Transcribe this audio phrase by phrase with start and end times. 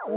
[0.00, 0.16] This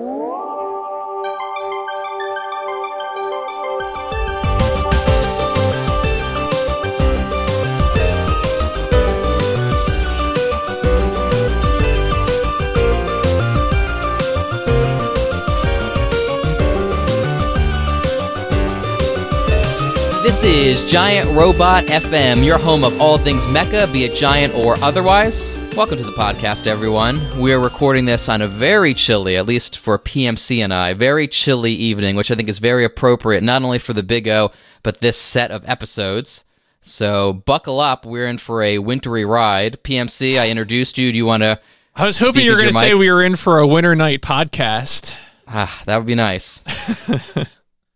[20.43, 25.53] is Giant Robot FM, your home of all things mecha, be it giant or otherwise.
[25.75, 27.39] Welcome to the podcast, everyone.
[27.39, 31.27] We are recording this on a very chilly, at least for PMC and I, very
[31.27, 34.51] chilly evening, which I think is very appropriate not only for the Big O,
[34.83, 36.45] but this set of episodes.
[36.81, 38.05] So buckle up.
[38.05, 39.81] We're in for a wintry ride.
[39.83, 41.11] PMC, I introduced you.
[41.11, 41.59] Do you want to?
[41.95, 44.21] I was hoping you were going to say we were in for a winter night
[44.21, 45.17] podcast.
[45.47, 46.61] Ah, that would be nice.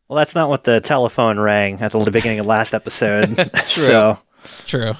[0.07, 3.35] Well, that's not what the telephone rang at the beginning of last episode.
[3.53, 3.53] True.
[3.67, 4.17] So,
[4.65, 4.93] True.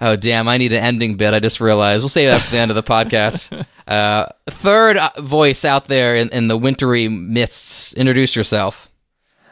[0.00, 1.34] Oh, damn, I need an ending bit.
[1.34, 2.02] I just realized.
[2.02, 3.66] We'll save that for the end of the podcast.
[3.90, 7.92] Uh, third uh, voice out there in, in the wintry mists.
[7.94, 8.88] Introduce yourself.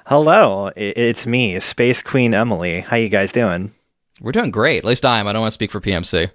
[0.06, 2.82] hello, it's me, Space Queen Emily.
[2.82, 3.74] How you guys doing?
[4.20, 4.78] We're doing great.
[4.78, 5.26] At least I am.
[5.26, 6.30] I don't want to speak for PMC.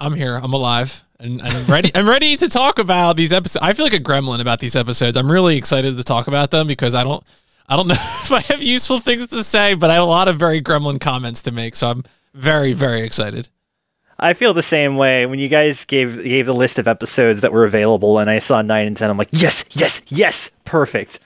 [0.00, 0.36] I'm here.
[0.36, 1.04] I'm alive.
[1.20, 1.90] And, and I'm ready.
[1.94, 3.62] I'm ready to talk about these episodes.
[3.62, 5.18] I feel like a gremlin about these episodes.
[5.18, 7.22] I'm really excited to talk about them because I don't,
[7.68, 10.28] I don't know if I have useful things to say, but I have a lot
[10.28, 11.76] of very gremlin comments to make.
[11.76, 12.04] So I'm
[12.36, 13.48] very, very excited.
[14.18, 15.26] I feel the same way.
[15.26, 18.62] When you guys gave gave the list of episodes that were available, and I saw
[18.62, 21.20] nine and ten, I'm like, yes, yes, yes, perfect.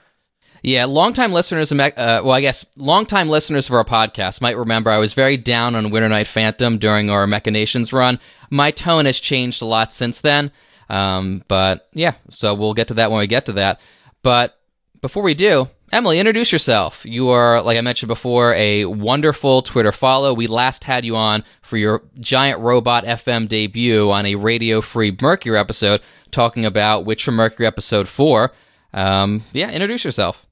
[0.62, 4.98] Yeah, longtime listeners, uh, well, I guess longtime listeners of our podcast might remember I
[4.98, 8.20] was very down on Winter Night Phantom during our Mechanations run.
[8.50, 10.53] My tone has changed a lot since then.
[10.91, 13.81] Um, but yeah, so we'll get to that when we get to that.
[14.22, 14.58] But
[15.00, 17.05] before we do, Emily, introduce yourself.
[17.05, 20.33] You are, like I mentioned before, a wonderful Twitter follow.
[20.33, 25.17] We last had you on for your Giant Robot FM debut on a Radio Free
[25.21, 28.53] Mercury episode, talking about Witcher Mercury episode four.
[28.95, 30.47] Um, yeah, introduce yourself.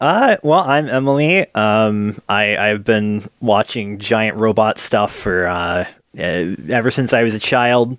[0.00, 1.46] Uh, well, I'm Emily.
[1.54, 5.84] Um, I I've been watching giant robot stuff for uh,
[6.18, 7.98] uh ever since I was a child.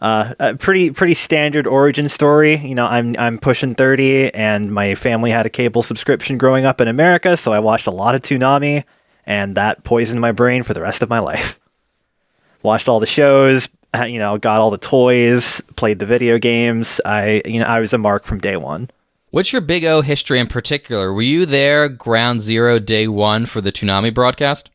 [0.00, 2.56] Uh, a pretty pretty standard origin story.
[2.56, 6.80] You know, I'm I'm pushing thirty, and my family had a cable subscription growing up
[6.80, 8.84] in America, so I watched a lot of Toonami,
[9.26, 11.58] and that poisoned my brain for the rest of my life.
[12.64, 17.00] Watched all the shows, uh, you know, got all the toys, played the video games.
[17.04, 18.90] I you know I was a mark from day one.
[19.30, 21.12] What's your Big O history in particular?
[21.12, 24.70] Were you there ground zero, day one for the Toonami broadcast?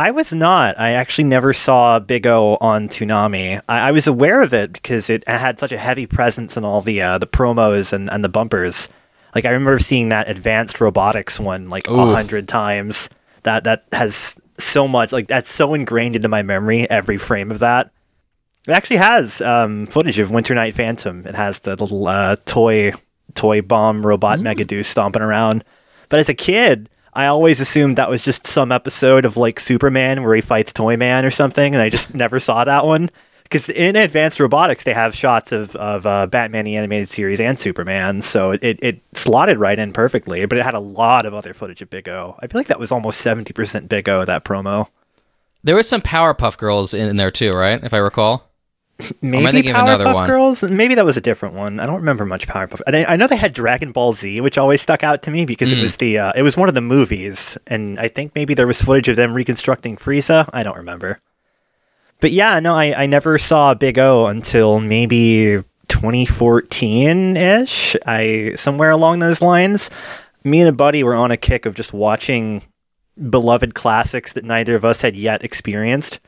[0.00, 0.80] I was not.
[0.80, 3.60] I actually never saw Big O on Toonami.
[3.68, 6.80] I, I was aware of it because it had such a heavy presence in all
[6.80, 8.88] the uh, the promos and, and the bumpers.
[9.34, 13.10] Like I remember seeing that advanced robotics one like a hundred times.
[13.42, 16.88] That that has so much like that's so ingrained into my memory.
[16.88, 17.90] Every frame of that.
[18.66, 21.26] It actually has um, footage of Winter Night Phantom.
[21.26, 22.94] It has the little uh, toy
[23.34, 25.62] toy bomb robot Megadeus stomping around.
[26.08, 30.22] But as a kid, I always assumed that was just some episode of like Superman
[30.22, 33.10] where he fights Toyman or something, and I just never saw that one.
[33.42, 37.58] Because in Advanced Robotics, they have shots of, of uh, Batman the Animated Series and
[37.58, 41.52] Superman, so it, it slotted right in perfectly, but it had a lot of other
[41.52, 42.36] footage of Big O.
[42.38, 44.86] I feel like that was almost 70% Big O, that promo.
[45.64, 47.82] There was some Powerpuff Girls in, in there too, right?
[47.82, 48.49] If I recall.
[49.22, 50.26] Maybe thinking of another Powerpuff one?
[50.28, 50.62] Girls?
[50.62, 51.80] Maybe that was a different one.
[51.80, 52.80] I don't remember much Powerpuff.
[52.86, 55.72] I, I know they had Dragon Ball Z, which always stuck out to me because
[55.72, 55.78] Mm.
[55.78, 58.66] it was the uh, it was one of the movies, and I think maybe there
[58.66, 60.48] was footage of them reconstructing Frieza.
[60.52, 61.20] I don't remember.
[62.20, 67.96] But yeah, no, I, I never saw Big O until maybe 2014 ish.
[68.06, 69.90] I somewhere along those lines.
[70.44, 72.62] Me and a buddy were on a kick of just watching
[73.28, 76.20] beloved classics that neither of us had yet experienced,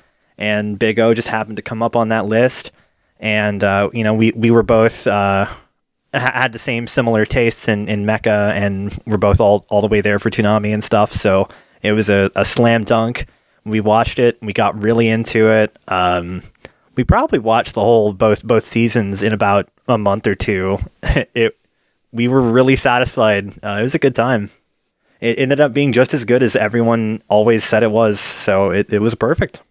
[0.42, 2.72] and Big O just happened to come up on that list.
[3.20, 5.46] And uh, you know, we we were both uh,
[6.12, 10.00] had the same similar tastes in in mecha, and we're both all all the way
[10.00, 11.12] there for Toonami and stuff.
[11.12, 11.48] So
[11.80, 13.26] it was a, a slam dunk.
[13.64, 14.36] We watched it.
[14.42, 15.78] We got really into it.
[15.86, 16.42] Um,
[16.96, 20.78] we probably watched the whole both both seasons in about a month or two.
[21.34, 21.56] it
[22.10, 23.48] we were really satisfied.
[23.64, 24.50] Uh, it was a good time.
[25.20, 28.18] It ended up being just as good as everyone always said it was.
[28.18, 29.62] So it, it was perfect.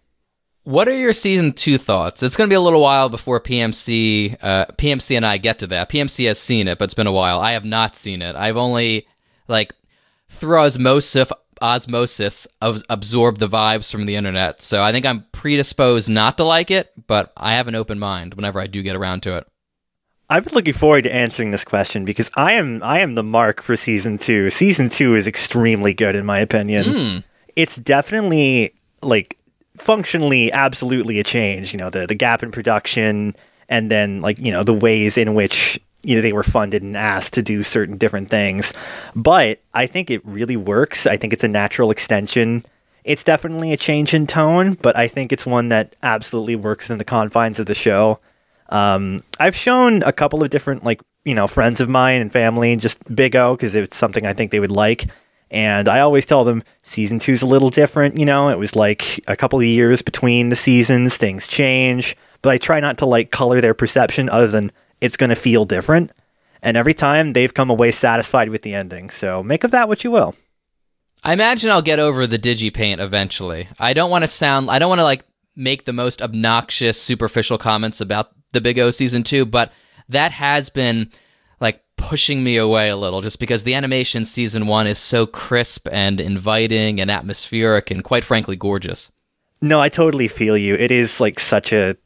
[0.64, 2.22] What are your season two thoughts?
[2.22, 5.66] It's going to be a little while before PMC, uh, PMC and I get to
[5.68, 5.90] that.
[5.90, 7.40] PMC has seen it, but it's been a while.
[7.40, 8.36] I have not seen it.
[8.36, 9.06] I've only
[9.48, 9.74] like
[10.28, 14.62] through osmosis, osmosis, of absorbed the vibes from the internet.
[14.62, 18.34] So I think I'm predisposed not to like it, but I have an open mind
[18.34, 19.46] whenever I do get around to it.
[20.30, 23.60] I've been looking forward to answering this question because I am I am the mark
[23.60, 24.48] for season two.
[24.48, 26.84] Season two is extremely good in my opinion.
[26.84, 27.24] Mm.
[27.56, 29.36] It's definitely like
[29.76, 31.72] functionally absolutely a change.
[31.72, 33.36] You know, the the gap in production
[33.68, 36.96] and then like, you know, the ways in which you know they were funded and
[36.96, 38.72] asked to do certain different things.
[39.14, 41.06] But I think it really works.
[41.06, 42.64] I think it's a natural extension.
[43.04, 46.98] It's definitely a change in tone, but I think it's one that absolutely works in
[46.98, 48.20] the confines of the show.
[48.68, 52.76] Um, I've shown a couple of different like you know friends of mine and family
[52.76, 55.06] just Big O because it's something I think they would like.
[55.52, 58.18] And I always tell them season two's a little different.
[58.18, 62.16] You know, it was like a couple of years between the seasons, things change.
[62.40, 64.72] But I try not to like color their perception other than
[65.02, 66.10] it's going to feel different.
[66.62, 69.10] And every time they've come away satisfied with the ending.
[69.10, 70.34] So make of that what you will.
[71.22, 73.68] I imagine I'll get over the digipaint eventually.
[73.78, 75.24] I don't want to sound I don't want to like
[75.54, 79.70] make the most obnoxious superficial comments about the Big O season 2, but
[80.08, 81.10] that has been
[82.02, 86.20] pushing me away a little just because the animation season 1 is so crisp and
[86.20, 89.12] inviting and atmospheric and quite frankly gorgeous.
[89.60, 90.74] No, I totally feel you.
[90.74, 91.96] It is like such a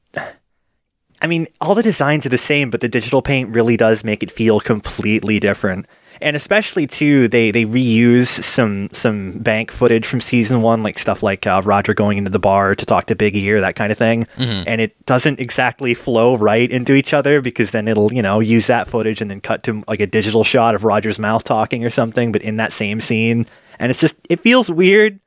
[1.22, 4.22] I mean, all the designs are the same, but the digital paint really does make
[4.22, 5.86] it feel completely different.
[6.20, 11.22] And especially too, they they reuse some some bank footage from season one, like stuff
[11.22, 13.98] like uh, Roger going into the bar to talk to Big Ear, that kind of
[13.98, 14.24] thing.
[14.36, 14.64] Mm-hmm.
[14.66, 18.66] And it doesn't exactly flow right into each other because then it'll you know use
[18.68, 21.90] that footage and then cut to like a digital shot of Roger's mouth talking or
[21.90, 23.46] something, but in that same scene.
[23.78, 25.20] And it's just it feels weird,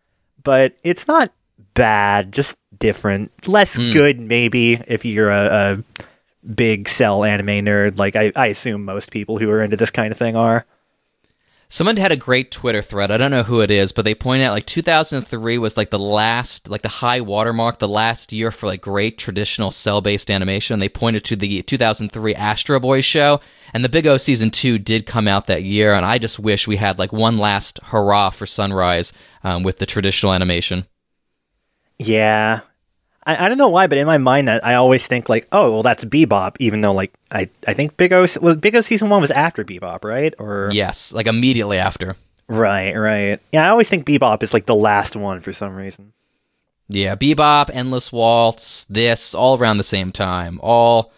[0.44, 1.31] but it's not
[1.75, 3.94] bad, just different, less Mm.
[3.94, 6.06] good maybe if you're a, a
[6.56, 8.00] big cell anime nerd.
[8.00, 10.65] Like I, I assume most people who are into this kind of thing are.
[11.71, 13.12] Someone had a great Twitter thread.
[13.12, 16.00] I don't know who it is, but they point out like 2003 was like the
[16.00, 20.74] last, like the high watermark, the last year for like great traditional cell based animation.
[20.74, 23.39] And They pointed to the 2003 Astro Boy show,
[23.71, 25.94] and the Big O season two did come out that year.
[25.94, 29.13] And I just wish we had like one last hurrah for Sunrise
[29.44, 30.88] um, with the traditional animation.
[32.00, 32.62] Yeah.
[33.30, 35.72] I, I don't know why, but in my mind that I always think like, oh,
[35.72, 39.10] well, that's Bebop, even though like I, I think Big O was Big O season
[39.10, 40.34] one was after Bebop, right?
[40.40, 42.16] Or Yes, like immediately after.
[42.48, 43.40] right, right.
[43.52, 46.14] Yeah, I always think Bebop is like the last one for some reason.
[46.88, 50.60] Yeah, Bebop, Endless Waltz, this, all around the same time.
[50.64, 51.14] All,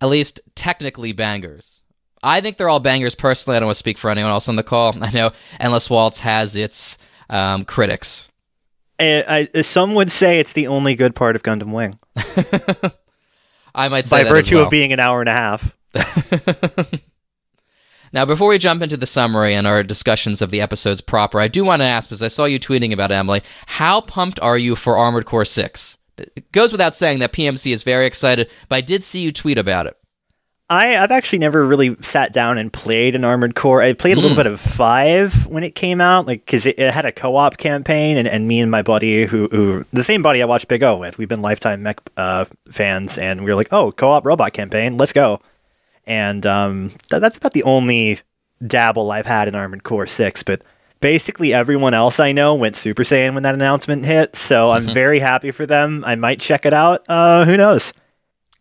[0.00, 1.82] at least technically, bangers.
[2.24, 3.56] I think they're all bangers personally.
[3.56, 4.96] I don't want to speak for anyone else on the call.
[5.00, 5.30] I know
[5.60, 6.98] Endless Waltz has its
[7.30, 8.28] um, critics.
[9.02, 11.98] I, I, some would say it's the only good part of Gundam Wing
[13.74, 14.64] I might say by virtue well.
[14.64, 15.76] of being an hour and a half.
[18.14, 21.48] Now, before we jump into the summary and our discussions of the episodes proper, I
[21.48, 24.58] do want to ask, because I saw you tweeting about it, Emily, how pumped are
[24.58, 25.96] you for Armored Core 6?
[26.18, 29.56] It goes without saying that PMC is very excited, but I did see you tweet
[29.56, 29.96] about it.
[30.72, 33.82] I, I've actually never really sat down and played an Armored Core.
[33.82, 34.42] I played a little Mm.
[34.42, 38.16] bit of Five when it came out, like because it, it had a co-op campaign,
[38.16, 40.96] and, and me and my buddy, who, who the same buddy I watched Big O
[40.96, 44.96] with, we've been lifetime mech uh, fans, and we were like, oh, co-op robot campaign,
[44.96, 45.40] let's go.
[46.06, 48.20] And um, th- that's about the only
[48.66, 50.62] dabble I've had in Armored Core Six, but
[51.00, 55.18] basically everyone else I know went Super Saiyan when that announcement hit, so I'm very
[55.18, 56.02] happy for them.
[56.06, 57.04] I might check it out.
[57.08, 57.92] Uh, who knows?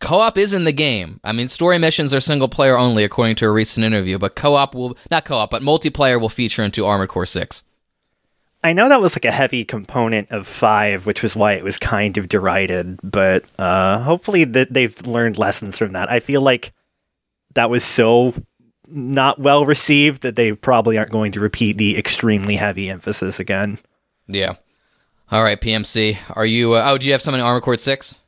[0.02, 1.20] Co-op is in the game.
[1.24, 4.18] I mean, story missions are single player only, according to a recent interview.
[4.18, 7.64] But co-op will not co-op, but multiplayer will feature into Armored Core Six.
[8.64, 11.80] I know that was like a heavy component of five, which was why it was
[11.80, 13.00] kind of derided.
[13.04, 16.12] But uh, hopefully that they've learned lessons from that.
[16.12, 16.74] I feel like
[17.54, 18.34] that was so
[18.88, 23.80] not well received that they probably aren't going to repeat the extremely heavy emphasis again.
[24.28, 24.56] Yeah.
[25.32, 26.18] All right, PMC.
[26.36, 26.74] Are you?
[26.74, 28.20] Uh, oh, do you have something in Armored Core Six?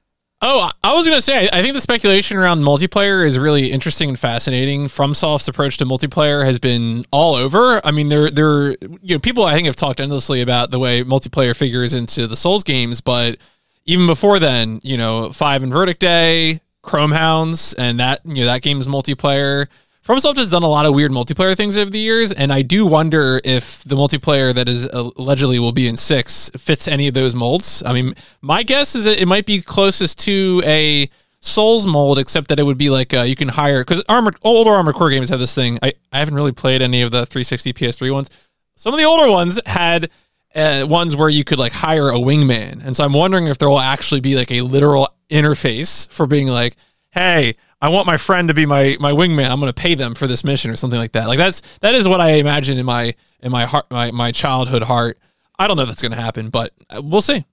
[0.46, 4.10] Oh, I- was going to say, I think the speculation around multiplayer is really interesting
[4.10, 4.88] and fascinating.
[4.88, 7.80] FromSoft's approach to multiplayer has been all over.
[7.86, 8.72] I mean, there, there,
[9.02, 12.36] you know, people I think have talked endlessly about the way multiplayer figures into the
[12.36, 13.38] Souls games, but
[13.86, 18.62] even before then, you know, Five and Verdict Day, Chromehounds, and that, you know, that
[18.62, 19.68] game's multiplayer.
[20.06, 22.86] FromSoft has done a lot of weird multiplayer things over the years, and I do
[22.86, 27.34] wonder if the multiplayer that is allegedly will be in six fits any of those
[27.34, 27.82] molds.
[27.86, 32.48] I mean, my guess is that it might be closest to a Souls mold, except
[32.50, 34.02] that it would be like uh, you can hire because
[34.44, 35.78] older Armored Core games have this thing.
[35.82, 38.30] I, I haven't really played any of the 360 PS3 ones.
[38.78, 40.10] Some of the older ones had
[40.56, 43.70] uh, ones where you could like hire a wingman, and so I'm wondering if there
[43.70, 46.76] will actually be like a literal interface for being like,
[47.12, 47.56] hey.
[47.84, 49.50] I want my friend to be my my wingman.
[49.50, 51.28] I'm going to pay them for this mission or something like that.
[51.28, 54.84] Like that's that is what I imagine in my in my heart my my childhood
[54.84, 55.20] heart.
[55.60, 57.44] I don't know if that's going to happen, but uh, we'll see.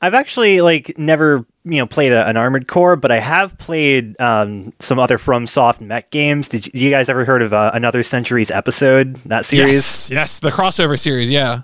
[0.00, 4.14] I've actually like never you know played a, an Armored Core, but I have played
[4.20, 6.46] um, some other FromSoft mech games.
[6.46, 9.16] Did you, you guys ever heard of uh, Another Century's Episode?
[9.24, 9.74] That series.
[9.74, 11.28] Yes, yes, the crossover series.
[11.28, 11.62] Yeah,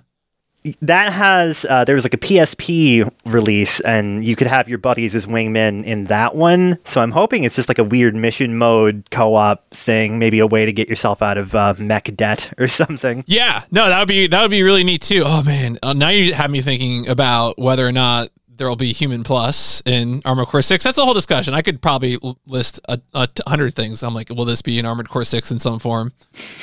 [0.81, 5.15] that has uh, there was like a PSP release, and you could have your buddies
[5.15, 6.79] as wingmen in that one.
[6.85, 10.65] So I'm hoping it's just like a weird mission mode co-op thing, maybe a way
[10.67, 13.25] to get yourself out of uh, mech debt or something.
[13.27, 15.23] Yeah, no, that would be that would be really neat too.
[15.25, 18.93] Oh man, uh, now you have me thinking about whether or not there will be
[18.93, 20.85] human plus in Armored Core Six.
[20.85, 21.55] That's a whole discussion.
[21.55, 24.03] I could probably list a hundred things.
[24.03, 26.13] I'm like, will this be in Armored Core Six in some form?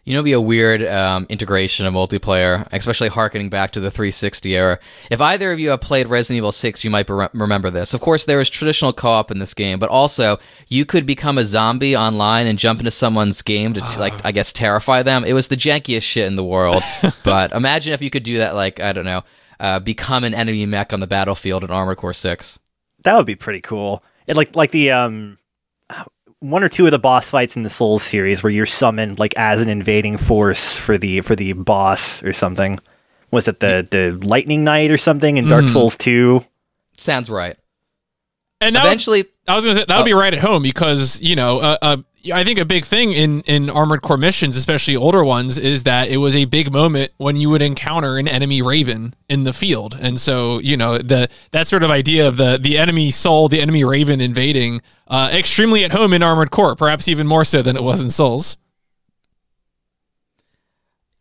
[0.03, 3.91] You know, it'd be a weird um, integration of multiplayer, especially harkening back to the
[3.91, 4.79] 360 era.
[5.11, 7.93] If either of you have played Resident Evil 6, you might be- remember this.
[7.93, 11.45] Of course, there is traditional co-op in this game, but also you could become a
[11.45, 15.23] zombie online and jump into someone's game to, like, I guess, terrify them.
[15.23, 16.81] It was the jankiest shit in the world.
[17.23, 19.23] but imagine if you could do that, like, I don't know,
[19.59, 22.57] uh, become an enemy mech on the battlefield in Armored Core 6.
[23.03, 24.03] That would be pretty cool.
[24.27, 25.37] It like like the um
[26.41, 29.33] one or two of the boss fights in the Souls series where you're summoned like
[29.37, 32.79] as an invading force for the for the boss or something.
[33.31, 35.69] Was it the the Lightning Knight or something in Dark Mhm.
[35.69, 36.43] Souls 2?
[36.97, 37.55] Sounds right.
[38.59, 40.05] And that would- Eventually, I was gonna say that would Oh.
[40.05, 41.97] be right at home because you know, uh, uh,
[42.33, 46.09] I think a big thing in in Armored Core missions, especially older ones, is that
[46.09, 49.97] it was a big moment when you would encounter an enemy Raven in the field,
[49.99, 53.61] and so you know the that sort of idea of the the enemy soul, the
[53.61, 57.75] enemy Raven invading, uh, extremely at home in Armored Core, perhaps even more so than
[57.75, 58.57] it was in Souls.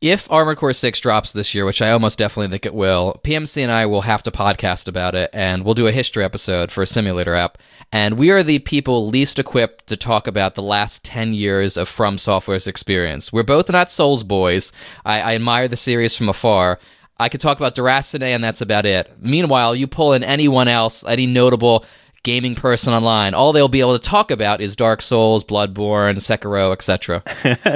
[0.00, 3.62] If Armored Core 6 drops this year, which I almost definitely think it will, PMC
[3.62, 6.80] and I will have to podcast about it and we'll do a history episode for
[6.80, 7.58] a simulator app.
[7.92, 11.86] And we are the people least equipped to talk about the last 10 years of
[11.86, 13.30] From Software's experience.
[13.30, 14.72] We're both not Souls boys.
[15.04, 16.78] I, I admire the series from afar.
[17.18, 19.12] I could talk about Déraciné and that's about it.
[19.20, 21.84] Meanwhile, you pull in anyone else, any notable
[22.22, 26.72] gaming person online, all they'll be able to talk about is Dark Souls, Bloodborne, Sekiro,
[26.72, 27.22] etc.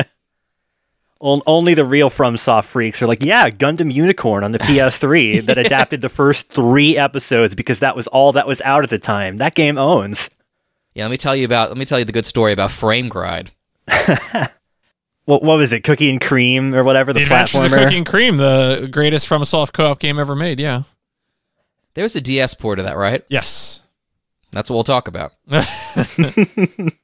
[1.24, 5.56] On- Only the real FromSoft freaks are like, yeah, Gundam Unicorn on the PS3 that
[5.56, 9.38] adapted the first three episodes because that was all that was out at the time.
[9.38, 10.28] That game owns.
[10.94, 13.08] Yeah, let me tell you about let me tell you the good story about Frame
[13.08, 13.50] Gride.
[15.26, 15.84] What what was it?
[15.84, 17.84] Cookie and Cream or whatever the, The Adventures of platformer.
[17.84, 20.60] Cookie and Cream, the greatest from a soft co-op game ever made.
[20.60, 20.82] Yeah.
[21.94, 23.24] There was a DS port of that, right?
[23.28, 23.80] Yes.
[24.50, 25.32] That's what we'll talk about.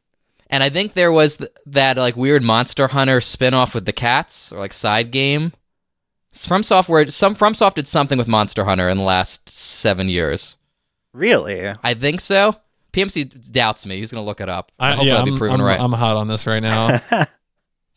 [0.51, 4.53] And I think there was th- that like weird Monster Hunter spin-off with the cats
[4.53, 5.53] or like side game.
[6.33, 10.57] It's From software, some FromSoft did something with Monster Hunter in the last seven years.
[11.13, 11.73] Really?
[11.83, 12.57] I think so.
[12.93, 13.97] PMC doubts me.
[13.97, 14.71] He's gonna look it up.
[14.79, 15.81] I, Hopefully, yeah, I'll be I'm, proven I'm, right.
[15.81, 16.99] I'm hot on this right now.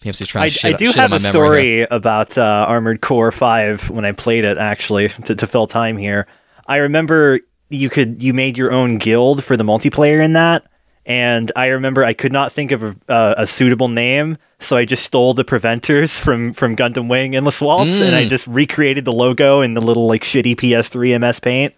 [0.03, 1.85] PMC's trying I, to shit, I do shit have my a memory here.
[1.85, 5.97] story about uh, Armored Core 5 when I played it, actually, to, to fill time
[5.97, 6.27] here.
[6.67, 10.67] I remember you could you made your own guild for the multiplayer in that,
[11.05, 14.85] and I remember I could not think of a, uh, a suitable name, so I
[14.85, 18.29] just stole the preventers from from Gundam Wing Endless Waltz, and I Mm.
[18.29, 21.73] just recreated the logo in the little like shitty PS3 MS Paint.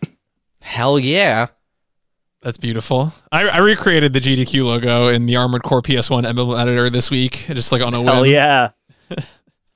[0.61, 1.47] Hell yeah.
[2.41, 3.11] That's beautiful.
[3.31, 7.45] I, I recreated the GDQ logo in the Armored Core PS1 emblem editor this week,
[7.49, 8.07] just like on a whim.
[8.13, 8.69] Hell yeah!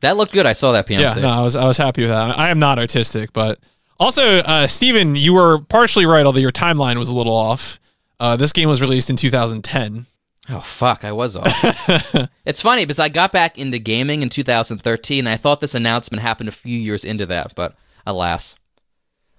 [0.01, 0.45] That looked good.
[0.45, 0.99] I saw that PMC.
[1.01, 2.39] Yeah, no, I was I was happy with that.
[2.39, 3.59] I am not artistic, but
[3.99, 7.81] also, uh, Steven, you were partially right, although your timeline was a little off.
[8.19, 10.05] Uh, this game was released in 2010.
[10.49, 11.47] Oh fuck, I was off.
[12.45, 15.19] it's funny because I got back into gaming in 2013.
[15.19, 18.57] And I thought this announcement happened a few years into that, but alas,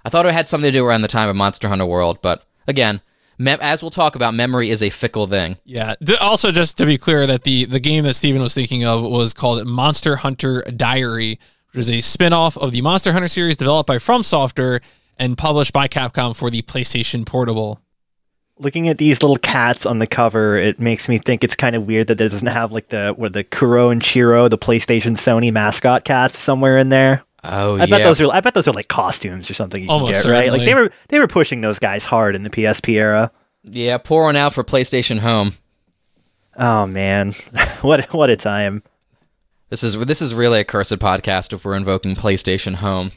[0.05, 2.21] I thought it had something to do around the time of Monster Hunter World.
[2.23, 3.01] But again,
[3.39, 5.57] mem- as we'll talk about, memory is a fickle thing.
[5.65, 5.97] Yeah.
[6.03, 9.03] D- also, just to be clear, that the the game that Steven was thinking of
[9.03, 11.41] was called Monster Hunter Diary,
[11.73, 14.81] which is a spin-off of the Monster Hunter series developed by From Software
[15.19, 17.81] and published by Capcom for the PlayStation Portable.
[18.61, 21.87] Looking at these little cats on the cover, it makes me think it's kind of
[21.87, 25.51] weird that it doesn't have like the what the Kuro and Chiro, the PlayStation Sony
[25.51, 27.23] mascot cats, somewhere in there.
[27.43, 29.89] Oh I yeah, bet those are I bet those are like costumes or something you
[29.89, 30.51] Almost can get, right?
[30.53, 33.33] Like they were they were pushing those guys hard in the PSP era.
[33.65, 33.97] yeah.
[33.97, 35.55] Pour one out for PlayStation Home.
[36.57, 37.33] Oh man.
[37.81, 38.83] what what a time.
[39.71, 43.13] This is this is really a cursed podcast if we're invoking PlayStation Home.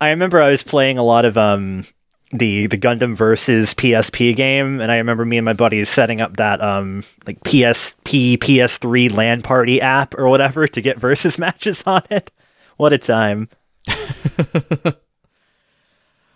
[0.00, 1.84] I remember I was playing a lot of um
[2.32, 6.38] the the Gundam versus PSP game and I remember me and my buddies setting up
[6.38, 12.02] that um like PSP PS3 LAN party app or whatever to get versus matches on
[12.10, 12.30] it.
[12.76, 13.48] What a time.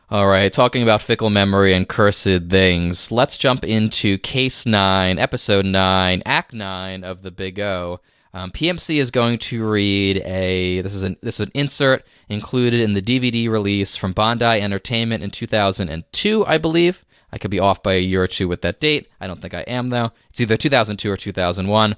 [0.08, 5.66] All right, talking about fickle memory and cursed things, let's jump into Case 9, Episode
[5.66, 7.98] 9, Act 9 of the Big O.
[8.36, 12.80] Um, PMC is going to read a this is an this is an insert included
[12.80, 17.02] in the DVD release from Bandai Entertainment in 2002, I believe.
[17.32, 19.08] I could be off by a year or two with that date.
[19.22, 20.12] I don't think I am though.
[20.28, 21.96] It's either 2002 or 2001.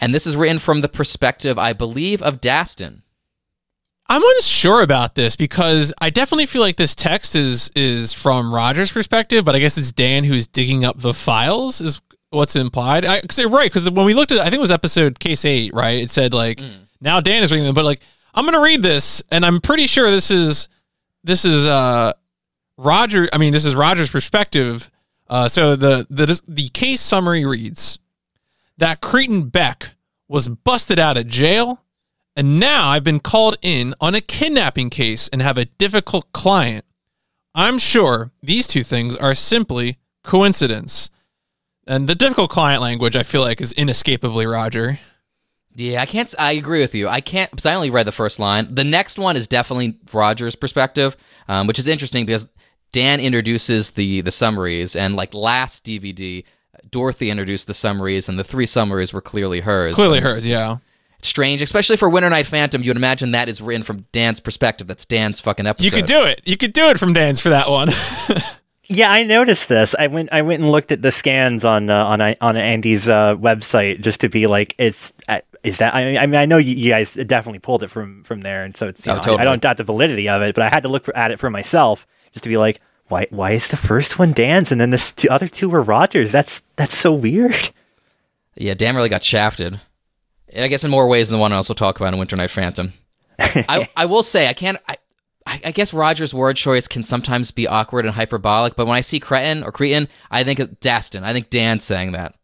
[0.00, 3.02] And this is written from the perspective, I believe, of Dastun.
[4.08, 8.90] I'm unsure about this because I definitely feel like this text is is from Roger's
[8.90, 12.00] perspective, but I guess it's Dan who's digging up the files is
[12.36, 13.04] what's implied.
[13.04, 15.74] I cause right because when we looked at, I think it was episode case eight,
[15.74, 16.00] right?
[16.00, 16.60] It said like
[17.00, 18.00] now Dan is reading them, but like
[18.34, 20.68] I'm gonna read this, and I'm pretty sure this is
[21.24, 22.12] this is uh
[22.78, 23.28] Roger.
[23.32, 24.90] I mean, this is Roger's perspective.
[25.28, 27.98] Uh, so the the the case summary reads
[28.78, 29.96] that cretin Beck
[30.28, 31.84] was busted out of jail,
[32.36, 36.84] and now I've been called in on a kidnapping case and have a difficult client.
[37.54, 41.10] I'm sure these two things are simply coincidence.
[41.86, 44.98] And the difficult client language, I feel like, is inescapably Roger.
[45.74, 46.34] Yeah, I can't.
[46.38, 47.06] I agree with you.
[47.06, 48.74] I can't because I only read the first line.
[48.74, 51.16] The next one is definitely Roger's perspective,
[51.48, 52.48] um, which is interesting because
[52.92, 56.44] Dan introduces the the summaries, and like last DVD,
[56.90, 59.94] Dorothy introduced the summaries, and the three summaries were clearly hers.
[59.96, 60.78] Clearly hers, yeah.
[61.18, 62.82] It's strange, especially for Winter Night Phantom.
[62.82, 64.86] You would imagine that is written from Dan's perspective.
[64.86, 65.84] That's Dan's fucking episode.
[65.84, 66.40] You could do it.
[66.44, 67.90] You could do it from Dan's for that one.
[68.88, 69.94] Yeah, I noticed this.
[69.98, 73.36] I went I went and looked at the scans on uh, on on Andy's uh,
[73.36, 75.94] website just to be like, it's uh, is that?
[75.94, 78.76] I mean, I mean, I know you, guys definitely pulled it from from there, and
[78.76, 80.84] so it's Oh, know, I- I, don't doubt the validity of it, but I had
[80.84, 83.76] to look for, at it for myself just to be like, why why is the
[83.76, 86.30] first one Dan's and then the two, other two were Rogers?
[86.32, 87.70] That's that's so weird.
[88.54, 89.80] Yeah, Dan really got shafted.
[90.56, 92.50] I guess in more ways than the one else we'll talk about in Winter Night
[92.50, 92.92] Phantom.
[93.38, 94.96] I, I will say I can't I,
[95.46, 99.00] I I guess Roger's word choice can sometimes be awkward and hyperbolic, but when I
[99.00, 101.22] see Cretin or Cretin, I think of Dastun.
[101.22, 102.34] I think Dan's saying that.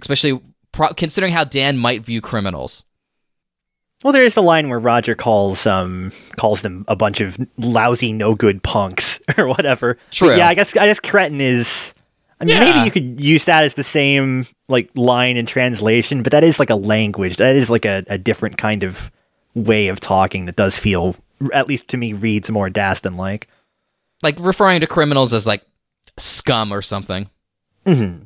[0.00, 0.40] Especially
[0.72, 2.84] pro- considering how Dan might view criminals.
[4.02, 8.12] Well, there is the line where Roger calls um calls them a bunch of lousy,
[8.12, 9.98] no good punks or whatever.
[10.18, 11.92] But yeah, I guess I guess cretin is.
[12.40, 12.60] I mean, Yeah.
[12.72, 16.58] maybe you could use that as the same like line in translation, but that is
[16.58, 17.36] like a language.
[17.36, 19.10] That is like a, a different kind of
[19.54, 21.14] way of talking that does feel,
[21.52, 23.48] at least to me, reads more Dastun like.
[24.22, 25.62] Like referring to criminals as like
[26.16, 27.30] scum or something.
[27.86, 28.16] hmm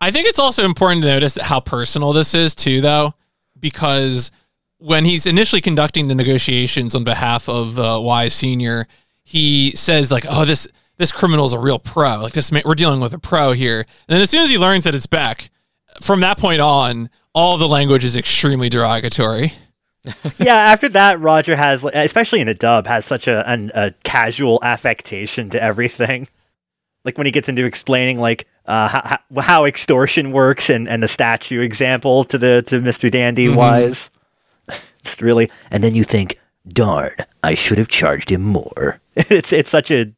[0.00, 3.14] I think it's also important to notice how personal this is too, though,
[3.58, 4.30] because
[4.78, 8.86] when he's initially conducting the negotiations on behalf of uh, Wise Senior,
[9.24, 12.18] he says like, "Oh, this this criminal's a real pro.
[12.22, 14.56] Like this, ma- we're dealing with a pro here." And then as soon as he
[14.58, 15.50] learns that it's Beck,
[16.00, 19.52] from that point on, all the language is extremely derogatory.
[20.38, 23.92] yeah, after that, Roger has, like, especially in the dub, has such a, an, a
[24.04, 26.28] casual affectation to everything.
[27.04, 31.08] Like when he gets into explaining like uh, how, how, extortion works and, and the
[31.08, 33.56] statue example to the to Mister Dandy Mhm.
[33.56, 34.10] Wise,
[34.98, 35.50] it's really.
[35.70, 39.00] And then you think, darn, I should have charged him more.
[39.16, 40.12] it's it's such a,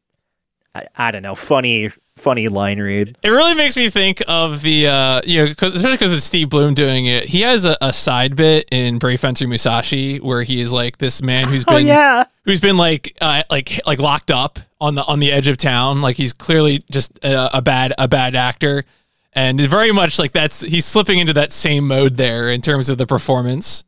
[0.74, 3.16] I, I don't know, funny funny line read.
[3.22, 6.50] It really makes me think of the, uh, you know, cause, especially because it's Steve
[6.50, 7.24] Blum doing it.
[7.24, 11.22] He has a, a side bit in Brave Fencer Musashi where he is like this
[11.22, 15.04] man who's been Oh yeah, who's been like uh, like like locked up on the
[15.04, 16.02] on the edge of town.
[16.02, 18.84] Like he's clearly just a, a bad a bad actor,
[19.32, 22.98] and very much like that's he's slipping into that same mode there in terms of
[22.98, 23.82] the performance.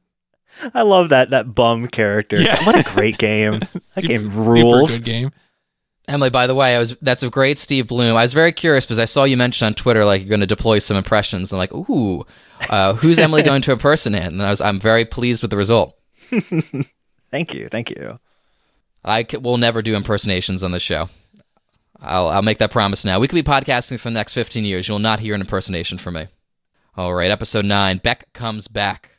[0.75, 2.41] I love that that bum character.
[2.41, 2.65] Yeah.
[2.65, 3.61] What a great game.
[3.73, 4.97] That Super- game super rules.
[4.99, 5.31] good game.
[6.09, 8.17] Emily, by the way, I was that's a great Steve Blum.
[8.17, 10.47] I was very curious because I saw you mention on Twitter like you're going to
[10.47, 11.53] deploy some impressions.
[11.53, 12.27] I'm like, ooh,
[12.71, 14.25] uh, who's Emily going to impersonate?
[14.25, 15.97] And I was I'm very pleased with the result.
[17.31, 18.19] Thank you, thank you.
[19.05, 21.09] I c- will never do impersonations on this show.
[22.01, 23.21] I'll I'll make that promise now.
[23.21, 24.87] We could be podcasting for the next 15 years.
[24.89, 26.27] You'll not hear an impersonation from me.
[26.97, 27.99] All right, episode 9.
[27.99, 29.11] Beck comes back.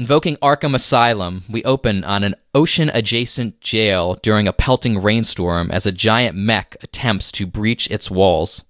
[0.00, 5.84] Invoking Arkham Asylum, we open on an ocean adjacent jail during a pelting rainstorm as
[5.84, 8.64] a giant mech attempts to breach its walls.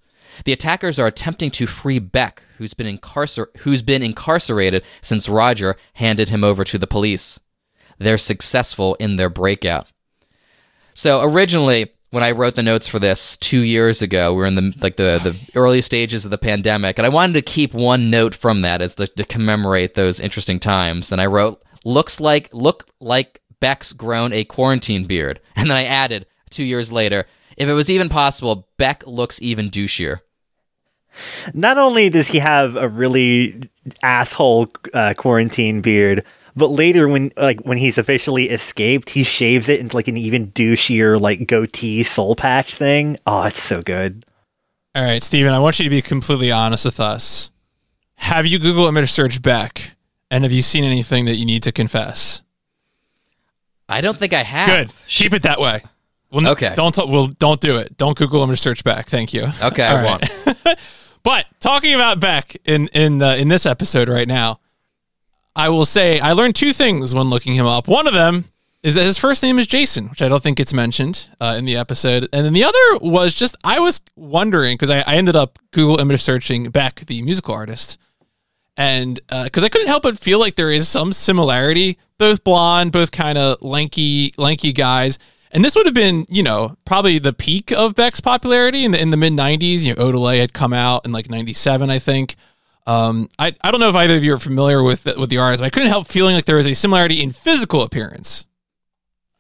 [0.45, 5.77] The attackers are attempting to free Beck, who's been, incarcer- who's been incarcerated since Roger
[5.93, 7.39] handed him over to the police.
[7.99, 9.87] They're successful in their breakout.
[10.95, 14.57] So originally, when I wrote the notes for this two years ago, we were in
[14.57, 18.11] the like the, the early stages of the pandemic, and I wanted to keep one
[18.11, 21.13] note from that as the, to commemorate those interesting times.
[21.13, 25.85] And I wrote, "Looks like look like Beck's grown a quarantine beard," and then I
[25.85, 30.21] added two years later, "If it was even possible, Beck looks even douchier."
[31.55, 33.69] Not only does he have a really
[34.03, 36.25] asshole uh, quarantine beard,
[36.57, 40.51] but later when like when he's officially escaped, he shaves it into like an even
[40.53, 43.17] douchier like goatee soul patch thing.
[43.27, 44.25] Oh, it's so good.
[44.95, 47.53] All right, Steven, I want you to be completely honest with us.
[48.17, 49.95] Have you Google image search Beck,
[50.31, 52.43] and have you seen anything that you need to confess?
[53.89, 54.67] I don't think I have.
[54.69, 54.93] Good.
[55.09, 55.83] Keep it that way.
[56.31, 56.73] Well, n- Okay.
[56.77, 56.97] Don't.
[57.09, 57.97] Well, don't do it.
[57.97, 59.07] Don't Google image search Beck.
[59.07, 59.49] Thank you.
[59.63, 60.79] Okay, I All won't.
[61.23, 64.59] But talking about Beck in in uh, in this episode right now,
[65.61, 67.87] I will say I learned two things when looking him up.
[67.87, 68.47] One of them
[68.83, 71.67] is that his first name is Jason, which I don't think gets mentioned uh, in
[71.67, 72.27] the episode.
[72.33, 76.01] And then the other was just I was wondering because I, I ended up Google
[76.01, 77.99] image searching Beck, the musical artist,
[78.79, 81.99] and because uh, I couldn't help but feel like there is some similarity.
[82.17, 85.19] Both blonde, both kind of lanky, lanky guys.
[85.53, 89.03] And this would have been, you know, probably the peak of Beck's popularity in the
[89.03, 89.83] in the mid '90s.
[89.83, 92.37] You know, Odelay had come out in like '97, I think.
[92.87, 95.61] Um, I I don't know if either of you are familiar with with the artist.
[95.61, 98.47] But I couldn't help feeling like there was a similarity in physical appearance.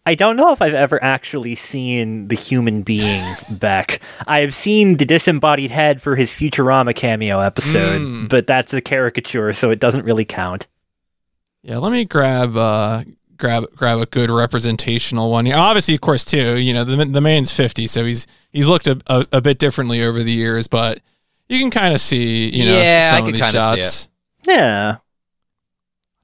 [0.06, 4.00] I don't know if I've ever actually seen the human being Beck.
[4.26, 8.28] I have seen the disembodied head for his Futurama cameo episode, mm.
[8.28, 10.66] but that's a caricature, so it doesn't really count.
[11.62, 13.04] Yeah, let me grab uh,
[13.36, 15.50] grab grab a good representational one.
[15.52, 16.56] Obviously, of course, too.
[16.56, 20.02] You know, the the man's fifty, so he's he's looked a, a, a bit differently
[20.02, 21.00] over the years, but
[21.50, 24.08] you can kind of see, you know, yeah, some I of these shots.
[24.46, 24.96] Yeah,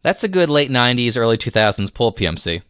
[0.03, 2.63] that's a good late '90s, early 2000s pull PMC.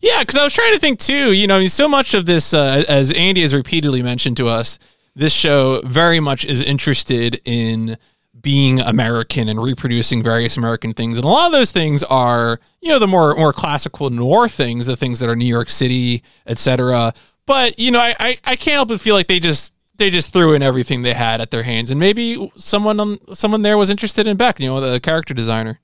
[0.00, 1.32] Yeah, because I was trying to think too.
[1.32, 4.48] You know, I mean, so much of this, uh, as Andy has repeatedly mentioned to
[4.48, 4.78] us,
[5.14, 7.96] this show very much is interested in
[8.40, 11.18] being American and reproducing various American things.
[11.18, 14.86] And a lot of those things are, you know, the more more classical noir things,
[14.86, 17.14] the things that are New York City, etc.
[17.46, 20.32] But you know, I, I, I can't help but feel like they just they just
[20.32, 23.90] threw in everything they had at their hands, and maybe someone on someone there was
[23.90, 25.80] interested in Beck, you know, the character designer.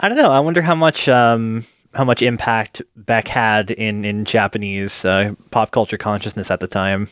[0.00, 0.30] I don't know.
[0.30, 5.70] I wonder how much um, how much impact Beck had in in Japanese uh, pop
[5.70, 7.08] culture consciousness at the time.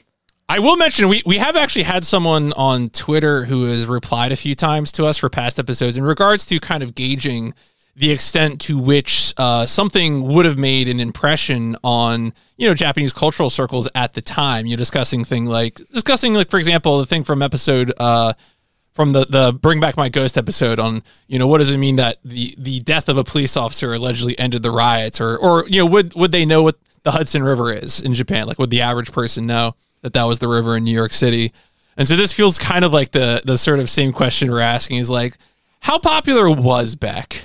[0.48, 4.36] I will mention we, we have actually had someone on Twitter who has replied a
[4.36, 7.54] few times to us for past episodes in regards to kind of gauging
[8.00, 13.12] the extent to which uh, something would have made an impression on you know Japanese
[13.12, 14.66] cultural circles at the time.
[14.66, 18.34] You're discussing thing like discussing like for example the thing from episode uh,
[18.92, 21.96] from the the Bring Back My Ghost episode on you know what does it mean
[21.96, 25.78] that the the death of a police officer allegedly ended the riots or or you
[25.78, 28.82] know would would they know what the Hudson River is in Japan like would the
[28.82, 29.74] average person know?
[30.02, 31.52] that that was the river in New York City.
[31.96, 34.98] And so this feels kind of like the the sort of same question we're asking
[34.98, 35.36] is like,
[35.80, 37.42] how popular was Beck?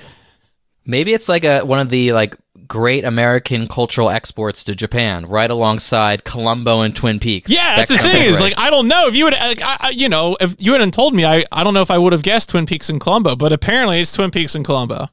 [0.86, 2.36] Maybe it's like a one of the like
[2.68, 7.52] great American cultural exports to Japan, right alongside Columbo and Twin Peaks.
[7.52, 9.08] Yeah, that's that the thing is like I don't know.
[9.08, 11.74] If you would, like, I, you know, if you hadn't told me, I I don't
[11.74, 14.56] know if I would have guessed Twin Peaks and Columbo, but apparently it's Twin Peaks
[14.56, 15.10] and Columbo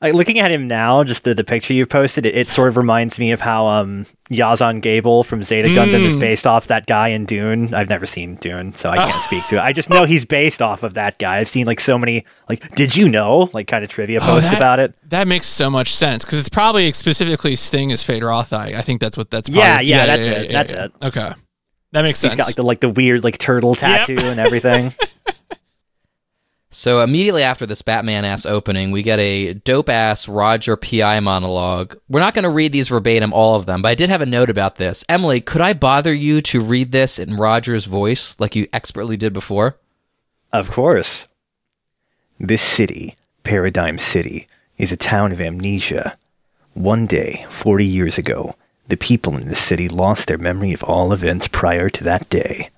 [0.00, 2.76] like looking at him now, just the, the picture you posted, it, it, sort of
[2.76, 6.06] reminds me of how um Yazan Gable from Zeta Gundam mm.
[6.06, 7.74] is based off that guy in Dune.
[7.74, 9.60] I've never seen Dune, so I can't speak to it.
[9.60, 11.38] I just know he's based off of that guy.
[11.38, 14.50] I've seen like so many like did you know like kind of trivia oh, posts
[14.50, 14.94] that, about it.
[15.08, 18.74] That makes so much sense because it's probably specifically Sting as Feyd-Rautha.
[18.74, 19.48] I think that's what that's.
[19.48, 20.50] Probably, yeah, yeah, yeah, that's yeah, it.
[20.50, 20.92] Yeah, that's it.
[21.02, 21.32] Okay,
[21.92, 22.34] that makes sense.
[22.34, 24.24] He's got like the like the weird like turtle tattoo yep.
[24.24, 24.94] and everything.
[26.70, 31.96] So immediately after this Batman ass opening, we get a dope ass Roger PI monologue.
[32.10, 34.26] We're not going to read these verbatim, all of them, but I did have a
[34.26, 35.02] note about this.
[35.08, 39.32] Emily, could I bother you to read this in Roger's voice like you expertly did
[39.32, 39.76] before?
[40.52, 41.26] Of course.
[42.38, 46.18] This city, Paradigm City, is a town of amnesia.
[46.74, 48.54] One day, 40 years ago,
[48.88, 52.68] the people in this city lost their memory of all events prior to that day.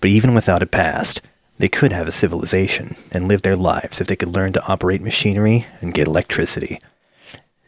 [0.00, 1.20] But even without a past,
[1.58, 5.00] they could have a civilization and live their lives if they could learn to operate
[5.00, 6.80] machinery and get electricity.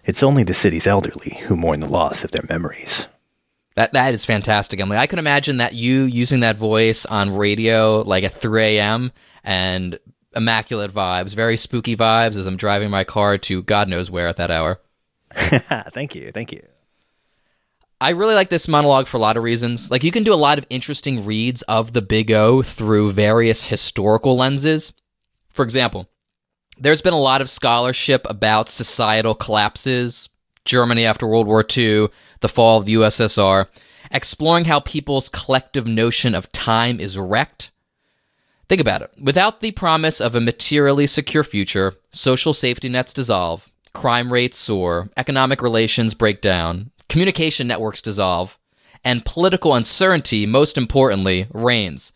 [0.04, 3.08] It's only the city's elderly who mourn the loss of their memories.
[3.76, 4.98] That that is fantastic, Emily.
[4.98, 9.12] I can imagine that you using that voice on radio like at 3 a.m.
[9.44, 9.98] and
[10.34, 14.36] immaculate vibes, very spooky vibes as I'm driving my car to God knows where at
[14.36, 14.80] that hour.
[15.32, 16.62] thank you, thank you.
[18.02, 19.90] I really like this monologue for a lot of reasons.
[19.90, 23.66] Like, you can do a lot of interesting reads of the Big O through various
[23.66, 24.94] historical lenses.
[25.50, 26.08] For example,
[26.78, 30.30] there's been a lot of scholarship about societal collapses,
[30.64, 32.08] Germany after World War II,
[32.40, 33.66] the fall of the USSR,
[34.10, 37.70] exploring how people's collective notion of time is wrecked.
[38.70, 39.10] Think about it.
[39.20, 45.10] Without the promise of a materially secure future, social safety nets dissolve, crime rates soar,
[45.18, 48.56] economic relations break down, communication networks dissolve,
[49.04, 52.14] and political uncertainty, most importantly, reigns.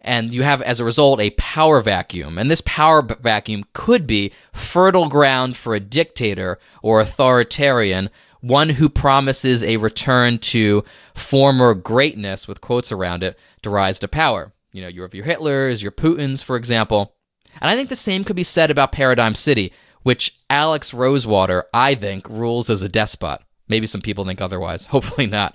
[0.00, 2.38] And you have, as a result, a power vacuum.
[2.38, 8.08] And this power b- vacuum could be fertile ground for a dictator or authoritarian,
[8.40, 14.08] one who promises a return to former greatness, with quotes around it, to rise to
[14.08, 14.52] power.
[14.72, 17.14] You know, you have your Hitlers, your Putins, for example.
[17.60, 19.70] And I think the same could be said about Paradigm City,
[20.02, 23.40] which Alex Rosewater, I think, rules as a despot.
[23.70, 24.86] Maybe some people think otherwise.
[24.96, 25.54] Hopefully not.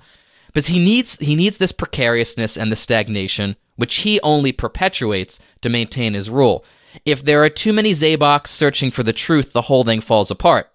[0.54, 5.70] But he needs he needs this precariousness and the stagnation, which he only perpetuates to
[5.70, 6.66] maintain his rule.
[7.06, 10.72] If there are too many Zaboks searching for the truth, the whole thing falls apart.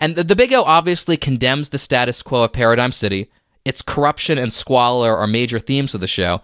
[0.00, 3.30] And the, the Big O obviously condemns the status quo of Paradigm City.
[3.64, 6.42] Its corruption and squalor are major themes of the show.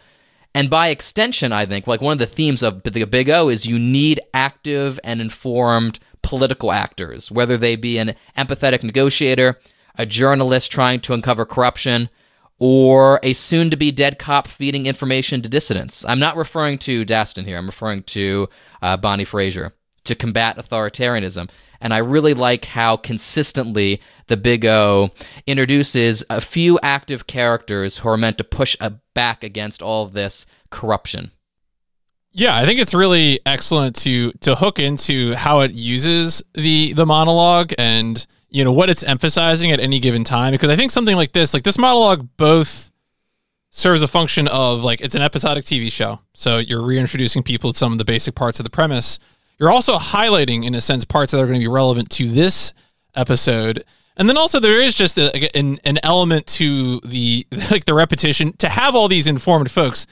[0.55, 3.67] And by extension, I think, like one of the themes of the Big O is
[3.67, 9.59] you need active and informed political actors, whether they be an empathetic negotiator,
[9.97, 12.09] a journalist trying to uncover corruption,
[12.59, 16.05] or a soon to be dead cop feeding information to dissidents.
[16.07, 18.49] I'm not referring to Dastun here, I'm referring to
[18.81, 19.73] uh, Bonnie Fraser
[20.05, 21.51] to combat authoritarianism.
[21.81, 25.11] And I really like how consistently the Big O
[25.47, 28.77] introduces a few active characters who are meant to push
[29.13, 31.31] back against all of this corruption.
[32.33, 37.07] Yeah, I think it's really excellent to to hook into how it uses the the
[37.07, 41.17] monologue and you know what it's emphasizing at any given time because I think something
[41.17, 42.93] like this, like this monologue both
[43.71, 46.21] serves a function of like it's an episodic TV show.
[46.35, 49.19] So you're reintroducing people to some of the basic parts of the premise.
[49.59, 52.73] You're also highlighting in a sense parts that are going to be relevant to this
[53.17, 53.85] episode.
[54.17, 58.53] And then also there is just a, an an element to the like the repetition
[58.59, 60.07] to have all these informed folks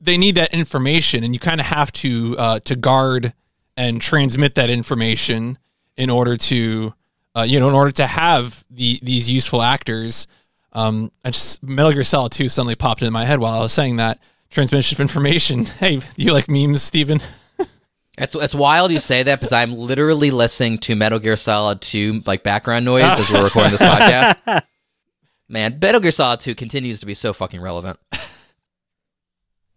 [0.00, 3.32] they need that information, and you kind of have to uh, to guard
[3.76, 5.58] and transmit that information
[5.96, 6.94] in order to
[7.36, 10.26] uh, you know in order to have the these useful actors.
[10.72, 13.72] Um, I just Metal Gear Solid 2 suddenly popped into my head while I was
[13.72, 15.64] saying that transmission of information.
[15.80, 17.20] Hey, do you like memes, Steven?
[18.18, 22.22] It's, it's wild you say that because I'm literally listening to Metal Gear Solid 2
[22.26, 23.80] like background noise as we're recording this
[24.46, 24.62] podcast.
[25.48, 27.98] Man, Metal Gear Solid 2 continues to be so fucking relevant.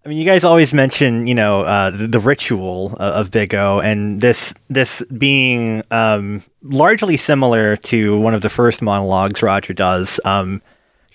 [0.05, 3.79] I mean, you guys always mention, you know, uh, the, the, ritual of Big O,
[3.79, 10.19] and this this being um, largely similar to one of the first monologues Roger does.
[10.25, 10.61] Um,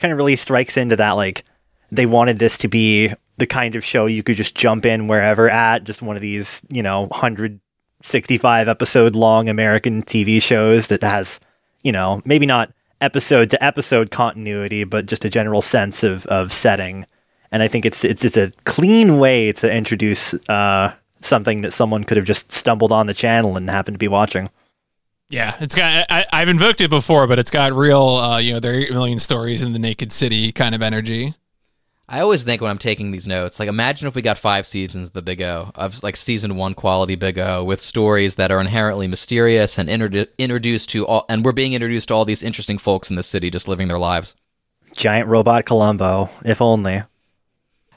[0.01, 1.45] kind of really strikes into that, like
[1.93, 5.51] they wanted this to be the kind of show you could just jump in wherever
[5.51, 11.41] at, just one of these, you know, 165 episode long American TV shows that has,
[11.83, 12.73] you know, maybe not
[13.03, 17.05] episode to episode continuity, but just a general sense of of setting
[17.51, 22.05] and I think it's it's it's a clean way to introduce uh, something that someone
[22.05, 24.51] could have just stumbled on the channel and happened to be watching.
[25.31, 26.07] Yeah, it's got.
[26.09, 28.03] I, have invoked it before, but it's got real.
[28.03, 31.35] Uh, you know, there are eight million stories in the Naked City kind of energy.
[32.11, 35.09] I always think when I'm taking these notes, like imagine if we got five seasons
[35.09, 38.61] of the Big O of like season one quality Big O with stories that are
[38.61, 42.79] inherently mysterious and introdu- introduced to all, and we're being introduced to all these interesting
[42.79, 44.35] folks in the city just living their lives.
[44.97, 47.03] Giant robot Columbo, if only.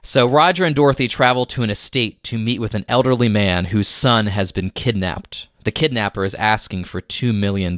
[0.04, 3.88] So Roger and Dorothy travel to an estate to meet with an elderly man whose
[3.88, 5.48] son has been kidnapped.
[5.64, 7.78] The kidnapper is asking for $2 million.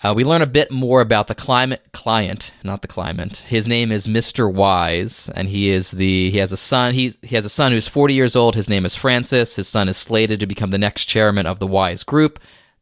[0.00, 3.38] Uh, we learn a bit more about the climate client, not the climate.
[3.48, 4.52] His name is Mr.
[4.52, 6.94] Wise, and he is the he has a son.
[6.94, 8.54] He's, he has a son who's 40 years old.
[8.54, 9.56] His name is Francis.
[9.56, 12.38] His son is slated to become the next chairman of the Wise Group.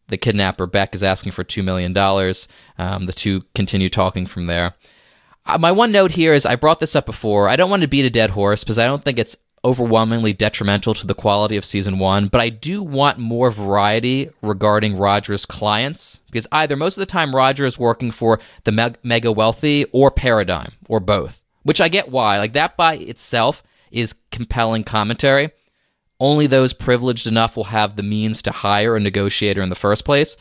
[0.09, 2.49] The kidnapper Beck is asking for two million dollars.
[2.77, 4.75] Um, the two continue talking from there.
[5.59, 7.49] My one note here is I brought this up before.
[7.49, 10.95] I don't want to beat a dead horse because I don't think it's overwhelmingly detrimental
[10.95, 16.21] to the quality of season one, but I do want more variety regarding Roger's clients
[16.27, 20.11] because either most of the time Roger is working for the me- mega wealthy or
[20.11, 22.39] Paradigm or both, which I get why.
[22.39, 25.51] Like that by itself is compelling commentary.
[26.19, 30.05] Only those privileged enough will have the means to hire a negotiator in the first
[30.05, 30.37] place.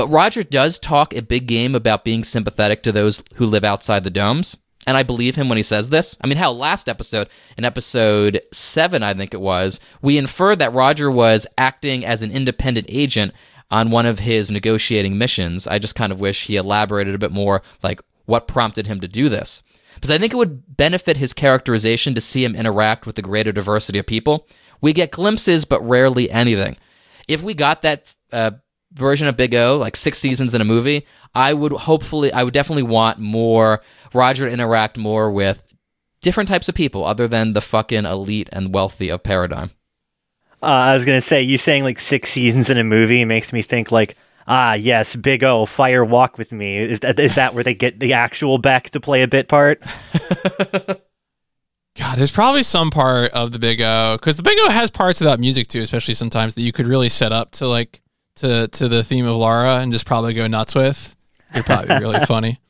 [0.00, 4.02] But Roger does talk a big game about being sympathetic to those who live outside
[4.02, 4.56] the domes.
[4.86, 6.16] And I believe him when he says this.
[6.22, 10.72] I mean, hell, last episode, in episode seven, I think it was, we inferred that
[10.72, 13.34] Roger was acting as an independent agent
[13.70, 15.66] on one of his negotiating missions.
[15.66, 19.06] I just kind of wish he elaborated a bit more, like what prompted him to
[19.06, 19.62] do this.
[19.96, 23.52] Because I think it would benefit his characterization to see him interact with the greater
[23.52, 24.48] diversity of people.
[24.80, 26.78] We get glimpses, but rarely anything.
[27.28, 28.52] If we got that uh,
[28.92, 32.54] version of Big O, like six seasons in a movie, I would hopefully, I would
[32.54, 35.72] definitely want more Roger to interact more with
[36.20, 39.70] different types of people other than the fucking elite and wealthy of Paradigm.
[40.62, 43.62] Uh, I was gonna say, you saying like six seasons in a movie makes me
[43.62, 46.76] think like, ah, yes, Big O, Fire Walk with Me.
[46.76, 49.80] Is that is that where they get the actual Beck to play a bit part?
[51.96, 55.20] God, there's probably some part of the Big O because the Big O has parts
[55.20, 58.02] without music too, especially sometimes that you could really set up to like
[58.40, 61.16] to to the theme of Lara and just probably go nuts with.
[61.52, 62.60] It'd probably be really funny.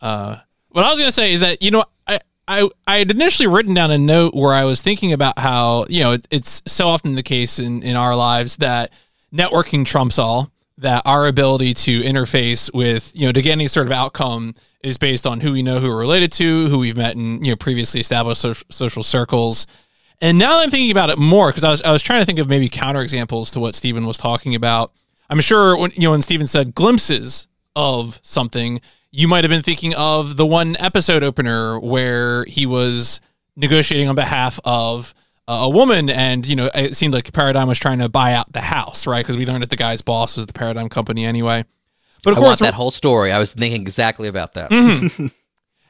[0.00, 0.36] Uh,
[0.70, 3.74] what I was gonna say is that you know I I I had initially written
[3.74, 7.14] down a note where I was thinking about how you know it, it's so often
[7.14, 8.92] the case in in our lives that
[9.32, 10.50] networking trumps all.
[10.78, 14.98] That our ability to interface with you know to get any sort of outcome is
[14.98, 17.56] based on who we know who we're related to, who we've met in you know
[17.56, 19.66] previously established social, social circles,
[20.22, 22.26] and now that I'm thinking about it more, because I was I was trying to
[22.26, 24.92] think of maybe counterexamples to what Stephen was talking about.
[25.28, 28.80] I'm sure when you know when Steven said glimpses of something,
[29.10, 33.20] you might have been thinking of the one episode opener where he was
[33.56, 35.12] negotiating on behalf of
[35.48, 38.60] a woman and you know it seemed like paradigm was trying to buy out the
[38.60, 41.64] house right because we learned that the guy's boss was the paradigm company anyway
[42.22, 45.26] but of I course that whole story i was thinking exactly about that mm-hmm.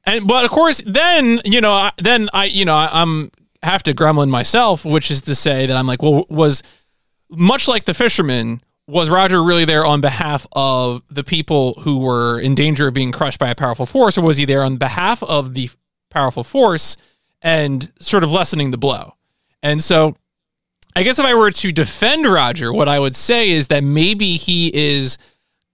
[0.04, 3.30] and but of course then you know then i you know I, am
[3.62, 6.62] have to gremlin myself which is to say that i'm like well was
[7.30, 12.40] much like the fisherman was roger really there on behalf of the people who were
[12.40, 15.22] in danger of being crushed by a powerful force or was he there on behalf
[15.22, 15.70] of the
[16.10, 16.96] powerful force
[17.42, 19.14] and sort of lessening the blow?
[19.62, 20.16] And so
[20.94, 24.36] I guess if I were to defend Roger, what I would say is that maybe
[24.36, 25.18] he is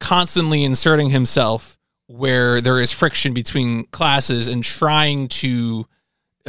[0.00, 5.86] constantly inserting himself where there is friction between classes and trying to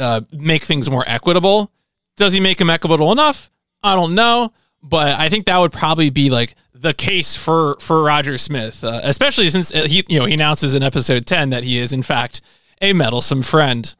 [0.00, 1.70] uh, make things more equitable.
[2.16, 3.50] Does he make them equitable enough?
[3.82, 8.02] I don't know, but I think that would probably be like the case for for
[8.02, 11.64] Roger Smith, uh, especially since uh, he you know he announces in episode ten that
[11.64, 12.40] he is in fact
[12.80, 13.94] a meddlesome friend.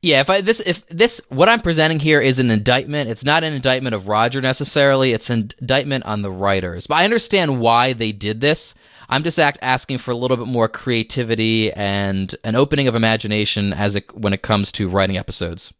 [0.00, 3.42] Yeah, if I this if this what I'm presenting here is an indictment, it's not
[3.42, 5.12] an indictment of Roger necessarily.
[5.12, 6.86] It's an indictment on the writers.
[6.86, 8.74] But I understand why they did this.
[9.08, 13.72] I'm just act, asking for a little bit more creativity and an opening of imagination
[13.72, 15.72] as it when it comes to writing episodes.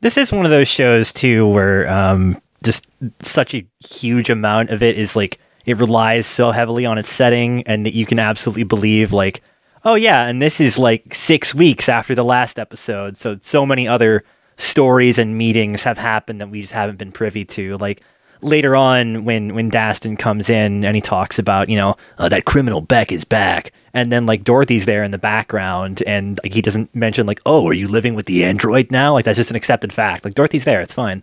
[0.00, 2.86] This is one of those shows too where um, just
[3.20, 7.62] such a huge amount of it is like it relies so heavily on its setting,
[7.64, 9.42] and that you can absolutely believe like
[9.84, 13.16] oh yeah, and this is like six weeks after the last episode.
[13.16, 14.24] So so many other
[14.56, 17.76] stories and meetings have happened that we just haven't been privy to.
[17.78, 18.02] Like
[18.40, 22.44] later on when when Dastun comes in and he talks about you know oh, that
[22.44, 26.62] criminal Beck is back, and then like Dorothy's there in the background, and like he
[26.62, 29.14] doesn't mention like oh are you living with the android now?
[29.14, 30.24] Like that's just an accepted fact.
[30.24, 31.22] Like Dorothy's there, it's fine.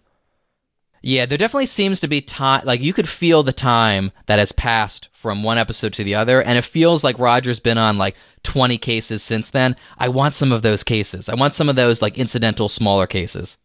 [1.07, 2.65] Yeah, there definitely seems to be time.
[2.65, 6.41] Like you could feel the time that has passed from one episode to the other,
[6.41, 9.75] and it feels like Roger's been on like 20 cases since then.
[9.99, 11.29] I want some of those cases.
[11.29, 13.59] I want some of those like incidental, smaller cases.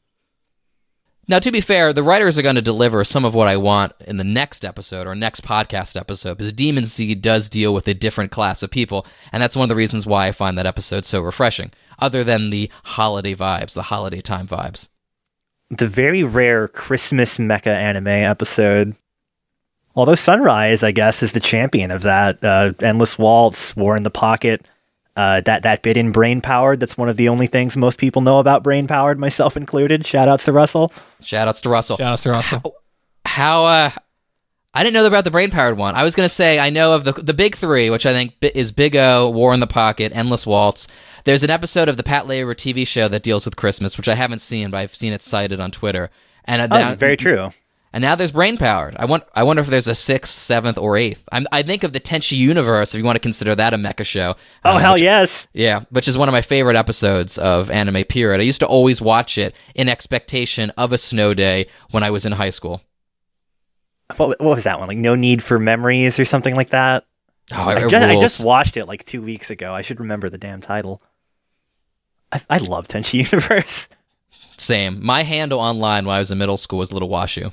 [1.28, 3.94] Now, to be fair, the writers are going to deliver some of what I want
[4.00, 7.94] in the next episode or next podcast episode because Demon Seed does deal with a
[7.94, 11.06] different class of people, and that's one of the reasons why I find that episode
[11.06, 14.88] so refreshing, other than the holiday vibes, the holiday time vibes
[15.70, 18.96] the very rare Christmas mecha anime episode.
[19.94, 22.44] Although Sunrise, I guess, is the champion of that.
[22.44, 24.66] Uh, Endless Waltz, War in the Pocket,
[25.16, 26.80] uh, that that bit in Brain Powered.
[26.80, 30.06] That's one of the only things most people know about Brain Powered, myself included.
[30.06, 30.92] Shout outs to Russell.
[31.22, 31.96] Shout outs to Russell.
[31.96, 32.60] Shout outs to Russell.
[33.24, 33.90] How, how uh,
[34.72, 35.96] I didn't know about the Brain Powered one.
[35.96, 38.34] I was going to say I know of the the big three, which I think
[38.40, 40.86] is Big O, War in the Pocket, Endless Waltz.
[41.24, 44.40] There's an episode of the Patlabor TV show that deals with Christmas, which I haven't
[44.40, 46.10] seen, but I've seen it cited on Twitter.
[46.44, 47.52] And uh, oh, very true.
[47.92, 48.94] And now there's brain powered.
[48.96, 49.24] I want.
[49.34, 51.24] I wonder if there's a sixth, seventh, or eighth.
[51.32, 54.06] I'm, i think of the Tenchi universe, if you want to consider that a mecha
[54.06, 54.36] show.
[54.64, 55.48] Oh um, hell which, yes!
[55.52, 58.04] Yeah, which is one of my favorite episodes of anime.
[58.04, 58.40] Period.
[58.40, 62.24] I used to always watch it in expectation of a snow day when I was
[62.24, 62.82] in high school.
[64.16, 64.88] What, what was that one?
[64.88, 67.04] Like No Need for Memories or something like that.
[67.52, 69.74] Oh, I, just, I just watched it like two weeks ago.
[69.74, 71.02] I should remember the damn title.
[72.32, 73.88] I, I love Tenchi Universe.
[74.56, 75.04] Same.
[75.04, 77.52] My handle online when I was in middle school was Little Washu.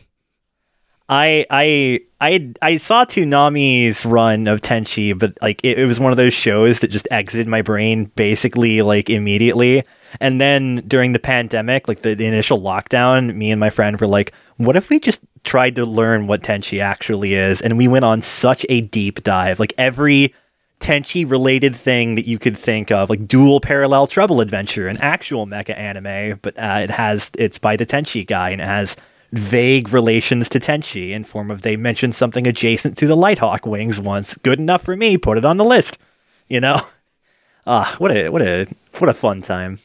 [1.09, 6.11] I I I I saw Toonami's run of Tenchi, but like it, it, was one
[6.11, 9.83] of those shows that just exited my brain basically like immediately.
[10.19, 14.07] And then during the pandemic, like the, the initial lockdown, me and my friend were
[14.07, 18.03] like, "What if we just tried to learn what Tenchi actually is?" And we went
[18.03, 19.61] on such a deep dive.
[19.61, 20.33] Like every
[20.79, 25.47] Tenchi related thing that you could think of, like dual parallel trouble adventure, an actual
[25.47, 28.95] mecha anime, but uh, it has it's by the Tenchi guy and it has
[29.31, 33.99] vague relations to Tenchi in form of they mentioned something adjacent to the Lighthawk wings
[33.99, 34.35] once.
[34.37, 35.17] Good enough for me.
[35.17, 35.97] Put it on the list.
[36.47, 36.81] You know.
[37.69, 38.65] Ah, what a what a
[38.97, 39.81] what a fun time.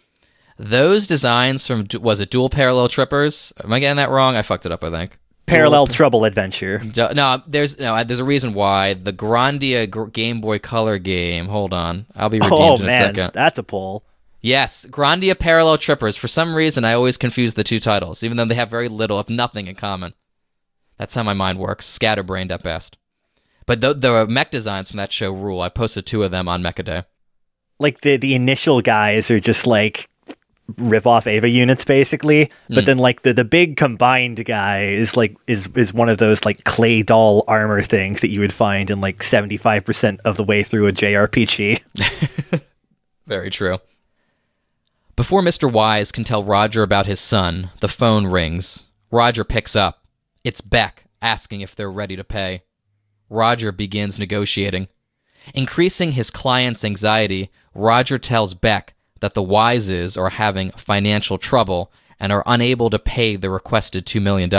[0.57, 3.53] Those designs from was it Dual Parallel Trippers?
[3.65, 4.37] Am I getting that wrong?
[4.37, 4.85] I fucked it up.
[4.85, 5.19] I think.
[5.47, 6.83] Parallel Trouble Adventure.
[6.97, 11.47] No, there's no, there's a reason why the Grandia Game Boy Color game.
[11.47, 13.33] Hold on, I'll be redeemed oh, in a man, second.
[13.35, 14.05] That's a pull.
[14.41, 16.17] Yes, Grandia Parallel Trippers.
[16.17, 19.21] For some reason, I always confuse the two titles, even though they have very little,
[19.21, 20.15] if nothing, in common.
[20.99, 22.97] That's how my mind works, scatterbrained at best.
[23.67, 25.61] But the, the mech designs from that show rule.
[25.61, 27.05] I posted two of them on Mecha Day.
[27.79, 30.09] Like the the initial guys are just like
[30.79, 32.51] rip off Eva units basically.
[32.69, 32.87] But mm.
[32.87, 36.65] then like the the big combined guy is like is is one of those like
[36.65, 40.89] clay doll armor things that you would find in like 75% of the way through
[40.89, 42.63] a JRPG.
[43.27, 43.79] Very true.
[45.15, 45.71] Before Mr.
[45.71, 48.87] Wise can tell Roger about his son, the phone rings.
[49.11, 50.05] Roger picks up.
[50.43, 52.63] It's Beck asking if they're ready to pay.
[53.29, 54.89] Roger begins negotiating.
[55.55, 62.33] Increasing his client's anxiety, Roger tells Beck that the Wises are having financial trouble and
[62.33, 64.51] are unable to pay the requested $2 million.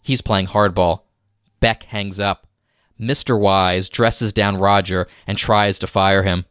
[0.00, 1.02] He's playing hardball.
[1.60, 2.46] Beck hangs up.
[2.98, 3.38] Mr.
[3.38, 6.46] Wise dresses down Roger and tries to fire him.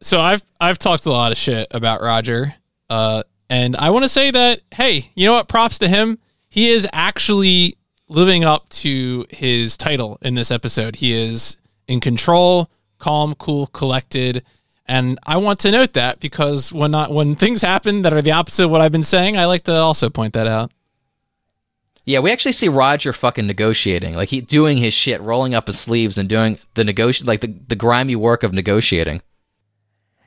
[0.00, 2.54] So I've I've talked a lot of shit about Roger,
[2.90, 5.48] uh, and I want to say that hey, you know what?
[5.48, 6.18] Props to him.
[6.50, 7.78] He is actually
[8.08, 10.96] living up to his title in this episode.
[10.96, 11.56] He is
[11.88, 14.44] in control, calm, cool, collected,
[14.86, 18.32] and I want to note that because when not when things happen that are the
[18.32, 20.72] opposite of what I've been saying, I like to also point that out.
[22.06, 25.80] Yeah, we actually see Roger fucking negotiating, like he doing his shit, rolling up his
[25.80, 29.22] sleeves and doing the negoti like the, the grimy work of negotiating.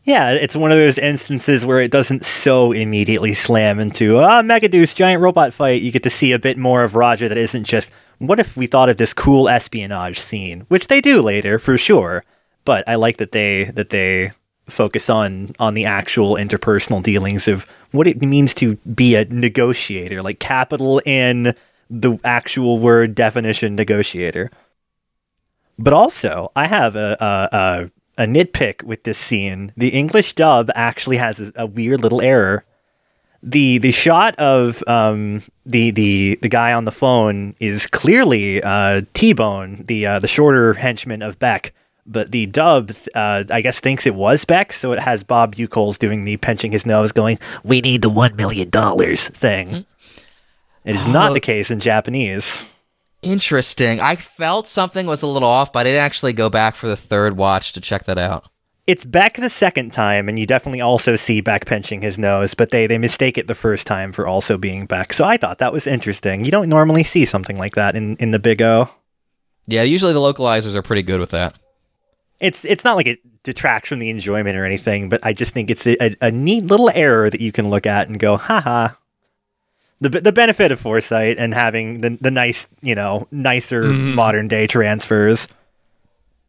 [0.04, 4.96] Yeah, it's one of those instances where it doesn't so immediately slam into ah Megadeus
[4.96, 5.82] giant robot fight.
[5.82, 8.66] You get to see a bit more of Roger that isn't just what if we
[8.66, 12.24] thought of this cool espionage scene, which they do later for sure.
[12.66, 14.32] But I like that they that they
[14.70, 20.22] focus on on the actual interpersonal dealings of what it means to be a negotiator,
[20.22, 21.56] like capital in
[21.90, 24.52] the actual word definition negotiator.
[25.80, 29.72] But also, I have a, a, a a nitpick with this scene.
[29.78, 32.66] The English dub actually has a, a weird little error.
[33.44, 39.02] The the shot of um, the the the guy on the phone is clearly uh,
[39.14, 41.74] T Bone, the uh, the shorter henchman of Beck.
[42.08, 46.00] But the dub, uh, I guess, thinks it was Beck, so it has Bob Buchholz
[46.00, 49.68] doing the pinching his nose, going, "We need the one million dollars" thing.
[49.68, 50.90] Mm-hmm.
[50.90, 51.12] It is oh.
[51.12, 52.66] not the case in Japanese.
[53.22, 54.00] Interesting.
[54.00, 56.96] I felt something was a little off, but I didn't actually go back for the
[56.96, 58.48] third watch to check that out.
[58.86, 62.72] It's Beck the second time, and you definitely also see Beck pinching his nose, but
[62.72, 65.12] they, they mistake it the first time for also being Beck.
[65.12, 66.46] So I thought that was interesting.
[66.46, 68.90] You don't normally see something like that in, in the Big O.
[69.66, 71.58] Yeah, usually the localizers are pretty good with that.
[72.40, 75.70] It's it's not like it detracts from the enjoyment or anything, but I just think
[75.70, 78.90] it's a, a, neat little error that you can look at and go, haha,
[80.02, 84.14] the the benefit of foresight and having the the nice you know nicer mm-hmm.
[84.14, 85.48] modern day transfers.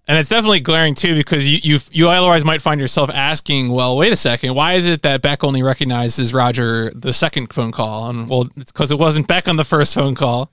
[0.06, 3.96] And it's definitely glaring too because you you you otherwise might find yourself asking, well,
[3.96, 8.08] wait a second, why is it that Beck only recognizes Roger the second phone call?
[8.08, 10.50] And well, it's because it wasn't Beck on the first phone call.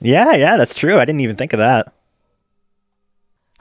[0.00, 0.98] Yeah, yeah, that's true.
[0.98, 1.92] I didn't even think of that.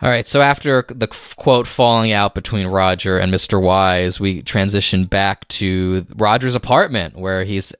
[0.02, 3.62] All right, so after the quote falling out between Roger and Mr.
[3.62, 7.74] Wise, we transition back to Roger's apartment where he's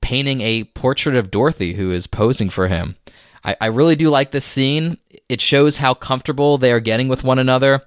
[0.00, 2.96] painting a portrait of Dorothy who is posing for him.
[3.44, 4.98] I, I really do like this scene.
[5.28, 7.82] It shows how comfortable they are getting with one another.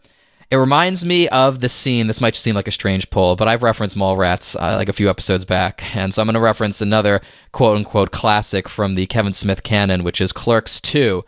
[0.51, 2.07] It reminds me of the scene.
[2.07, 5.09] This might seem like a strange pull, but I've referenced Mallrats uh, like a few
[5.09, 7.19] episodes back, and so I'm going to reference another
[7.51, 11.25] quote unquote classic from the Kevin Smith canon, which is Clerks 2.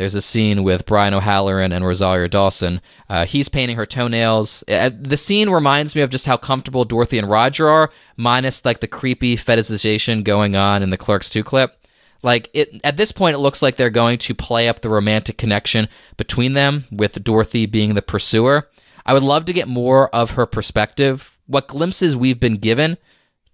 [0.00, 2.80] There's a scene with Brian O'Halloran and Rosario Dawson.
[3.10, 4.64] Uh, he's painting her toenails.
[4.66, 8.80] Uh, the scene reminds me of just how comfortable Dorothy and Roger are, minus like
[8.80, 11.86] the creepy fetishization going on in the Clerks 2 clip.
[12.22, 15.36] Like it at this point, it looks like they're going to play up the romantic
[15.36, 15.86] connection
[16.16, 18.70] between them, with Dorothy being the pursuer.
[19.04, 21.38] I would love to get more of her perspective.
[21.46, 22.96] What glimpses we've been given,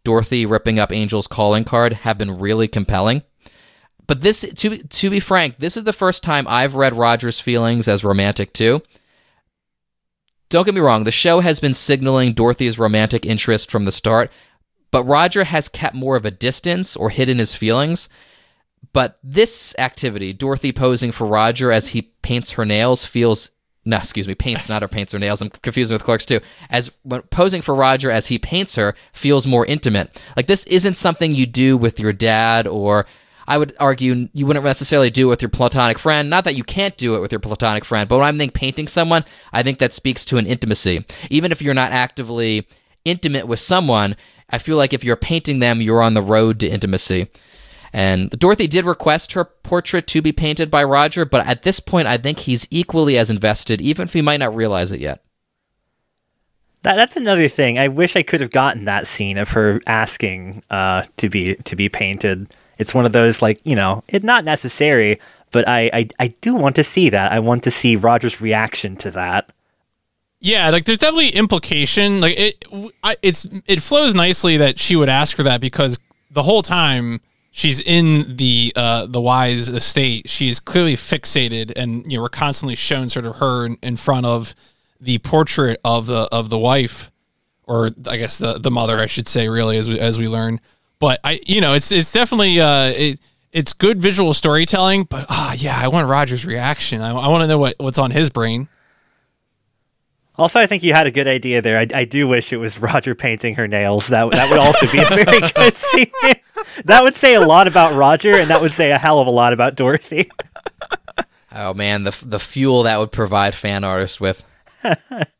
[0.05, 3.25] Dorothy ripping up Angel's calling card, have been really compelling.
[4.07, 7.89] But this, to to be frank, this is the first time I've read Roger's feelings
[7.89, 8.83] as romantic too.
[10.49, 14.31] Don't get me wrong, the show has been signaling Dorothy's romantic interest from the start,
[14.93, 18.09] but Roger has kept more of a distance or hidden his feelings.
[18.93, 23.51] But this activity, Dorothy posing for Roger as he paints her nails, feels
[23.85, 25.41] no, excuse me, paints not her paints her nails.
[25.41, 26.41] I'm confusing with Clerks too.
[26.71, 30.21] As when posing for Roger as he paints her feels more intimate.
[30.37, 33.07] Like this isn't something you do with your dad or
[33.47, 36.29] I would argue you wouldn't necessarily do it with your platonic friend.
[36.29, 38.89] Not that you can't do it with your platonic friend, but when I'm thinking painting
[38.89, 41.05] someone, I think that speaks to an intimacy.
[41.31, 42.67] Even if you're not actively
[43.05, 44.17] intimate with someone,
[44.51, 47.29] I feel like if you're painting them, you're on the road to intimacy.
[47.93, 52.07] And Dorothy did request her portrait to be painted by Roger, but at this point,
[52.07, 55.23] I think he's equally as invested, even if he might not realize it yet.
[56.83, 57.79] That, that's another thing.
[57.79, 61.75] I wish I could have gotten that scene of her asking uh, to be to
[61.75, 62.55] be painted.
[62.79, 65.19] It's one of those like you know, it not necessary,
[65.51, 67.33] but I, I I do want to see that.
[67.33, 69.51] I want to see Roger's reaction to that.
[70.41, 72.21] Yeah, like there's definitely implication.
[72.21, 72.65] Like it,
[73.03, 75.99] I, it's it flows nicely that she would ask for that because
[76.31, 77.21] the whole time
[77.51, 82.29] she's in the uh, the wise estate, she is clearly fixated, and you know we're
[82.29, 84.55] constantly shown sort of her in, in front of
[85.01, 87.11] the portrait of the of the wife,
[87.65, 90.61] or I guess the the mother, I should say, really, as we, as we learn
[90.99, 93.21] but I, you know, it's it's definitely uh, it
[93.53, 97.01] it's good visual storytelling, but ah, yeah, I want Roger's reaction.
[97.01, 98.69] I, I want to know what, what's on his brain.
[100.39, 101.79] Also, I think you had a good idea there.
[101.79, 104.09] I, I do wish it was Roger painting her nails.
[104.09, 106.11] That that would also be a very good scene.
[106.85, 109.31] That would say a lot about Roger, and that would say a hell of a
[109.31, 110.31] lot about Dorothy.
[111.51, 114.45] Oh man, the the fuel that would provide fan artists with.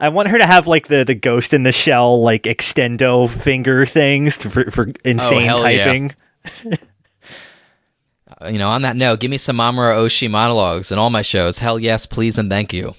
[0.00, 3.86] I want her to have like the, the ghost in the shell like extendo finger
[3.86, 5.56] things for for insane yeah.
[5.56, 6.14] typing.
[8.40, 11.22] Uh, You know, on that note, give me some Mamoru Oshii monologues in all my
[11.22, 11.58] shows.
[11.58, 12.94] Hell yes, please and thank you.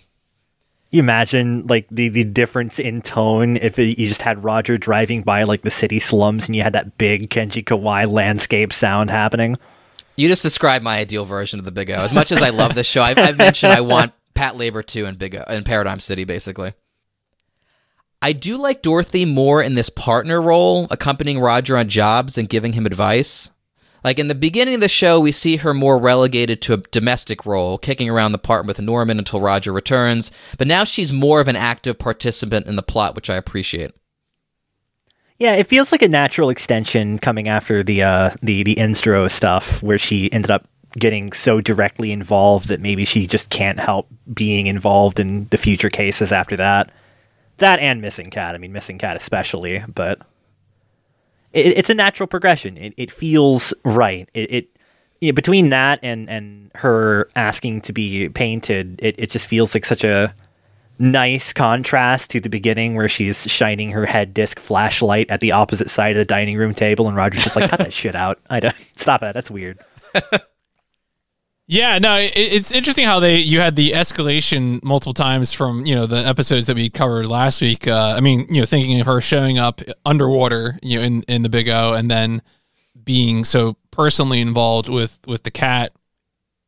[0.91, 5.23] You imagine like the, the difference in tone if it, you just had Roger driving
[5.23, 9.57] by like the city slums and you had that big Kenji Kawai landscape sound happening.
[10.15, 11.95] You just described my ideal version of the Big O.
[11.95, 15.15] As much as I love this show, I've, I've mentioned I want Patlabor too in
[15.15, 16.73] Big O, in Paradigm City, basically.
[18.21, 22.73] I do like Dorothy more in this partner role, accompanying Roger on jobs and giving
[22.73, 23.51] him advice.
[24.03, 27.45] Like in the beginning of the show, we see her more relegated to a domestic
[27.45, 30.31] role, kicking around the apartment with Norman until Roger returns.
[30.59, 33.91] But now she's more of an active participant in the plot, which I appreciate.
[35.37, 39.81] Yeah, it feels like a natural extension coming after the uh, the the Instro stuff,
[39.83, 44.67] where she ended up getting so directly involved that maybe she just can't help being
[44.67, 46.91] involved in the future cases after that.
[47.57, 48.55] That and Missing Cat.
[48.55, 50.19] I mean, Missing Cat especially, but
[51.53, 52.77] it, it's a natural progression.
[52.77, 54.29] It, it feels right.
[54.33, 54.77] It, it
[55.21, 59.85] yeah, between that and and her asking to be painted, it, it just feels like
[59.85, 60.33] such a
[60.99, 65.89] nice contrast to the beginning where she's shining her head disc flashlight at the opposite
[65.89, 68.39] side of the dining room table and Roger's just like cut that shit out.
[68.49, 69.33] I don't stop that.
[69.33, 69.79] That's weird.
[71.67, 75.95] Yeah, no, it, it's interesting how they you had the escalation multiple times from you
[75.95, 77.87] know the episodes that we covered last week.
[77.87, 81.41] Uh, I mean, you know, thinking of her showing up underwater, you know, in in
[81.41, 82.43] the Big O, and then
[83.03, 85.91] being so personally involved with with the cat.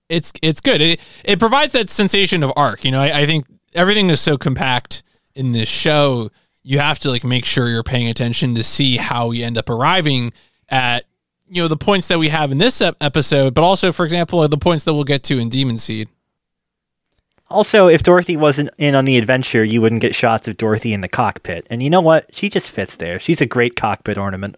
[0.09, 0.81] It's it's good.
[0.81, 2.83] It it provides that sensation of arc.
[2.83, 3.45] You know, I, I think
[3.75, 5.03] everything is so compact
[5.35, 6.31] in this show.
[6.63, 9.69] You have to like make sure you're paying attention to see how we end up
[9.69, 10.33] arriving
[10.69, 11.05] at
[11.49, 14.57] you know the points that we have in this episode, but also, for example, the
[14.57, 16.09] points that we'll get to in Demon Seed.
[17.49, 21.01] Also, if Dorothy wasn't in on the adventure, you wouldn't get shots of Dorothy in
[21.01, 21.65] the cockpit.
[21.69, 22.35] And you know what?
[22.35, 23.19] She just fits there.
[23.19, 24.57] She's a great cockpit ornament.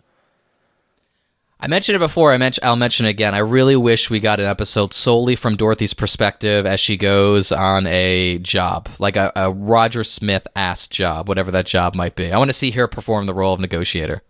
[1.61, 2.31] I mentioned it before.
[2.31, 3.35] I mention, I'll mention it again.
[3.35, 7.85] I really wish we got an episode solely from Dorothy's perspective as she goes on
[7.85, 12.31] a job, like a, a Roger Smith ass job, whatever that job might be.
[12.31, 14.23] I want to see her perform the role of negotiator.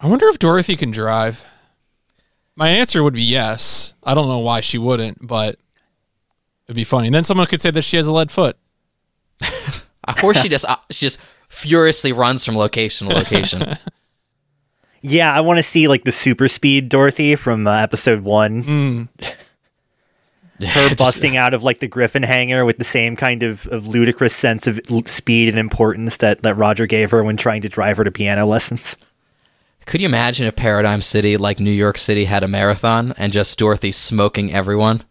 [0.00, 1.44] I wonder if Dorothy can drive.
[2.56, 3.94] My answer would be yes.
[4.02, 5.58] I don't know why she wouldn't, but
[6.66, 7.08] it'd be funny.
[7.08, 8.56] And then someone could say that she has a lead foot.
[10.06, 13.64] Of course, she just uh, she just furiously runs from location to location.
[15.06, 18.64] Yeah, I want to see like the super speed Dorothy from uh, episode one.
[18.64, 19.08] Mm.
[20.66, 24.34] Her busting out of like the Griffin hangar with the same kind of, of ludicrous
[24.34, 27.98] sense of l- speed and importance that, that Roger gave her when trying to drive
[27.98, 28.96] her to piano lessons.
[29.86, 33.58] Could you imagine if Paradigm City, like New York City, had a marathon and just
[33.58, 35.02] Dorothy smoking everyone?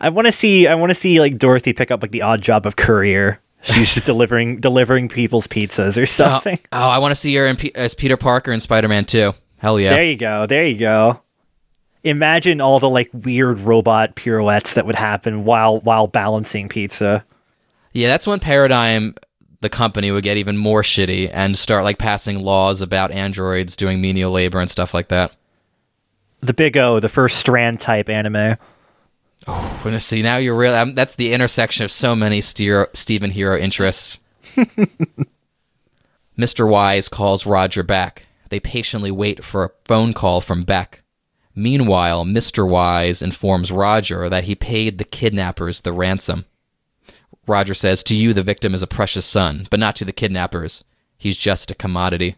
[0.00, 2.42] I want to see I want to see like Dorothy pick up like the odd
[2.42, 3.38] job of courier.
[3.62, 6.58] She's just delivering delivering people's pizzas or Oh, something.
[6.72, 9.32] oh, I want to see her in P- as Peter Parker in Spider Man 2.
[9.58, 9.90] Hell yeah.
[9.90, 10.46] There you go.
[10.46, 11.22] There you go.
[12.02, 17.24] Imagine all the like weird robot pirouettes that would happen while while balancing pizza.
[17.92, 19.14] Yeah, that's when Paradigm,
[19.62, 24.00] the company, would get even more shitty and start like passing laws about androids doing
[24.00, 25.34] menial labor and stuff like that.
[26.40, 28.56] The Big O, the first Strand type anime.
[29.46, 30.36] We're gonna see now.
[30.36, 34.18] You're really um, that's the intersection of so many Steer, Stephen Hero interests.
[36.38, 36.68] Mr.
[36.68, 38.26] Wise calls Roger back.
[38.50, 41.02] They patiently wait for a phone call from Beck.
[41.54, 42.68] Meanwhile, Mr.
[42.68, 46.46] Wise informs Roger that he paid the kidnappers the ransom.
[47.46, 50.84] Roger says, To you, the victim is a precious son, but not to the kidnappers.
[51.18, 52.36] He's just a commodity.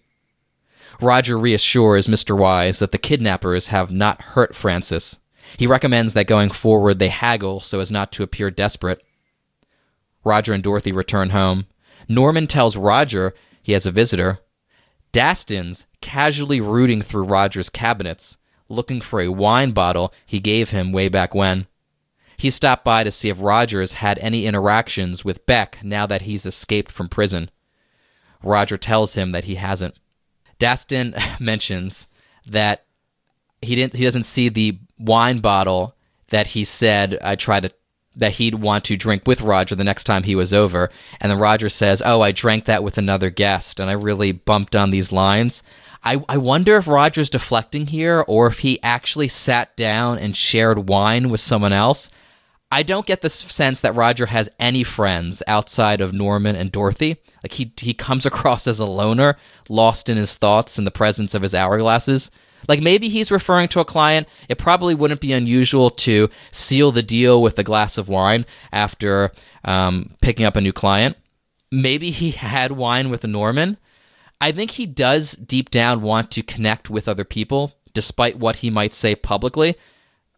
[1.00, 2.38] Roger reassures Mr.
[2.38, 5.18] Wise that the kidnappers have not hurt Francis.
[5.58, 9.02] He recommends that going forward they haggle so as not to appear desperate.
[10.24, 11.66] Roger and Dorothy return home.
[12.08, 14.38] Norman tells Roger he has a visitor.
[15.12, 18.38] Dastun's casually rooting through Roger's cabinets,
[18.68, 21.66] looking for a wine bottle he gave him way back when.
[22.36, 26.46] He stopped by to see if Rogers had any interactions with Beck now that he's
[26.46, 27.50] escaped from prison.
[28.42, 29.98] Roger tells him that he hasn't.
[30.58, 32.08] Dastun mentions
[32.46, 32.84] that
[33.62, 35.96] he didn't he doesn't see the wine bottle
[36.28, 37.72] that he said I tried to
[38.16, 40.90] that he'd want to drink with Roger the next time he was over.
[41.20, 44.76] And then Roger says, Oh, I drank that with another guest, and I really bumped
[44.76, 45.62] on these lines.
[46.04, 50.88] I, I wonder if Roger's deflecting here or if he actually sat down and shared
[50.88, 52.10] wine with someone else.
[52.70, 57.16] I don't get the sense that Roger has any friends outside of Norman and Dorothy.
[57.42, 59.36] Like he he comes across as a loner,
[59.68, 62.30] lost in his thoughts in the presence of his hourglasses.
[62.68, 64.26] Like maybe he's referring to a client.
[64.48, 69.32] It probably wouldn't be unusual to seal the deal with a glass of wine after
[69.64, 71.16] um, picking up a new client.
[71.70, 73.76] Maybe he had wine with Norman.
[74.40, 78.70] I think he does deep down want to connect with other people, despite what he
[78.70, 79.76] might say publicly.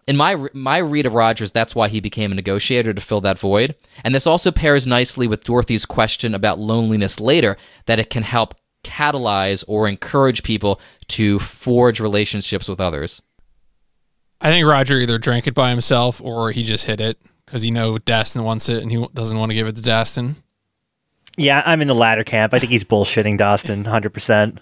[0.06, 3.38] In my my read of Rogers, that's why he became a negotiator to fill that
[3.38, 3.74] void.
[4.04, 8.54] And this also pairs nicely with Dorothy's question about loneliness later, that it can help
[8.84, 13.20] catalyze or encourage people to forge relationships with others.
[14.40, 17.70] I think Roger either drank it by himself or he just hid it because he
[17.70, 20.36] know Dastun wants it and he doesn't want to give it to Dastun.
[21.36, 22.54] Yeah, I'm in the latter camp.
[22.54, 24.58] I think he's bullshitting Dastun 100%.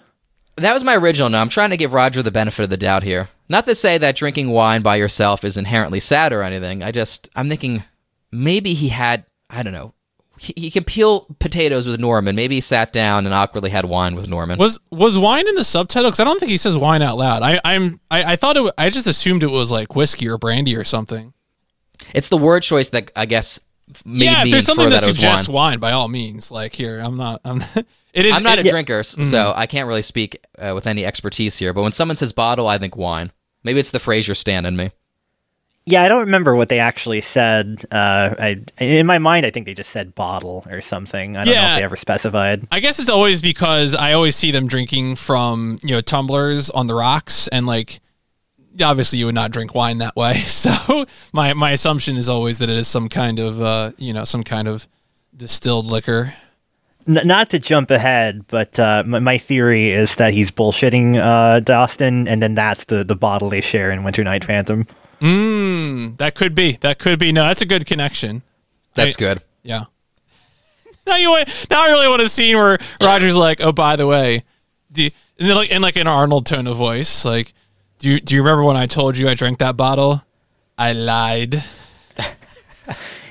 [0.57, 1.39] That was my original no.
[1.39, 3.29] I'm trying to give Roger the benefit of the doubt here.
[3.49, 6.81] Not to say that drinking wine by yourself is inherently sad or anything.
[6.81, 7.83] I just, I'm thinking
[8.31, 9.93] maybe he had, I don't know,
[10.37, 12.35] he, he can peel potatoes with Norman.
[12.35, 14.59] Maybe he sat down and awkwardly had wine with Norman.
[14.59, 16.09] Was was wine in the subtitle?
[16.09, 17.41] Because I don't think he says wine out loud.
[17.41, 18.73] I I'm I, I thought it.
[18.77, 21.33] I just assumed it was like whiskey or brandy or something.
[22.13, 23.59] It's the word choice that I guess
[24.05, 25.71] yeah, if there's something infer that, that, suggests wine.
[25.73, 25.79] wine.
[25.79, 26.51] by all means.
[26.51, 27.41] Like here, I'm not.
[27.45, 27.61] I'm.
[28.15, 28.37] It is.
[28.37, 31.59] I'm not it- a drinker, s- so I can't really speak uh, with any expertise
[31.59, 31.73] here.
[31.73, 33.33] But when someone says bottle, I think wine.
[33.61, 34.91] Maybe it's the Frasier stand in me.
[35.85, 37.83] Yeah, I don't remember what they actually said.
[37.91, 41.35] Uh, I, in my mind, I think they just said bottle or something.
[41.35, 42.65] I don't know if they ever specified.
[42.71, 46.87] I guess it's always because I always see them drinking from you know tumblers on
[46.87, 47.99] the rocks, and like
[48.81, 50.43] obviously you would not drink wine that way.
[50.47, 54.23] So my my assumption is always that it is some kind of uh, you know
[54.23, 54.87] some kind of
[55.35, 56.33] distilled liquor.
[57.07, 61.59] N- not to jump ahead, but uh, my, my theory is that he's bullshitting uh,
[61.61, 64.87] Dastun, and then that's the, the bottle they share in Winter Night Phantom.
[65.21, 66.73] Mm, that could be.
[66.81, 67.31] That could be.
[67.31, 68.41] No, that's a good connection.
[68.95, 69.41] That's I- good.
[69.63, 69.85] Yeah.
[71.07, 71.47] Now you want.
[71.69, 74.43] Now I really want a scene where Roger's like, "Oh, by the way,
[74.91, 77.53] do you, and then like in like an Arnold tone of voice, like,
[77.99, 80.23] do you do you remember when I told you I drank that bottle?
[80.77, 81.63] I lied."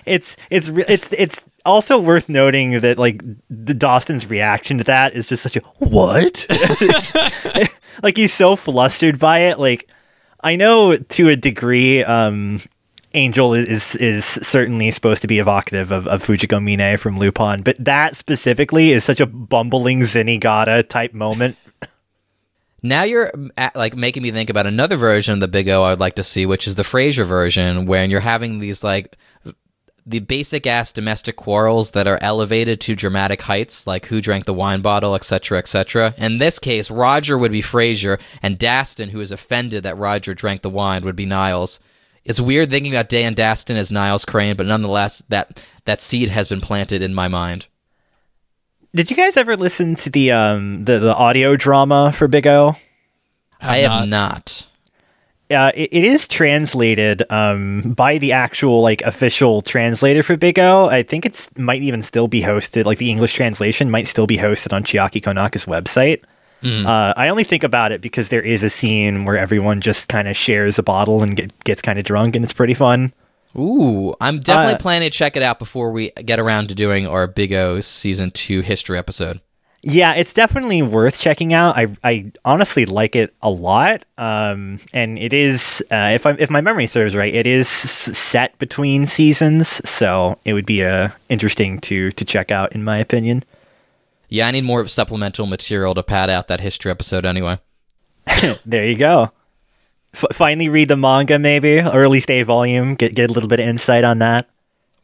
[0.06, 5.28] It's it's it's it's also worth noting that like the Dastun's reaction to that is
[5.28, 6.46] just such a what?
[8.02, 9.58] like he's so flustered by it.
[9.58, 9.88] Like
[10.42, 12.60] I know to a degree, um,
[13.14, 17.82] Angel is is certainly supposed to be evocative of, of Fujiko Mine from Lupin, but
[17.82, 21.56] that specifically is such a bumbling Zenigata type moment.
[22.84, 25.82] Now you're mm, at, like making me think about another version of the Big O
[25.82, 29.16] I would like to see, which is the Frasier version, when you're having these like
[30.06, 34.52] the basic ass domestic quarrels that are elevated to dramatic heights, like who drank the
[34.52, 36.14] wine bottle, etc., etc.
[36.18, 40.60] In this case, Roger would be Frasier, and Dastun, who is offended that Roger drank
[40.60, 41.80] the wine, would be Niles.
[42.22, 46.28] It's weird thinking about Dan and Dastun as Niles Crane, but nonetheless, that that seed
[46.28, 47.66] has been planted in my mind.
[48.94, 52.76] Did you guys ever listen to the um the, the audio drama for Big O?
[53.60, 54.66] I have not.
[55.50, 60.86] uh, it, it is translated um, by the actual like official translator for Big O.
[60.88, 62.84] I think it's might even still be hosted.
[62.84, 66.22] Like the English translation might still be hosted on Chiaki Konaka's website.
[66.86, 70.28] Uh, I only think about it because there is a scene where everyone just kind
[70.28, 73.12] of shares a bottle and get, gets kind of drunk, and it's pretty fun.
[73.56, 77.06] Ooh, I'm definitely Uh, planning to check it out before we get around to doing
[77.06, 79.40] our Big O season two history episode.
[79.86, 81.76] Yeah, it's definitely worth checking out.
[81.76, 84.04] I I honestly like it a lot.
[84.16, 88.58] Um, and it is uh, if I if my memory serves right, it is set
[88.58, 93.44] between seasons, so it would be uh, interesting to to check out, in my opinion.
[94.30, 97.58] Yeah, I need more supplemental material to pad out that history episode anyway.
[98.66, 99.32] There you go.
[100.14, 102.94] F- finally, read the manga, maybe or at least a volume.
[102.94, 104.48] Get get a little bit of insight on that.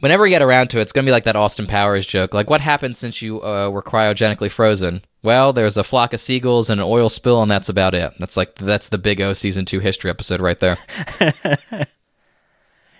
[0.00, 2.32] Whenever we get around to it, it's going to be like that Austin Powers joke.
[2.32, 5.04] Like, what happened since you uh, were cryogenically frozen?
[5.22, 8.14] Well, there's a flock of seagulls and an oil spill, and that's about it.
[8.18, 10.78] That's like that's the Big O season two history episode right there.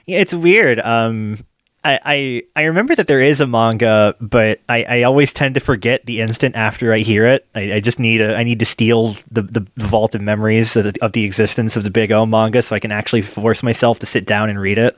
[0.06, 0.80] Yeah, it's weird.
[0.80, 1.38] Um,
[1.82, 5.60] I, I I remember that there is a manga, but I, I always tend to
[5.60, 7.46] forget the instant after I hear it.
[7.54, 10.84] I, I just need a I need to steal the, the, vault of memories of
[10.84, 13.98] the, of the existence of the Big O manga, so I can actually force myself
[14.00, 14.96] to sit down and read it.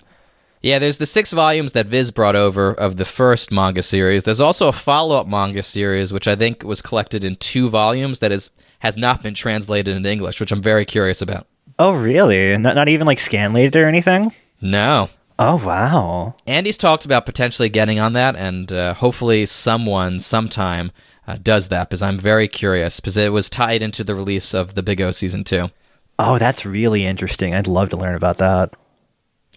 [0.60, 4.24] Yeah, there's the six volumes that Viz brought over of the first manga series.
[4.24, 8.32] There's also a follow-up manga series, which I think was collected in two volumes that
[8.32, 11.46] is has not been translated into English, which I'm very curious about.
[11.78, 12.56] Oh, really?
[12.58, 14.32] Not not even like scanlated or anything?
[14.60, 15.08] No,
[15.38, 16.34] Oh wow!
[16.46, 20.92] Andy's talked about potentially getting on that, and uh, hopefully someone sometime
[21.26, 24.74] uh, does that because I'm very curious because it was tied into the release of
[24.74, 25.70] the Big O season two.
[26.18, 27.54] Oh, that's really interesting.
[27.54, 28.74] I'd love to learn about that.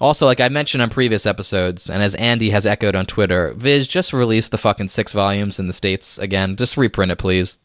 [0.02, 3.88] Also, like I mentioned on previous episodes, and as Andy has echoed on Twitter, Viz
[3.88, 6.56] just released the fucking six volumes in the states again.
[6.56, 7.60] Just reprint it, please.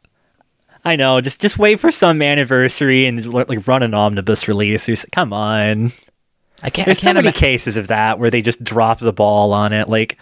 [0.84, 1.20] I know.
[1.20, 5.04] Just just wait for some anniversary and like run an omnibus release.
[5.12, 5.92] Come on.
[6.62, 6.86] I can't.
[6.86, 9.52] There's I can't so many ima- cases of that where they just drop the ball
[9.52, 9.88] on it.
[9.88, 10.18] Like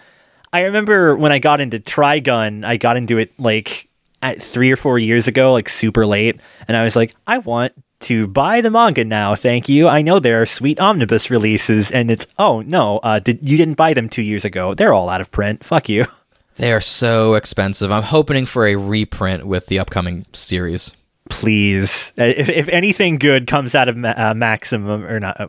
[0.53, 3.87] I remember when I got into Trigun, I got into it like
[4.21, 7.73] at three or four years ago, like super late, and I was like, I want
[8.01, 9.35] to buy the manga now.
[9.35, 9.87] Thank you.
[9.89, 13.75] I know there are sweet omnibus releases, and it's oh no, uh, did you didn't
[13.75, 14.73] buy them two years ago?
[14.73, 15.63] They're all out of print.
[15.63, 16.05] Fuck you.
[16.55, 17.89] They are so expensive.
[17.89, 20.91] I'm hoping for a reprint with the upcoming series.
[21.29, 25.39] Please, Uh, if, if anything good comes out of Ma- uh, Maximum or not.
[25.39, 25.47] Uh,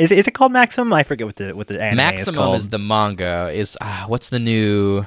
[0.00, 0.92] is, is it called Maximum?
[0.92, 2.56] I forget what the what the anime is Maximum called.
[2.56, 3.50] is the manga.
[3.52, 5.04] Is ah, what's the new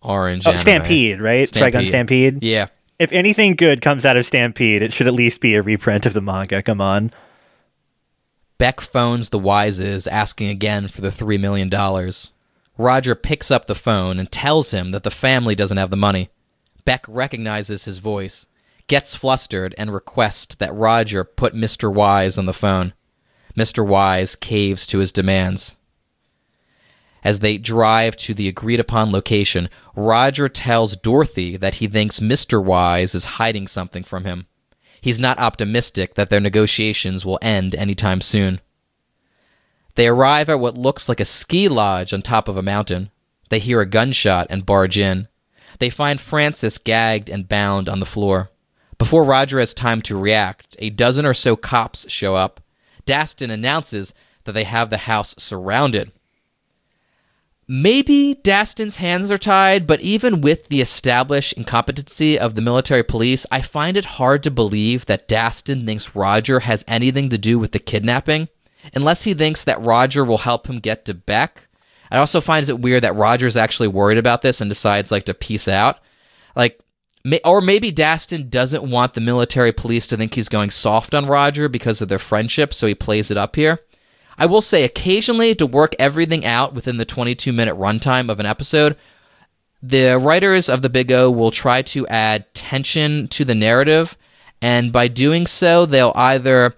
[0.00, 0.46] orange?
[0.46, 0.60] oh, anime?
[0.60, 1.46] Stampede, right?
[1.48, 2.42] Trigun Stampede.
[2.42, 2.68] Yeah.
[2.98, 6.14] if anything good comes out of Stampede, it should at least be a reprint of
[6.14, 6.62] the manga.
[6.62, 7.10] Come on.
[8.58, 11.68] Beck phones the Wises, asking again for the $3 million.
[12.78, 16.30] Roger picks up the phone and tells him that the family doesn't have the money.
[16.84, 18.46] Beck recognizes his voice,
[18.86, 21.92] gets flustered, and requests that Roger put Mr.
[21.92, 22.94] Wise on the phone.
[23.56, 23.86] Mr.
[23.86, 25.76] Wise caves to his demands.
[27.24, 32.62] As they drive to the agreed upon location, Roger tells Dorothy that he thinks Mr.
[32.62, 34.46] Wise is hiding something from him.
[35.00, 38.60] He's not optimistic that their negotiations will end anytime soon.
[39.94, 43.10] They arrive at what looks like a ski lodge on top of a mountain.
[43.50, 45.28] They hear a gunshot and barge in.
[45.78, 48.50] They find Francis gagged and bound on the floor.
[48.98, 52.60] Before Roger has time to react, a dozen or so cops show up.
[53.06, 56.12] Dastun announces that they have the house surrounded.
[57.68, 63.46] Maybe Dastun's hands are tied, but even with the established incompetency of the military police,
[63.50, 67.72] I find it hard to believe that Dastun thinks Roger has anything to do with
[67.72, 68.48] the kidnapping,
[68.94, 71.68] unless he thinks that Roger will help him get to Beck.
[72.10, 75.34] I also find it weird that Roger's actually worried about this and decides like to
[75.34, 75.98] peace out.
[76.54, 76.78] Like
[77.44, 81.68] or maybe Dastun doesn't want the military police to think he's going soft on Roger
[81.68, 83.80] because of their friendship, so he plays it up here.
[84.36, 88.46] I will say occasionally to work everything out within the 22 minute runtime of an
[88.46, 88.96] episode,
[89.82, 94.16] the writers of the Big O will try to add tension to the narrative,
[94.60, 96.74] and by doing so, they'll either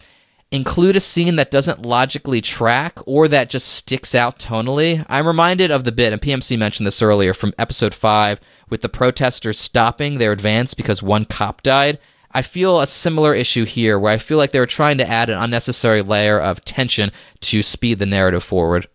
[0.51, 5.05] include a scene that doesn't logically track or that just sticks out tonally.
[5.09, 8.41] I'm reminded of the bit, and PMC mentioned this earlier from episode 5
[8.75, 11.97] with the protesters stopping their advance because one cop died.
[12.33, 15.31] I feel a similar issue here where I feel like they were trying to add
[15.31, 17.13] an unnecessary layer of tension
[17.43, 18.89] to speed the narrative forward.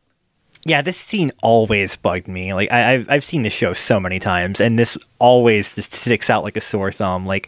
[0.66, 2.54] Yeah, this scene always bugged me.
[2.54, 6.30] Like I, I've I've seen this show so many times, and this always just sticks
[6.30, 7.26] out like a sore thumb.
[7.26, 7.48] Like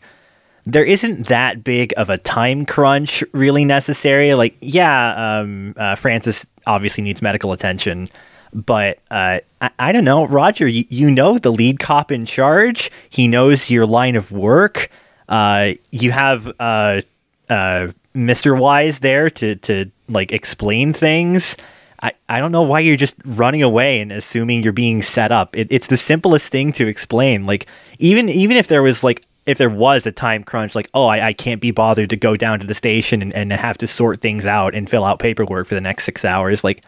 [0.65, 4.33] there isn't that big of a time crunch really necessary.
[4.35, 8.09] Like yeah, um, uh, Francis obviously needs medical attention,
[8.53, 10.67] but uh, I, I don't know, Roger.
[10.67, 12.91] You, you know the lead cop in charge.
[13.09, 14.89] He knows your line of work.
[15.29, 17.01] Uh, you have uh,
[17.49, 18.57] uh, Mr.
[18.57, 21.55] Wise there to to like explain things.
[22.03, 25.55] I, I don't know why you're just running away and assuming you're being set up.
[25.55, 27.43] It, it's the simplest thing to explain.
[27.43, 27.67] Like
[27.99, 31.27] even even if there was like if there was a time crunch, like oh I,
[31.27, 34.21] I can't be bothered to go down to the station and, and have to sort
[34.21, 36.63] things out and fill out paperwork for the next six hours.
[36.63, 36.83] Like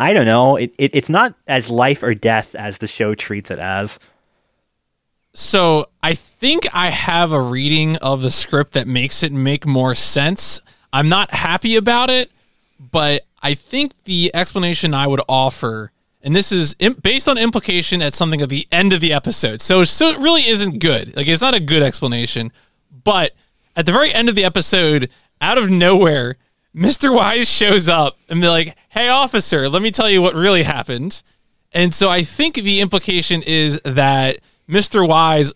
[0.00, 0.56] I don't know.
[0.56, 3.98] It, it it's not as life or death as the show treats it as.
[5.34, 9.94] So I think I have a reading of the script that makes it make more
[9.94, 10.58] sense.
[10.90, 12.32] I'm not happy about it,
[12.78, 15.92] but I think the explanation I would offer,
[16.22, 19.84] and this is based on implication at something at the end of the episode, so
[19.84, 21.14] so it really isn't good.
[21.14, 22.52] Like it's not a good explanation,
[23.04, 23.32] but
[23.76, 25.10] at the very end of the episode,
[25.42, 26.36] out of nowhere,
[26.74, 27.14] Mr.
[27.14, 31.22] Wise shows up and they're like, "Hey, officer, let me tell you what really happened."
[31.72, 35.06] And so I think the implication is that Mr.
[35.06, 35.52] Wise,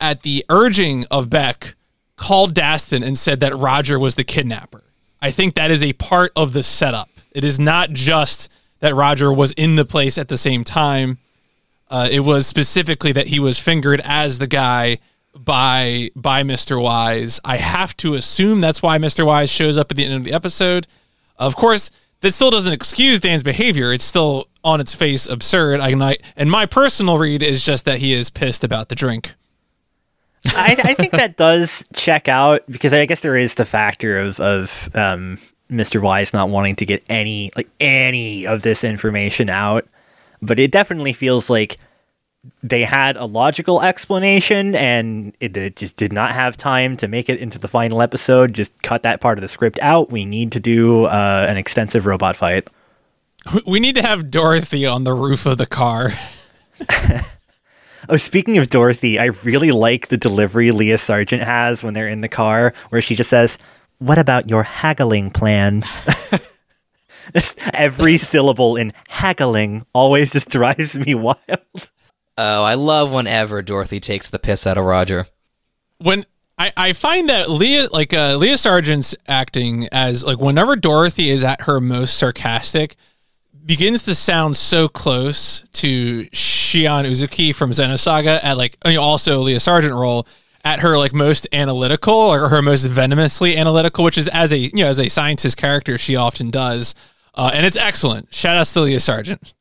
[0.00, 1.74] at the urging of Beck,
[2.16, 4.84] called Dastun and said that Roger was the kidnapper.
[5.20, 7.08] I think that is a part of the setup.
[7.32, 8.50] It is not just
[8.80, 11.18] that Roger was in the place at the same time.
[11.90, 14.98] Uh, it was specifically that he was fingered as the guy
[15.36, 16.80] by by Mr.
[16.80, 17.40] Wise.
[17.44, 19.26] I have to assume that's why Mr.
[19.26, 20.86] Wise shows up at the end of the episode.
[21.36, 23.92] Of course, this still doesn't excuse Dan's behavior.
[23.92, 25.80] It's still on its face absurd.
[25.80, 29.34] I, I and my personal read is just that he is pissed about the drink.
[30.46, 34.40] I, I think that does check out because I guess there is the factor of
[34.40, 35.38] of um,
[35.70, 36.00] Mr.
[36.02, 39.86] Wise not wanting to get any like any of this information out,
[40.40, 41.76] but it definitely feels like
[42.62, 47.28] they had a logical explanation and it, it, just did not have time to make
[47.28, 48.52] it into the final episode.
[48.52, 50.10] Just cut that part of the script out.
[50.10, 52.68] We need to do uh, an extensive robot fight.
[53.66, 56.12] We need to have Dorothy on the roof of the car.
[58.08, 62.22] oh, speaking of Dorothy, I really like the delivery Lia Sargent has when they're in
[62.22, 63.58] the car, where she just says,
[63.98, 65.84] "What about your haggling plan?"
[67.72, 71.90] every syllable in haggling always just drives me wild.
[72.36, 75.26] Oh, I love whenever Dorothy takes the piss out of Roger.
[75.98, 76.24] When
[76.58, 81.44] I, I find that Lia like uh, Lia Sargent's acting as like whenever Dorothy is
[81.44, 82.96] at her most sarcastic
[83.64, 89.40] begins to sound so close to Shion Uzuki from Xenosaga at like I mean, also
[89.40, 90.26] Lia Sargent role
[90.64, 94.70] at her like most analytical or her most venomously analytical, which is as a you
[94.74, 96.94] know as a scientist character she often does,
[97.34, 98.34] uh, and it's excellent.
[98.34, 99.54] Shout out to Lia Sargent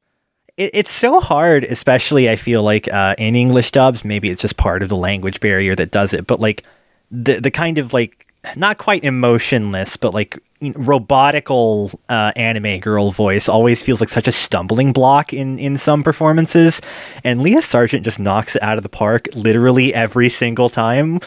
[0.58, 4.06] it, it's so hard, especially I feel like uh, in English dubs.
[4.06, 6.28] Maybe it's just part of the language barrier that does it.
[6.28, 6.64] But like
[7.12, 13.50] the the kind of like not quite emotionless, but like robotical uh, anime girl voice
[13.50, 16.82] always feels like such a stumbling block in in some performances.
[17.24, 21.20] And Lia Sargent just knocks it out of the park literally every single time.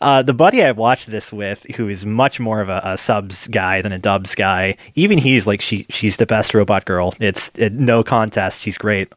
[0.00, 3.48] Uh, the buddy I've watched this with, who is much more of a, a, subs
[3.48, 7.12] guy than a dubs guy, even he's like, she she's the best robot girl.
[7.20, 8.62] It's it, no contest.
[8.62, 9.12] She's great.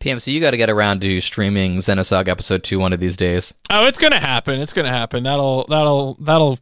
[0.00, 3.52] PMC, you got to get around to streaming Xenosaga episode two one of these days.
[3.68, 4.60] Oh, it's gonna happen.
[4.60, 5.24] It's gonna happen.
[5.24, 6.58] That'll that'll that'll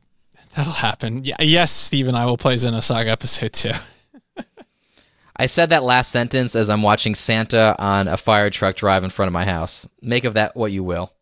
[0.56, 1.24] that'll happen.
[1.24, 3.72] Yeah, yes, Steve and I will play Xenosaga episode two.
[5.36, 9.10] I said that last sentence as I'm watching Santa on a fire truck drive in
[9.10, 9.88] front of my house.
[10.00, 11.12] Make of that what you will.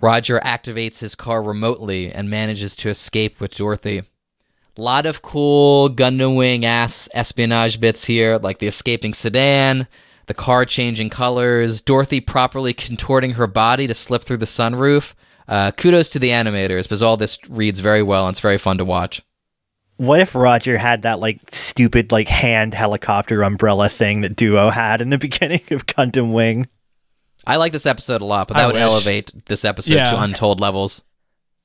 [0.00, 4.02] Roger activates his car remotely and manages to escape with Dorothy.
[4.76, 9.88] Lot of cool Gundam Wing ass espionage bits here, like the escaping sedan,
[10.26, 15.14] the car changing colors, Dorothy properly contorting her body to slip through the sunroof.
[15.48, 18.78] Uh, kudos to the animators because all this reads very well and it's very fun
[18.78, 19.22] to watch.
[19.96, 25.00] What if Roger had that like stupid like hand helicopter umbrella thing that Duo had
[25.00, 26.66] in the beginning of Gundam Wing?
[27.46, 28.82] I like this episode a lot, but that I would wish.
[28.82, 30.10] elevate this episode Yeah.
[30.10, 31.02] to untold levels.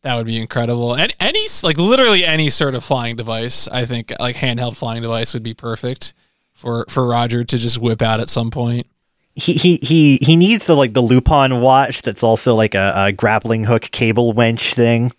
[0.03, 0.93] That would be incredible.
[0.95, 5.33] And any like literally any sort of flying device, I think like handheld flying device
[5.33, 6.13] would be perfect
[6.53, 8.87] for for Roger to just whip out at some point.
[9.35, 13.11] He he he he needs the like the Lupin watch that's also like a, a
[13.11, 15.11] grappling hook cable wench thing.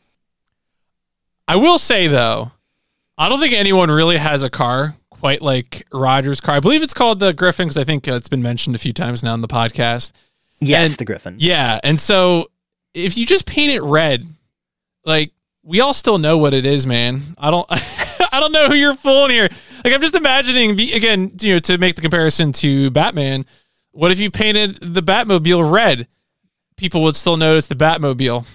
[1.49, 2.53] I will say though,
[3.19, 6.57] I don't think anyone really has a car quite like Roger's car.
[6.57, 8.93] I believe it's called the Griffin because I think uh, it's been mentioned a few
[8.93, 10.13] times now in the podcast.
[10.67, 11.37] Yes, And- the Griffin.
[11.39, 12.49] Yeah, and so
[12.95, 14.27] if you just paint it red,
[15.05, 15.33] like
[15.63, 17.35] we all still know what it is, man.
[17.39, 19.49] I don't, I don't know who you're fooling here.
[19.85, 23.45] Like I'm just imagining again, you know, to make the comparison to Batman.
[23.93, 26.09] What if you painted the Batmobile red?
[26.77, 28.47] People would still notice the Batmobile.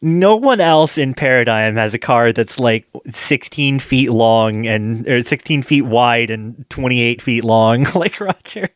[0.00, 5.22] No one else in Paradigm has a car that's like 16 feet long and or
[5.22, 8.68] 16 feet wide and 28 feet long, like Roger.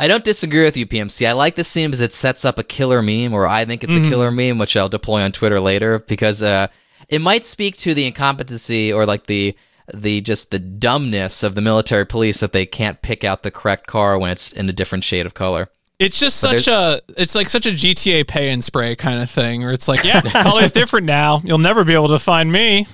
[0.00, 1.28] I don't disagree with you, PMC.
[1.28, 3.94] I like this scene because it sets up a killer meme, or I think it's
[3.94, 6.68] a killer meme, which I'll deploy on Twitter later because uh,
[7.10, 9.54] it might speak to the incompetency or like the
[9.92, 13.86] the just the dumbness of the military police that they can't pick out the correct
[13.88, 15.68] car when it's in a different shade of color.
[15.98, 19.28] It's just But such a, it's like such a GTA pay and spray kind of
[19.28, 21.42] thing, where it's like, yeah, color's different now.
[21.44, 22.86] You'll never be able to find me.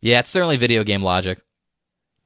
[0.00, 1.40] Yeah, it's certainly video game logic.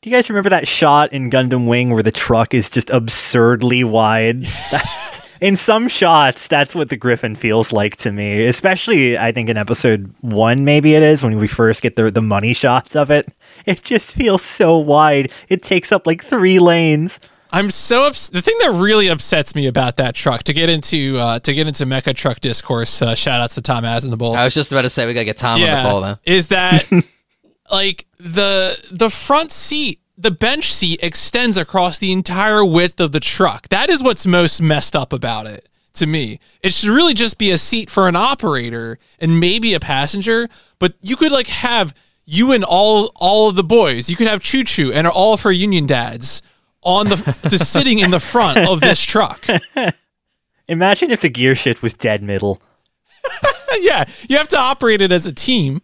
[0.05, 3.84] Do you guys remember that shot in Gundam Wing where the truck is just absurdly
[3.84, 4.46] wide?
[5.40, 8.44] in some shots, that's what the Griffin feels like to me.
[8.44, 12.20] Especially, I think in episode one, maybe it is when we first get the the
[12.20, 13.32] money shots of it.
[13.64, 15.32] It just feels so wide.
[15.48, 17.18] It takes up like three lanes.
[17.50, 21.16] I'm so ups- the thing that really upsets me about that truck to get into
[21.16, 23.00] uh, to get into mecha truck discourse.
[23.00, 24.36] Uh, shout outs to Tom Asenable.
[24.36, 26.18] I was just about to say we gotta get Tom on the call then.
[26.26, 26.92] is that
[27.72, 33.20] like the the front seat, the bench seat extends across the entire width of the
[33.20, 33.68] truck.
[33.68, 36.40] That is what's most messed up about it to me.
[36.62, 40.48] It should really just be a seat for an operator and maybe a passenger,
[40.78, 41.94] but you could like have
[42.24, 44.08] you and all all of the boys.
[44.08, 46.40] You could have Choo Choo and all of her union dads
[46.82, 49.44] on the just sitting in the front of this truck.
[50.68, 52.62] Imagine if the gear shift was dead middle.
[53.80, 55.82] yeah, you have to operate it as a team.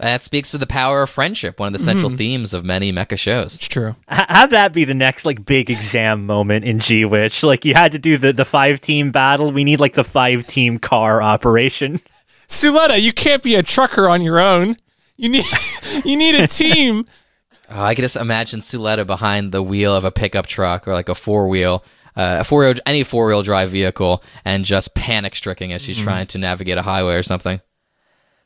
[0.00, 2.16] That speaks to the power of friendship, one of the central Mm-hmm.
[2.16, 3.54] themes of many mecha shows.
[3.56, 3.96] It's true.
[4.10, 7.42] H- have that be the next like big exam moment in G Witch.
[7.42, 9.52] Like you had to do the the five team battle.
[9.52, 12.00] We need like the five team car operation.
[12.48, 14.76] Suletta, you can't be a trucker on your own.
[15.16, 15.44] You need
[16.04, 17.04] you need a team.
[17.72, 21.08] Oh, I can just imagine Suletta behind the wheel of a pickup truck or like
[21.08, 21.84] a four wheel,
[22.16, 26.26] uh, a four any four wheel drive vehicle, and just panic stricken as she's trying
[26.26, 27.60] to navigate a highway or something.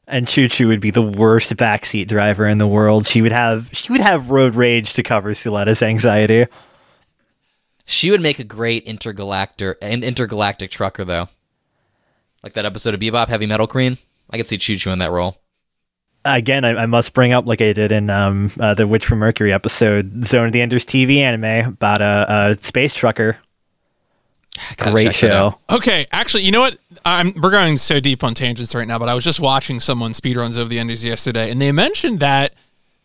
[0.07, 3.07] And Choo Choo would be the worst backseat driver in the world.
[3.07, 6.47] She would have she would have road rage to cover Suletta's anxiety.
[7.87, 11.29] She would make a great intergalactic an intergalactic trucker though,
[12.43, 13.97] like that episode of Bebop, Heavy Metal Queen.
[14.31, 15.41] I could see Choo Choo in that role.
[16.27, 19.19] Again, I, I must bring up, like I did in um, uh, the Witch from
[19.19, 23.37] Mercury episode, Zone of the Enders TV anime about a, a space trucker.
[24.77, 25.59] Gotta Great check it out.
[25.69, 25.77] show.
[25.77, 26.79] Okay, actually, you know what?
[27.05, 30.13] I'm we're going so deep on tangents right now, but I was just watching someone
[30.13, 32.55] speedruns of the enders yesterday, and they mentioned that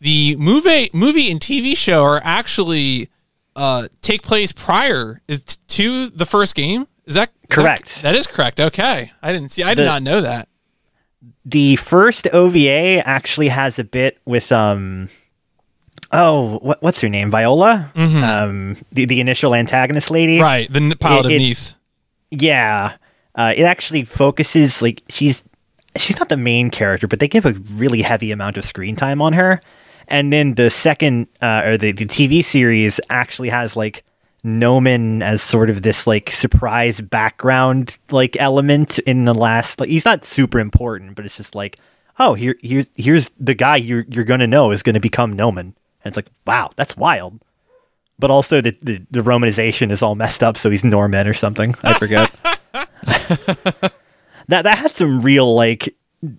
[0.00, 3.08] the movie movie and TV show are actually
[3.56, 6.86] uh, take place prior is t- to the first game.
[7.06, 8.02] Is that is that- Correct.
[8.02, 8.60] that is correct.
[8.60, 9.62] Okay, I didn't see.
[9.64, 10.48] I did The- not know that.
[11.44, 15.08] The first OVA actually has a bit with um
[16.12, 17.30] oh what, what's her name?
[17.30, 17.90] Viola?
[17.96, 20.40] Um the, the initial antagonist lady?
[20.40, 21.74] Right, the pilot It- of Neath.
[22.30, 22.96] yeah.
[23.34, 25.44] Uh, it actually focuses like she's
[25.96, 29.22] she's not the main character but they give a really heavy amount of screen time
[29.22, 29.60] on her.
[30.08, 34.02] And then the second uh, or the, the tv series actually has like
[34.42, 40.04] Noman as sort of this like surprise background like element in the last like he's
[40.06, 41.78] not super important but it's just like
[42.18, 46.10] oh here here's here's the guy you're you're gonna know is gonna become Noman and
[46.10, 47.40] it's like wow that's wild
[48.18, 51.74] but also the, the the romanization is all messed up so he's Norman or something
[51.82, 52.30] I forget
[52.72, 53.92] that
[54.48, 55.94] that had some real like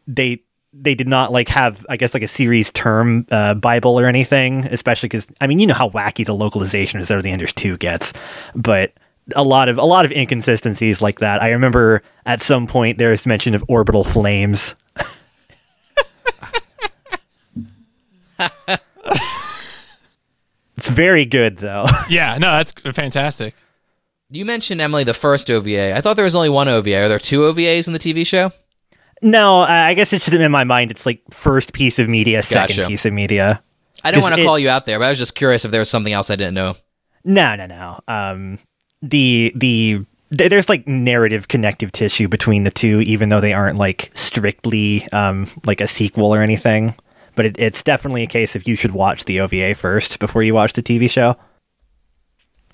[0.08, 0.44] they
[0.74, 4.66] they did not like have I guess like a series term uh, Bible or anything,
[4.66, 7.78] especially because I mean you know how wacky the localization of of the Enders two
[7.78, 8.14] gets,
[8.56, 8.94] but
[9.36, 11.42] a lot of a lot of inconsistencies like that.
[11.42, 14.76] I remember at some point there was mention of orbital flames.
[20.82, 21.86] it's very good though.
[22.10, 23.56] Yeah, no, that's fantastic.
[24.30, 25.96] You mentioned Emily the first OVA.
[25.96, 27.04] I thought there was only one OVA.
[27.04, 28.52] Are there two OVAs in the TV show?
[29.22, 30.90] no, I I guess it's just in my mind.
[30.92, 32.88] It's like first piece of media, second Gotcha.
[32.88, 33.62] piece of media.
[34.04, 35.72] I didn't want to it- call you out there, but I was just curious if
[35.72, 36.76] there was something else I didn't know.
[37.24, 38.00] No, no, no.
[38.08, 38.58] Um,
[39.04, 40.06] the the
[40.36, 45.08] th- there's like narrative connective tissue between the two, even though they aren't like strictly
[45.12, 46.96] um like a sequel or anything.
[47.36, 50.54] But it, it's definitely a case if you should watch the OVA first before you
[50.54, 51.36] watch the TV show.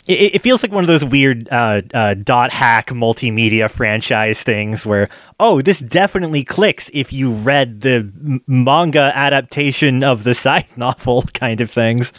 [0.07, 4.85] It, it feels like one of those weird uh, uh, dot hack multimedia franchise things
[4.85, 10.65] where, oh, this definitely clicks if you read the m- manga adaptation of the side
[10.75, 12.13] novel kind of things.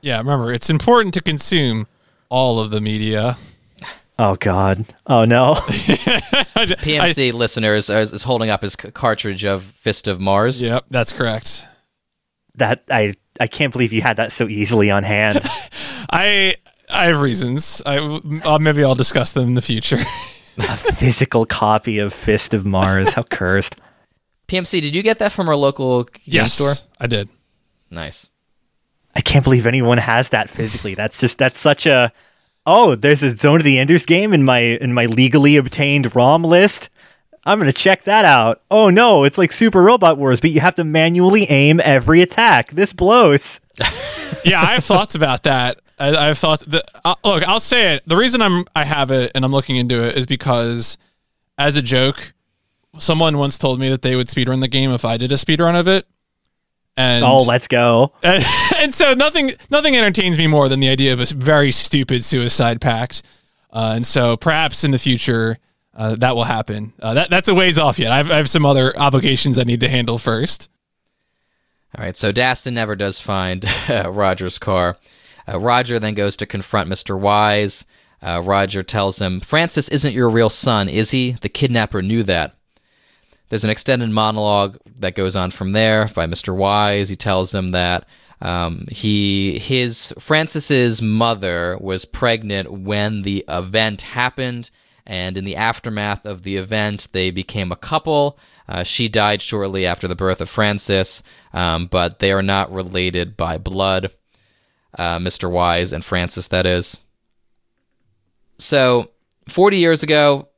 [0.00, 1.86] Yeah, remember, it's important to consume
[2.28, 3.36] all of the media.
[4.18, 4.84] Oh God!
[5.06, 5.54] Oh no!
[5.58, 10.60] PMC listeners is, is holding up his cartridge of Fist of Mars.
[10.60, 11.66] Yep, that's correct.
[12.56, 15.40] that I I can't believe you had that so easily on hand.
[16.10, 16.56] I
[16.90, 17.80] I have reasons.
[17.86, 17.98] I
[18.44, 19.98] uh, maybe I'll discuss them in the future.
[20.58, 23.14] a physical copy of Fist of Mars.
[23.14, 23.76] How cursed!
[24.46, 26.74] PMC, did you get that from our local game yes, store?
[27.00, 27.30] I did.
[27.90, 28.28] Nice.
[29.14, 30.94] I can't believe anyone has that physically.
[30.94, 32.12] That's just that's such a
[32.66, 32.94] oh.
[32.94, 36.90] There's a Zone of the Enders game in my in my legally obtained ROM list.
[37.44, 38.62] I'm gonna check that out.
[38.70, 42.70] Oh no, it's like Super Robot Wars, but you have to manually aim every attack.
[42.70, 43.60] This blows.
[44.44, 45.80] yeah, I have thoughts about that.
[45.98, 46.64] I, have thoughts.
[46.64, 48.02] The, uh, look, I'll say it.
[48.06, 50.98] The reason I'm I have it and I'm looking into it is because,
[51.58, 52.32] as a joke,
[52.98, 55.78] someone once told me that they would speedrun the game if I did a speedrun
[55.78, 56.06] of it.
[56.96, 58.12] And Oh, let's go.
[58.22, 58.44] and,
[58.76, 62.80] and so nothing nothing entertains me more than the idea of a very stupid suicide
[62.80, 63.22] pact.
[63.72, 65.58] Uh, and so perhaps in the future
[65.94, 66.92] uh, that will happen.
[67.00, 68.12] Uh, that that's a ways off yet.
[68.12, 70.68] I've, I have some other obligations I need to handle first.
[71.96, 74.96] All right, so Dastun never does find uh, Roger's car.
[75.46, 77.18] Uh, Roger then goes to confront Mr.
[77.18, 77.84] Wise.
[78.22, 81.32] Uh, Roger tells him, Francis isn't your real son, is he?
[81.32, 82.54] The kidnapper knew that.
[83.52, 86.56] There's an extended monologue that goes on from there by Mr.
[86.56, 87.10] Wise.
[87.10, 88.06] He tells them that
[88.40, 94.70] um, he his Francis's mother was pregnant when the event happened,
[95.06, 98.38] and in the aftermath of the event, they became a couple.
[98.66, 101.22] Uh, she died shortly after the birth of Francis,
[101.52, 104.14] um, but they are not related by blood.
[104.96, 105.50] Uh, Mr.
[105.50, 107.00] Wise and Francis, that is.
[108.56, 109.10] So,
[109.50, 110.48] 40 years ago,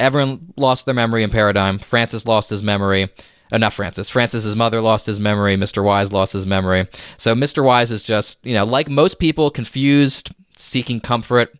[0.00, 1.78] everyone lost their memory in Paradigm.
[1.78, 3.08] Francis lost his memory.
[3.52, 4.10] Uh, not Francis.
[4.10, 5.56] Francis's mother lost his memory.
[5.56, 5.82] Mr.
[5.82, 6.88] Wise lost his memory.
[7.16, 7.64] So Mr.
[7.64, 11.50] Wise is just, you know, like most people, confused, seeking comfort.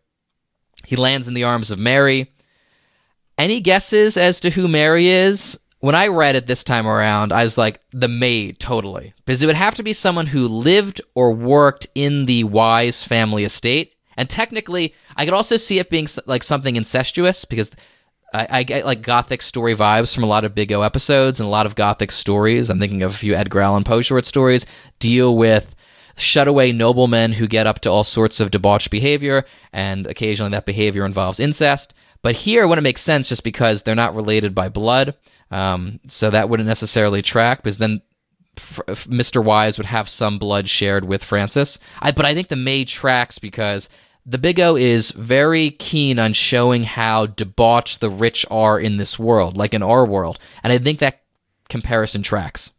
[0.85, 2.33] He lands in the arms of Mary.
[3.39, 5.59] Any guesses as to who Mary is?
[5.81, 9.15] when I read it this time around, I was like, the maid, totally.
[9.25, 13.45] Because it would have to be someone who lived or worked in the Wise family
[13.45, 13.95] estate.
[14.17, 17.71] And technically, I could also see it being like something incestuous because
[18.37, 21.47] I, I, get like gothic story vibes from a lot of Big O episodes and
[21.47, 22.71] a lot of gothic stories.
[22.71, 24.67] I'm thinking of a few Edgar Allan Poe short stories
[24.99, 25.75] deal with
[26.17, 31.05] shutaway noblemen who get up to all sorts of debauched behavior, and occasionally that behavior
[31.05, 31.95] involves incest.
[32.23, 35.15] But here, it wouldn't make sense just because they're not related by blood.
[35.51, 38.03] Um, so that wouldn't necessarily track because then
[38.57, 39.45] Mr.
[39.45, 41.79] Wise would have some blood shared with Francis.
[42.01, 43.89] I, but I think the May tracks because
[44.27, 49.19] the Big O is very keen on showing how debauched the rich are in this
[49.19, 50.39] world, like in our world.
[50.63, 51.23] And I think that
[51.69, 52.73] comparison tracks.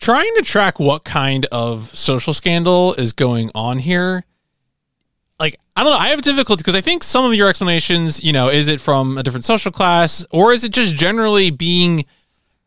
[0.00, 4.24] Trying to track what kind of social scandal is going on here
[5.42, 5.98] like I don't know.
[5.98, 9.18] I have difficulty because I think some of your explanations, you know, is it from
[9.18, 12.06] a different social class or is it just generally being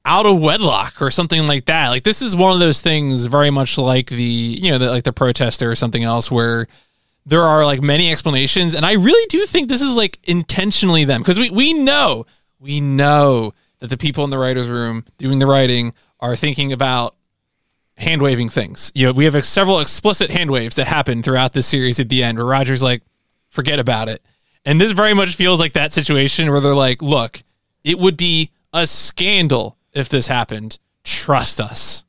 [0.04, 1.90] out of wedlock or something like that?
[1.90, 5.04] Like this is one of those things very much like the, you know, the, like
[5.04, 6.68] the protester or something else where
[7.26, 11.22] there are like many explanations and I really do think this is like intentionally them
[11.22, 12.26] because we we know,
[12.60, 17.16] we know that the people in the writers room doing the writing are thinking about
[17.98, 18.92] hand waving things.
[18.96, 22.24] You know, we have several explicit hand waves that happen throughout this series at the
[22.24, 23.04] end where Roger's like,
[23.50, 24.22] forget about it.
[24.66, 27.44] And this very much feels like that situation where they're like, look,
[27.84, 30.80] it would be a scandal if this happened.
[31.04, 32.05] Trust us.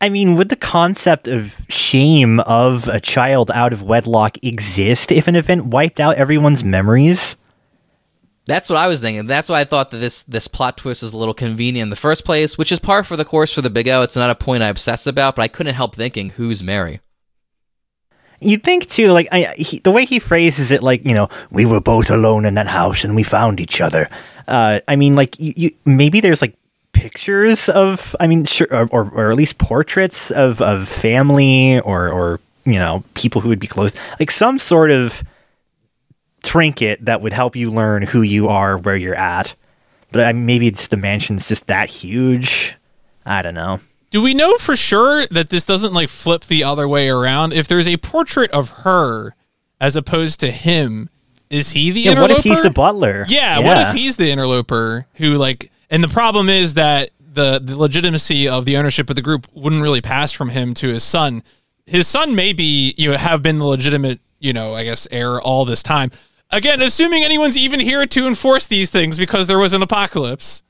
[0.00, 5.26] I mean, would the concept of shame of a child out of wedlock exist if
[5.26, 7.36] an event wiped out everyone's memories?
[8.44, 9.26] That's what I was thinking.
[9.26, 11.96] That's why I thought that this this plot twist is a little convenient in the
[11.96, 14.02] first place, which is par for the course for the Big O.
[14.02, 17.00] It's not a point I obsess about, but I couldn't help thinking, who's Mary?
[18.38, 21.64] You'd think too, like I, he, the way he phrases it, like you know, we
[21.64, 24.08] were both alone in that house and we found each other.
[24.46, 26.54] Uh, I mean, like you, you, maybe there's like
[26.96, 32.08] pictures of, I mean, sure, or, or, or at least portraits of of family or
[32.08, 35.22] or you know people who would be close, like some sort of
[36.42, 39.54] trinket that would help you learn who you are, where you're at.
[40.12, 42.74] But I, maybe it's the mansion's just that huge.
[43.24, 43.80] I don't know.
[44.10, 47.52] Do we know for sure that this doesn't like flip the other way around?
[47.52, 49.34] If there's a portrait of her
[49.80, 51.10] as opposed to him,
[51.50, 52.34] is he the yeah, interloper?
[52.34, 53.26] What if he's the butler?
[53.28, 57.60] Yeah, yeah, what if he's the interloper who like and the problem is that the
[57.62, 61.04] the legitimacy of the ownership of the group wouldn't really pass from him to his
[61.04, 61.42] son.
[61.86, 65.40] His son may be, you know, have been the legitimate, you know, I guess heir
[65.40, 66.10] all this time.
[66.50, 70.62] Again, assuming anyone's even here to enforce these things because there was an apocalypse.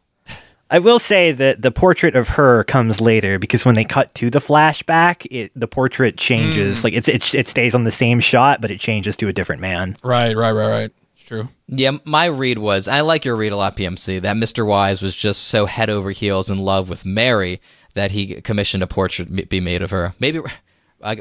[0.68, 4.30] I will say that the portrait of her comes later because when they cut to
[4.30, 6.80] the flashback, it the portrait changes.
[6.80, 6.84] Mm.
[6.84, 9.60] Like it's it, it stays on the same shot, but it changes to a different
[9.60, 9.96] man.
[10.02, 10.90] Right, right, right, right.
[11.26, 11.48] It's true.
[11.66, 14.22] Yeah, my read was I like your read a lot, PMC.
[14.22, 14.64] That Mr.
[14.64, 17.60] Wise was just so head over heels in love with Mary
[17.94, 20.14] that he commissioned a portrait be made of her.
[20.20, 20.40] Maybe,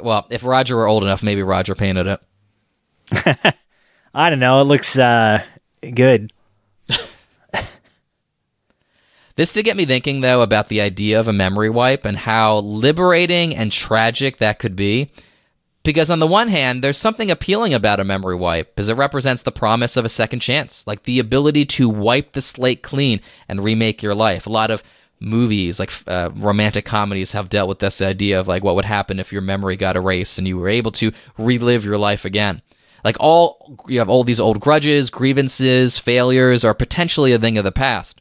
[0.03, 2.21] well, if Roger were old enough, maybe Roger painted it.
[4.13, 4.61] I don't know.
[4.61, 5.43] It looks uh,
[5.81, 6.31] good.
[9.35, 12.59] this did get me thinking, though, about the idea of a memory wipe and how
[12.59, 15.09] liberating and tragic that could be.
[15.85, 19.43] Because on the one hand, there's something appealing about a memory wipe, because it represents
[19.43, 23.63] the promise of a second chance, like the ability to wipe the slate clean and
[23.63, 24.47] remake your life.
[24.47, 24.81] A lot of
[25.19, 29.19] movies, like uh, romantic comedies, have dealt with this idea of like what would happen
[29.19, 32.63] if your memory got erased and you were able to relive your life again.
[33.03, 37.63] Like all you have all these old grudges, grievances, failures are potentially a thing of
[37.63, 38.19] the past.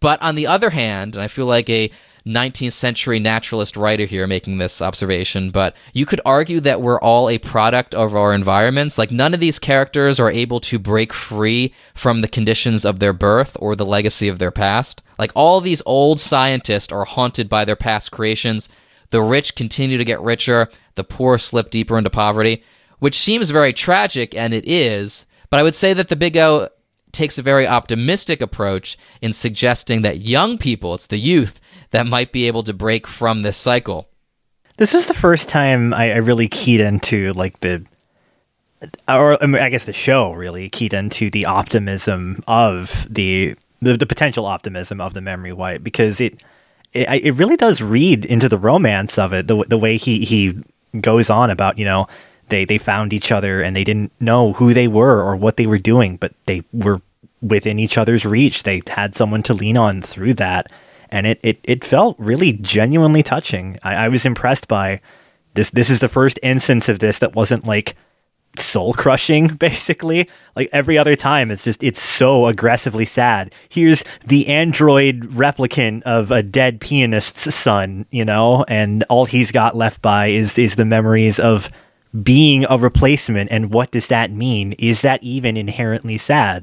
[0.00, 1.92] But on the other hand, and I feel like a
[2.26, 7.28] 19th century naturalist writer here making this observation, but you could argue that we're all
[7.28, 8.98] a product of our environments.
[8.98, 13.12] Like, none of these characters are able to break free from the conditions of their
[13.12, 15.02] birth or the legacy of their past.
[15.18, 18.68] Like, all these old scientists are haunted by their past creations.
[19.10, 22.62] The rich continue to get richer, the poor slip deeper into poverty
[23.02, 25.26] which seems very tragic, and it is.
[25.50, 26.68] But I would say that the Big O
[27.10, 31.60] takes a very optimistic approach in suggesting that young people, it's the youth,
[31.92, 34.08] that might be able to break from this cycle.
[34.78, 37.84] This was the first time I, I really keyed into like the,
[39.08, 43.96] or I, mean, I guess the show really keyed into the optimism of the the,
[43.96, 46.42] the potential optimism of the memory white because it,
[46.92, 50.62] it it really does read into the romance of it the the way he he
[51.00, 52.06] goes on about you know
[52.52, 55.66] they they found each other and they didn't know who they were or what they
[55.66, 57.00] were doing, but they were
[57.40, 58.62] within each other's reach.
[58.62, 60.70] They had someone to lean on through that,
[61.12, 63.78] and it it, it felt really genuinely touching.
[63.82, 65.00] I, I was impressed by
[65.54, 65.70] this.
[65.70, 67.94] This is the first instance of this that wasn't like
[68.58, 74.46] soul crushing basically like every other time it's just it's so aggressively sad here's the
[74.48, 80.26] android replicant of a dead pianist's son you know and all he's got left by
[80.26, 81.70] is is the memories of
[82.22, 86.62] being a replacement and what does that mean is that even inherently sad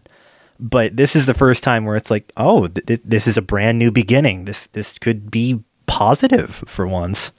[0.60, 3.80] but this is the first time where it's like oh th- this is a brand
[3.80, 7.31] new beginning this this could be positive for once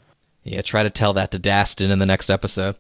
[0.43, 2.77] Yeah, try to tell that to Dastun in the next episode.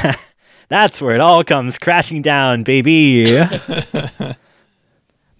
[0.68, 3.24] that's where it all comes crashing down baby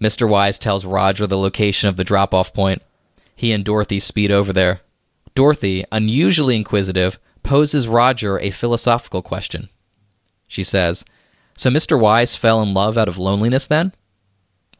[0.01, 0.27] Mr.
[0.27, 2.81] Wise tells Roger the location of the drop off point.
[3.35, 4.81] He and Dorothy speed over there.
[5.35, 9.69] Dorothy, unusually inquisitive, poses Roger a philosophical question.
[10.47, 11.05] She says,
[11.55, 11.99] So Mr.
[11.99, 13.93] Wise fell in love out of loneliness then?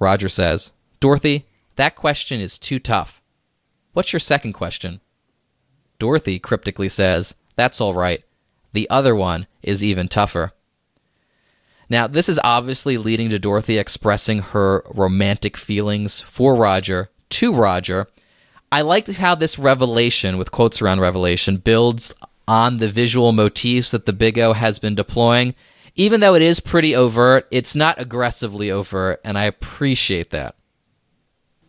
[0.02, 1.45] Roger says, Dorothy,
[1.76, 3.22] that question is too tough.
[3.94, 4.99] What's your second question?
[5.99, 8.23] Dorothy cryptically says, That's all right.
[8.73, 10.53] The other one is even tougher.
[11.88, 18.07] Now, this is obviously leading to Dorothy expressing her romantic feelings for Roger to Roger.
[18.72, 22.14] I like how this revelation, with quotes around revelation, builds
[22.48, 25.53] on the visual motifs that the Big O has been deploying.
[25.95, 30.55] Even though it is pretty overt, it's not aggressively overt, and I appreciate that.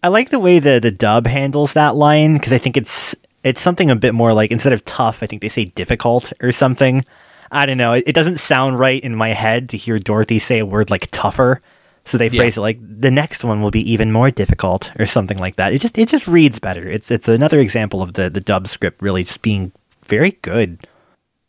[0.03, 3.61] I like the way the the dub handles that line because I think it's it's
[3.61, 7.05] something a bit more like instead of tough, I think they say difficult or something.
[7.51, 7.93] I don't know.
[7.93, 11.09] It, it doesn't sound right in my head to hear Dorothy say a word like
[11.11, 11.61] tougher.
[12.05, 12.41] So they Yeah.
[12.41, 15.73] phrase it like the next one will be even more difficult or something like that.
[15.73, 16.89] It just it just reads better.
[16.89, 19.73] It's it's another example of the the dub script really just being
[20.07, 20.87] very good.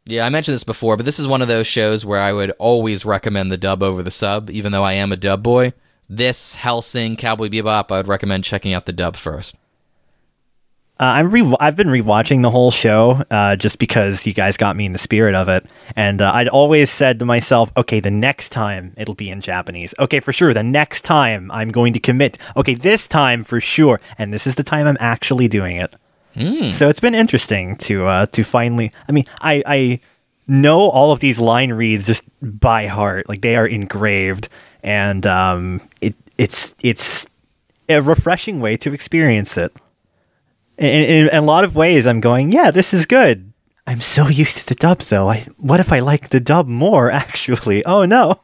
[0.05, 2.51] Yeah, I mentioned this before, but this is one of those shows where I would
[2.51, 5.73] always recommend the dub over the sub, even though I am a dub boy.
[6.09, 9.55] This, Hellsing, Cowboy Bebop, I would recommend checking out the dub first.
[10.99, 14.75] Uh, I'm re- I've been rewatching the whole show uh, just because you guys got
[14.75, 15.65] me in the spirit of it,
[15.95, 19.95] and uh, I'd always said to myself, "Okay, the next time it'll be in Japanese.
[19.97, 20.53] Okay, for sure.
[20.53, 22.37] The next time I'm going to commit.
[22.55, 24.01] Okay, this time for sure.
[24.19, 25.95] And this is the time I'm actually doing it.
[26.71, 28.91] So it's been interesting to uh, to finally.
[29.07, 29.99] I mean, I I
[30.47, 34.49] know all of these line reads just by heart, like they are engraved,
[34.83, 37.29] and um, it it's it's
[37.89, 39.73] a refreshing way to experience it
[40.77, 43.53] in, in, in a lot of ways, I'm going, yeah, this is good.
[43.85, 45.29] I'm so used to the dub, though.
[45.29, 47.11] I what if I like the dub more?
[47.23, 48.39] Actually, oh no.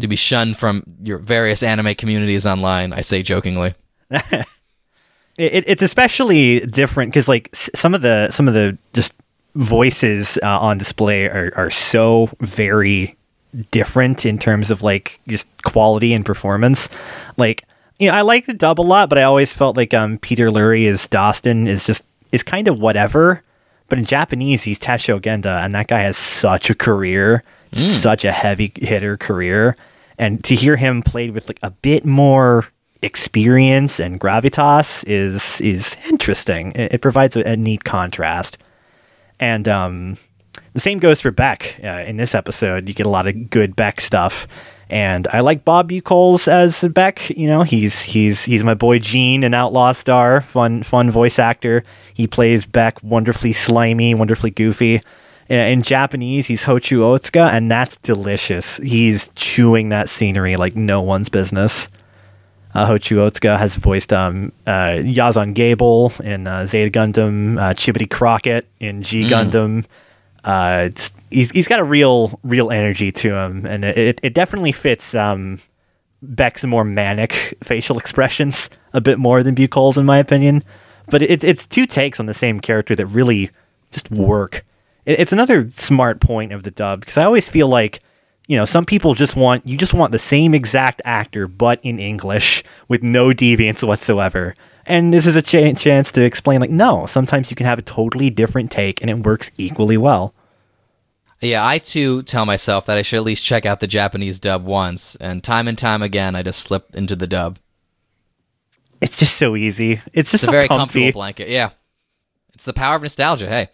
[0.00, 3.74] To be shunned from your various anime communities online, I say jokingly.
[5.38, 9.14] It, it, it's especially different because like some of the some of the just
[9.54, 13.16] voices uh, on display are are so very
[13.70, 16.90] different in terms of like just quality and performance.
[17.36, 17.64] Like
[17.98, 20.50] you know, I like the dub a lot, but I always felt like um Peter
[20.50, 23.42] Lurie as Dastun is just is kind of whatever.
[23.88, 27.42] But in Japanese, he's Tessho Genda, and that guy has such a career,
[27.72, 29.76] such a heavy hitter career,
[30.18, 32.66] and to hear him played with like a bit more
[33.02, 36.72] experience and gravitas is is interesting.
[36.72, 38.58] It, it provides a, a neat contrast,
[39.38, 40.18] and um,
[40.72, 41.78] the same goes for Beck.
[41.82, 44.46] Uh, in this episode, you get a lot of good Beck stuff,
[44.90, 47.30] and I like Bob Buchholz as Beck.
[47.30, 51.84] You know, he's he's he's my boy Gene, an outlaw star, fun fun voice actor.
[52.14, 55.00] He plays Beck wonderfully slimy, wonderfully goofy.
[55.50, 58.76] Uh, In Japanese, he's Hochu Otsuka, and that's delicious.
[58.78, 61.88] He's chewing that scenery like no one's business.
[62.74, 68.10] Uh, Hochu Otsuka has voiced um, uh, Yazan Gable in uh, Zeta Gundam, uh, Chibodee
[68.10, 69.86] Crocket in G Gundam.
[70.44, 74.34] Uh, it's, he's he's got a real real energy to him, and it it, it
[74.34, 75.60] definitely fits um,
[76.22, 80.62] Beck's more manic facial expressions a bit more than Buchholz, in my opinion.
[81.10, 83.50] But it's it's two takes on the same character that really
[83.92, 84.64] just work.
[85.06, 88.00] It, it's another smart point of the dub because I always feel like
[88.48, 92.00] you know some people just want you just want the same exact actor but in
[92.00, 94.54] English with no deviance whatsoever.
[94.86, 97.82] And this is a ch- chance to explain like no, sometimes you can have a
[97.82, 100.34] totally different take and it works equally well.
[101.40, 104.64] Yeah, I too tell myself that I should at least check out the Japanese dub
[104.64, 107.60] once, and time and time again, I just slip into the dub.
[109.00, 110.00] It's just so easy.
[110.12, 110.80] It's just It's a so very comfy.
[111.00, 111.48] comfortable blanket.
[111.48, 111.70] Yeah,
[112.54, 113.46] it's the power of nostalgia.
[113.46, 113.68] Hey,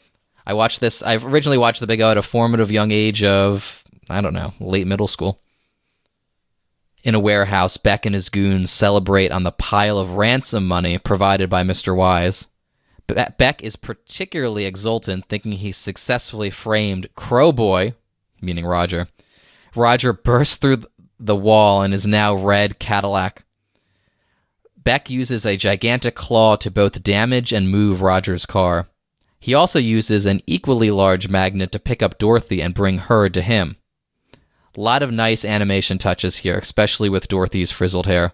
[0.47, 1.03] I watched this.
[1.03, 4.53] I originally watched The Big O at a formative young age of I don't know,
[4.61, 5.41] late middle school.
[7.03, 11.51] In a warehouse, Beck and his goons celebrate on the pile of ransom money provided
[11.51, 11.95] by Mr.
[11.95, 12.49] Wise.
[13.07, 17.95] Be- Beck is particularly exultant, thinking he's successfully framed Crowboy,
[18.41, 19.09] meaning Roger.
[19.77, 20.79] Roger bursts through
[21.21, 23.45] the wall in his now red Cadillac.
[24.77, 28.89] Beck uses a gigantic claw to both damage and move Roger's car.
[29.41, 33.43] He also uses an equally large magnet to pick up Dorothy and bring her to
[33.43, 33.77] him.
[34.77, 38.33] A lot of nice animation touches here, especially with Dorothy's frizzled hair.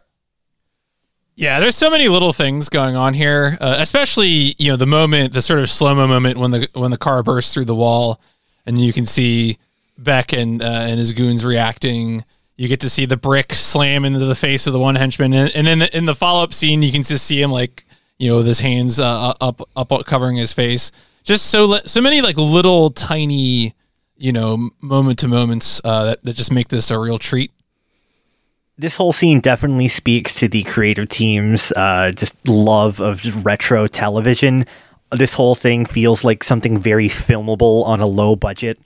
[1.36, 5.32] Yeah, there's so many little things going on here, uh, especially you know the moment,
[5.32, 8.20] the sort of slow mo moment when the when the car bursts through the wall,
[8.66, 9.58] and you can see
[9.96, 12.24] Beck and uh, and his goons reacting.
[12.56, 15.50] You get to see the brick slam into the face of the one henchman, and,
[15.54, 17.86] and then in the follow up scene, you can just see him like
[18.18, 20.92] you know with his hands uh, up up covering his face.
[21.24, 23.74] Just so so many like little tiny
[24.20, 27.52] you know moment to moments uh, that that just make this a real treat
[28.80, 34.64] this whole scene definitely speaks to the creative team's uh, just love of retro television.
[35.10, 38.80] This whole thing feels like something very filmable on a low budget.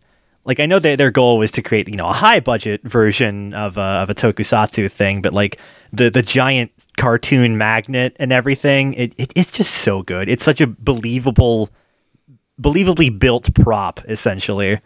[0.44, 3.54] Like I know that their goal was to create, you know, a high budget version
[3.54, 5.60] of a, of a tokusatsu thing, but like
[5.92, 10.28] the the giant cartoon magnet and everything, it, it it's just so good.
[10.28, 11.70] It's such a believable,
[12.60, 14.80] believably built prop, essentially,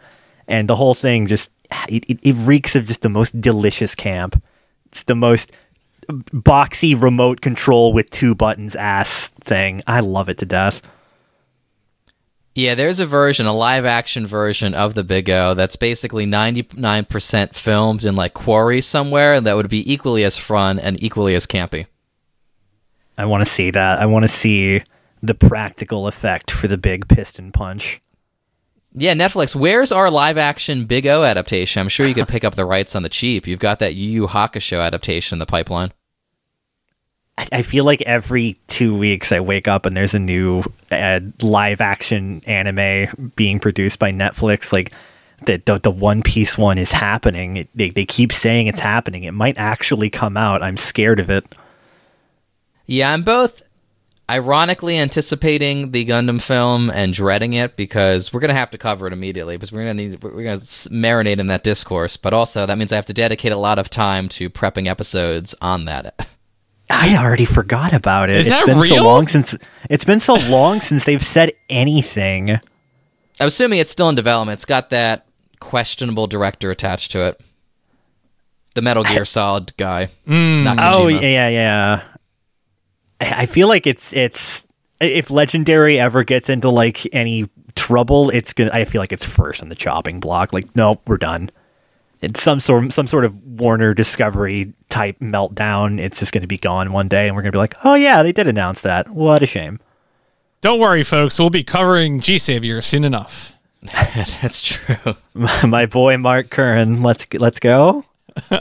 [0.49, 1.51] and the whole thing just
[1.87, 4.43] it, it, it reeks of just the most delicious camp
[4.91, 5.53] it's the most
[6.09, 9.81] boxy remote control with two buttons ass thing.
[9.87, 10.81] I love it to death.
[12.55, 17.55] Yeah, there's a version, a live action version of the Big O that's basically 99%
[17.55, 21.45] filmed in like Quarry somewhere and that would be equally as fun and equally as
[21.45, 21.85] campy.
[23.17, 23.99] I want to see that.
[23.99, 24.83] I want to see
[25.21, 28.01] the practical effect for the big piston punch.
[28.93, 29.55] Yeah, Netflix.
[29.55, 31.79] Where's our live action Big O adaptation?
[31.79, 33.45] I'm sure you could pick up the rights on the cheap.
[33.45, 35.91] You've got that Yu Yu Hakusho adaptation in the pipeline.
[37.51, 41.79] I feel like every two weeks I wake up and there's a new uh, live
[41.79, 44.73] action anime being produced by Netflix.
[44.73, 44.91] Like
[45.45, 47.57] the the, the One Piece one is happening.
[47.57, 49.23] It, they they keep saying it's happening.
[49.23, 50.61] It might actually come out.
[50.61, 51.55] I'm scared of it.
[52.85, 53.61] Yeah, I'm both
[54.29, 59.13] ironically anticipating the Gundam film and dreading it because we're gonna have to cover it
[59.13, 62.15] immediately because we're gonna need we're gonna marinate in that discourse.
[62.15, 65.55] But also that means I have to dedicate a lot of time to prepping episodes
[65.61, 66.27] on that.
[66.91, 68.35] I already forgot about it.
[68.37, 68.97] Is it's that been real?
[68.97, 69.55] so long since
[69.89, 72.51] it's been so long since they've said anything.
[72.51, 74.55] I'm assuming it's still in development.
[74.57, 75.25] It's got that
[75.59, 77.41] questionable director attached to it.
[78.75, 80.05] The Metal Gear Solid guy.
[80.25, 80.63] Hmm.
[80.63, 81.21] Not Oh Kojima.
[81.21, 82.01] yeah, yeah.
[83.21, 84.65] I feel like it's it's
[85.01, 88.71] if Legendary ever gets into like any trouble, it's gonna.
[88.73, 90.53] I feel like it's first on the chopping block.
[90.53, 91.51] Like, nope, we're done.
[92.21, 95.99] It's some sort some sort of Warner Discovery type meltdown.
[95.99, 97.95] It's just going to be gone one day, and we're going to be like, oh
[97.95, 99.09] yeah, they did announce that.
[99.09, 99.79] What a shame.
[100.61, 101.39] Don't worry, folks.
[101.39, 103.53] We'll be covering G Savior soon enough.
[104.41, 105.15] That's true.
[105.63, 107.01] My boy Mark Curran.
[107.01, 108.03] Let's let's go.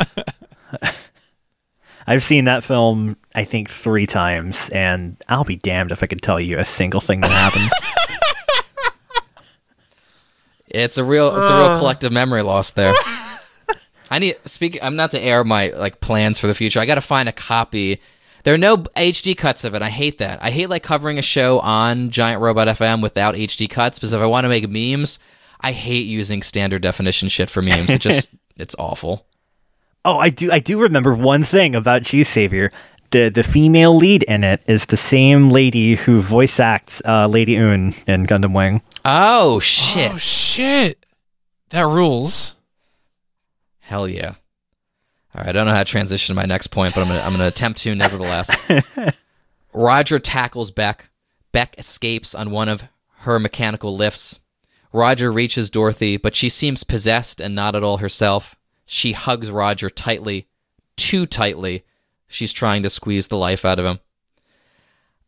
[2.08, 6.18] I've seen that film, I think, three times, and I'll be damned if I can
[6.18, 7.72] tell you a single thing that happens.
[10.70, 12.94] It's a real it's a real collective memory loss there.
[14.10, 16.80] I need speak I'm not to air my like plans for the future.
[16.80, 18.00] I got to find a copy.
[18.44, 19.82] There are no HD cuts of it.
[19.82, 20.42] I hate that.
[20.42, 24.20] I hate like covering a show on Giant Robot FM without HD cuts because if
[24.20, 25.18] I want to make memes,
[25.60, 27.90] I hate using standard definition shit for memes.
[27.90, 29.26] It just it's awful.
[30.04, 30.50] Oh, I do.
[30.50, 32.70] I do remember one thing about G Savior.
[33.10, 37.56] The the female lead in it is the same lady who voice acts uh, Lady
[37.56, 38.82] Une in Gundam Wing.
[39.04, 40.12] Oh shit.
[40.12, 41.06] Oh shit!
[41.70, 42.56] That rules.
[43.80, 44.34] Hell yeah.
[45.34, 47.20] All right, I don't know how to transition to my next point, but I'm gonna
[47.20, 48.50] I'm gonna attempt to nevertheless.
[49.72, 51.08] Roger tackles Beck.
[51.52, 52.84] Beck escapes on one of
[53.20, 54.38] her mechanical lifts.
[54.92, 58.54] Roger reaches Dorothy, but she seems possessed and not at all herself.
[58.90, 60.48] She hugs Roger tightly,
[60.96, 61.84] too tightly.
[62.26, 64.00] She's trying to squeeze the life out of him.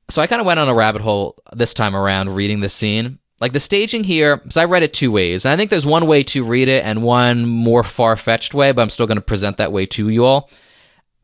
[0.08, 3.18] So I kind of went on a rabbit hole this time around reading this scene.
[3.38, 5.44] Like the staging here, because I read it two ways.
[5.44, 8.72] And I think there's one way to read it and one more far fetched way,
[8.72, 10.48] but I'm still going to present that way to you all.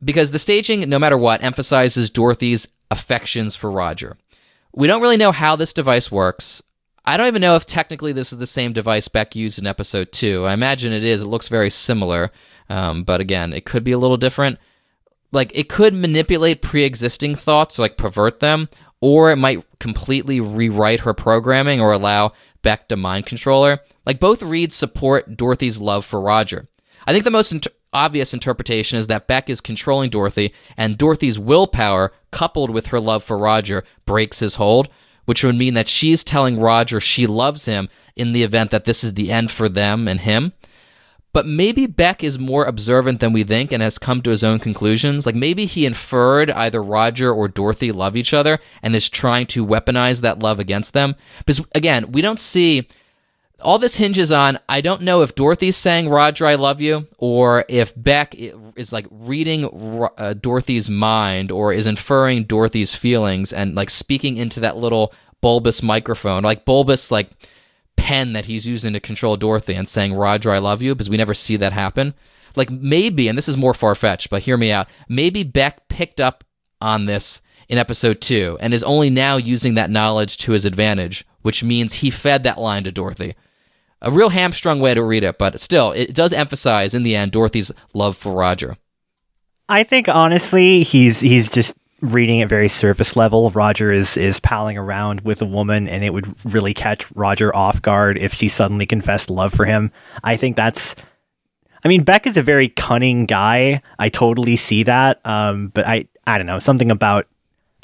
[0.05, 4.19] Because the staging, no matter what, emphasizes Dorothy's affections for Roger.
[4.75, 6.63] We don't really know how this device works.
[7.07, 10.11] I don't even know if technically this is the same device Beck used in episode
[10.11, 10.45] two.
[10.45, 11.23] I imagine it is.
[11.23, 12.33] It looks very similar.
[12.69, 14.59] Um, but again, it could be a little different.
[15.31, 18.69] Like, it could manipulate pre existing thoughts, like pervert them,
[19.01, 23.81] or it might completely rewrite her programming or allow Beck to mind control her.
[24.05, 26.67] Like, both reads support Dorothy's love for Roger.
[27.07, 31.39] I think the most inter- obvious interpretation is that Beck is controlling Dorothy, and Dorothy's
[31.39, 34.89] willpower, coupled with her love for Roger, breaks his hold,
[35.27, 39.05] which would mean that she's telling Roger she loves him in the event that this
[39.05, 40.55] is the end for them and him.
[41.37, 44.59] But maybe Beck is more observant than we think and has come to his own
[44.59, 45.27] conclusions.
[45.27, 49.67] Like maybe he inferred either Roger or Dorothy love each other and is trying to
[49.67, 51.15] weaponize that love against them.
[51.45, 52.89] Because again, we don't see
[53.63, 57.65] all this hinges on I don't know if Dorothy's saying Roger, I love you, or
[57.69, 59.65] if Beck is like reading
[60.19, 65.83] uh, Dorothy's mind or is inferring Dorothy's feelings and like speaking into that little bulbous
[65.83, 67.31] microphone, like bulbous like
[67.97, 71.17] pen that he's using to control Dorothy and saying Roger, I love you, because we
[71.17, 72.15] never see that happen.
[72.55, 74.89] Like maybe, and this is more far fetched, but hear me out.
[75.09, 76.45] Maybe Beck picked up
[76.81, 81.25] on this in episode two and is only now using that knowledge to his advantage,
[81.43, 83.35] which means he fed that line to Dorothy.
[84.03, 87.33] A real hamstrung way to read it, but still, it does emphasize in the end
[87.33, 88.77] Dorothy's love for Roger.
[89.69, 93.51] I think honestly, he's he's just reading it very surface level.
[93.51, 97.83] Roger is is palling around with a woman, and it would really catch Roger off
[97.83, 99.91] guard if she suddenly confessed love for him.
[100.23, 100.95] I think that's.
[101.85, 103.81] I mean, Beck is a very cunning guy.
[103.99, 105.25] I totally see that.
[105.25, 107.27] Um, but I I don't know something about.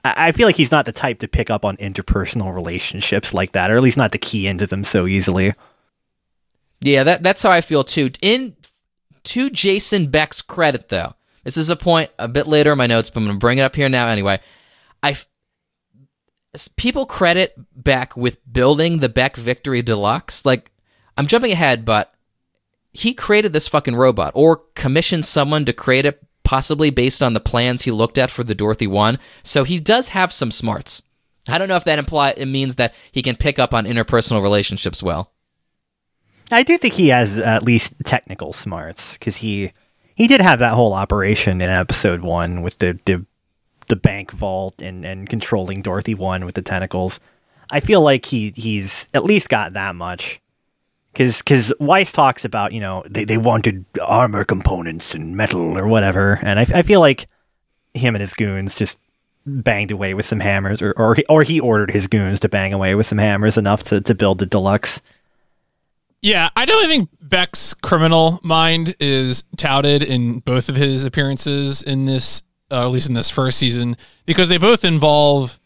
[0.04, 3.52] I I feel like he's not the type to pick up on interpersonal relationships like
[3.52, 5.52] that, or at least not to key into them so easily.
[6.82, 8.10] Yeah, that that's how I feel too.
[8.20, 8.56] In
[9.24, 11.14] to Jason Beck's credit, though,
[11.44, 13.58] this is a point a bit later in my notes, but I'm going to bring
[13.58, 14.40] it up here now anyway.
[15.02, 15.16] I
[16.76, 20.44] people credit Beck with building the Beck Victory Deluxe.
[20.44, 20.70] Like
[21.16, 22.12] I'm jumping ahead, but
[22.92, 27.40] he created this fucking robot or commissioned someone to create it, possibly based on the
[27.40, 29.18] plans he looked at for the Dorothy One.
[29.42, 31.00] So he does have some smarts.
[31.48, 34.42] I don't know if that imply it means that he can pick up on interpersonal
[34.42, 35.32] relationships well.
[36.52, 39.72] I do think he has at least technical smarts because he
[40.14, 43.24] he did have that whole operation in episode one with the the,
[43.88, 47.20] the bank vault and, and controlling Dorothy one with the tentacles.
[47.70, 50.40] I feel like he he's at least got that much
[51.12, 55.86] because because Wise talks about you know they, they wanted armor components and metal or
[55.86, 57.26] whatever, and I, I feel like
[57.94, 58.98] him and his goons just
[59.44, 62.72] banged away with some hammers, or or he, or he ordered his goons to bang
[62.72, 65.00] away with some hammers enough to, to build the deluxe.
[66.22, 72.04] Yeah, I don't think Beck's criminal mind is touted in both of his appearances in
[72.04, 75.58] this, uh, at least in this first season, because they both involve,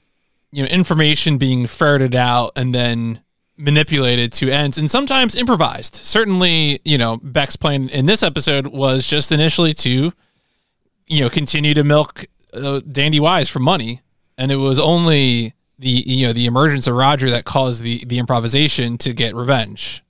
[0.51, 3.20] you know, information being ferreted out and then
[3.59, 5.97] manipulated to ends, and sometimes improvised.
[5.97, 10.12] Certainly, you know, Beck's plan in this episode was just initially to,
[11.07, 14.01] you know, continue to milk uh, Dandy Wise for money,
[14.39, 18.19] and it was only the you know the emergence of Roger that caused the the
[18.19, 20.03] improvisation to get revenge.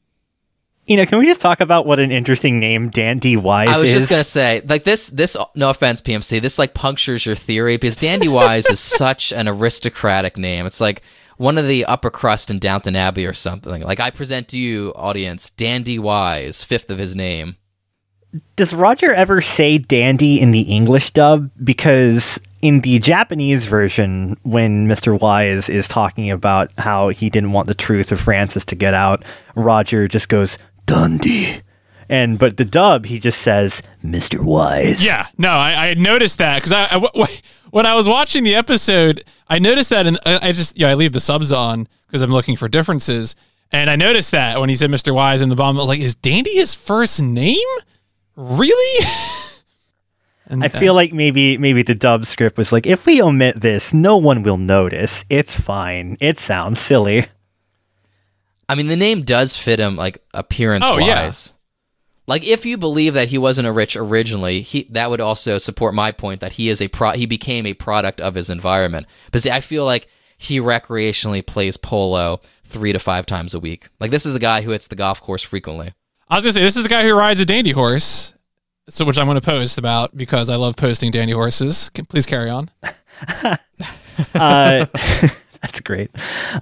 [0.86, 3.76] You know, can we just talk about what an interesting name Dandy Wise is?
[3.76, 3.94] I was is?
[3.94, 5.36] just gonna say, like this, this.
[5.56, 6.40] No offense, PMC.
[6.40, 10.64] This like punctures your theory because Dandy Wise is such an aristocratic name.
[10.64, 11.02] It's like
[11.38, 13.82] one of the upper crust in Downton Abbey or something.
[13.82, 17.56] Like I present to you, audience, Dandy Wise, fifth of his name.
[18.54, 21.50] Does Roger ever say dandy in the English dub?
[21.62, 25.18] Because in the Japanese version, when Mr.
[25.18, 29.24] Wise is talking about how he didn't want the truth of Francis to get out,
[29.54, 31.62] Roger just goes, Dandy.
[32.08, 34.40] And but the dub, he just says, Mr.
[34.40, 35.04] Wise.
[35.04, 37.38] Yeah, no, I, I noticed that because I, I w- w-
[37.70, 40.94] when I was watching the episode, I noticed that, and I, I just yeah, I
[40.94, 43.34] leave the subs on because I'm looking for differences,
[43.72, 45.12] and I noticed that when he said Mr.
[45.12, 47.56] Wise in the bomb, I was like, is Dandy his first name?
[48.36, 49.06] Really?
[50.46, 53.92] and, I feel like maybe maybe the dub script was like, if we omit this,
[53.92, 55.24] no one will notice.
[55.28, 56.16] It's fine.
[56.20, 57.26] It sounds silly.
[58.68, 60.93] I mean, the name does fit him, like appearance wise.
[60.93, 61.24] Oh, yeah.
[61.24, 61.55] wise.
[62.26, 65.94] Like if you believe that he wasn't a rich originally, he that would also support
[65.94, 67.12] my point that he is a pro.
[67.12, 69.06] He became a product of his environment.
[69.30, 73.88] But see, I feel like he recreationally plays polo three to five times a week.
[74.01, 75.94] Like this is a guy who hits the golf course frequently.
[76.28, 78.34] I was gonna say this is the guy who rides a dandy horse,
[78.88, 81.90] so which I'm gonna post about because I love posting dandy horses.
[81.90, 82.70] Can, please carry on.
[84.34, 84.86] Uh,
[85.62, 86.10] that's great.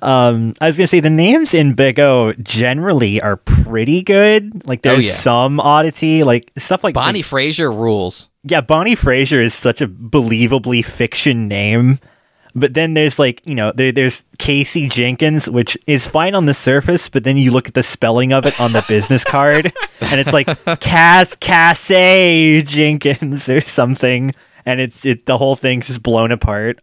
[0.03, 4.67] Um, I was gonna say the names in Big O generally are pretty good.
[4.67, 5.13] Like there's Oh, yeah.
[5.13, 8.29] some oddity, like stuff like Bonnie Fraser rules.
[8.43, 11.99] yeah, Bonnie Fraser is such a believably fiction name.
[12.57, 16.55] But then there's like, you know, there, there's Casey Jenkins, which is fine on the
[16.55, 20.21] surface, but then you look at the spelling of it on the business card, and
[20.21, 20.47] it's like
[20.79, 24.33] Cass Cassay Jenkins or something,
[24.65, 26.81] and it's it the whole thing's just blown apart.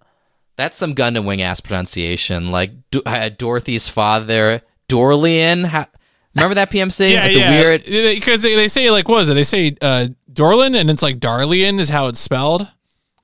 [0.62, 2.52] That's some Gundam Wing ass pronunciation.
[2.52, 5.66] Like Do- uh, Dorothy's father, Dorlian.
[5.66, 5.88] Ha-
[6.36, 7.10] Remember that PMC?
[7.14, 7.50] Yeah, Like the yeah.
[7.50, 7.84] weird.
[7.84, 9.34] Because they, they say like what is it?
[9.34, 12.62] They say uh, Dorlin, and it's like Darlian is how it's spelled.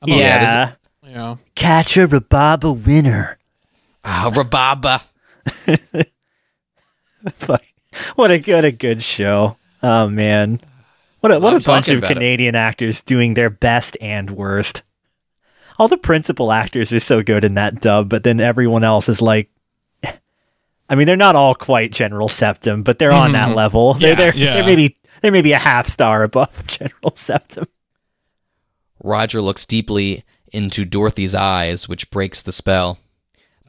[0.02, 0.22] I don't know.
[0.24, 0.72] Yeah,
[1.04, 1.40] You know.
[1.54, 3.38] catch a Rababa winner.
[4.04, 5.04] Ah, Rababa.
[7.34, 7.64] Fuck.
[8.16, 9.58] what a good a good show.
[9.84, 10.60] Oh man.
[11.20, 12.14] What a what a bunch of about it.
[12.16, 14.82] Canadian actors doing their best and worst.
[15.80, 19.22] All the principal actors are so good in that dub, but then everyone else is
[19.22, 19.50] like
[20.90, 23.94] I mean, they're not all quite General Septem, but they're on that level.
[23.94, 24.22] They're, Mm-hmm.
[24.22, 24.54] Yeah, they're, yeah.
[24.56, 27.66] they're maybe they're maybe a half star above General Septem.
[29.04, 33.00] Roger looks deeply into Dorothy's eyes, which breaks the spell.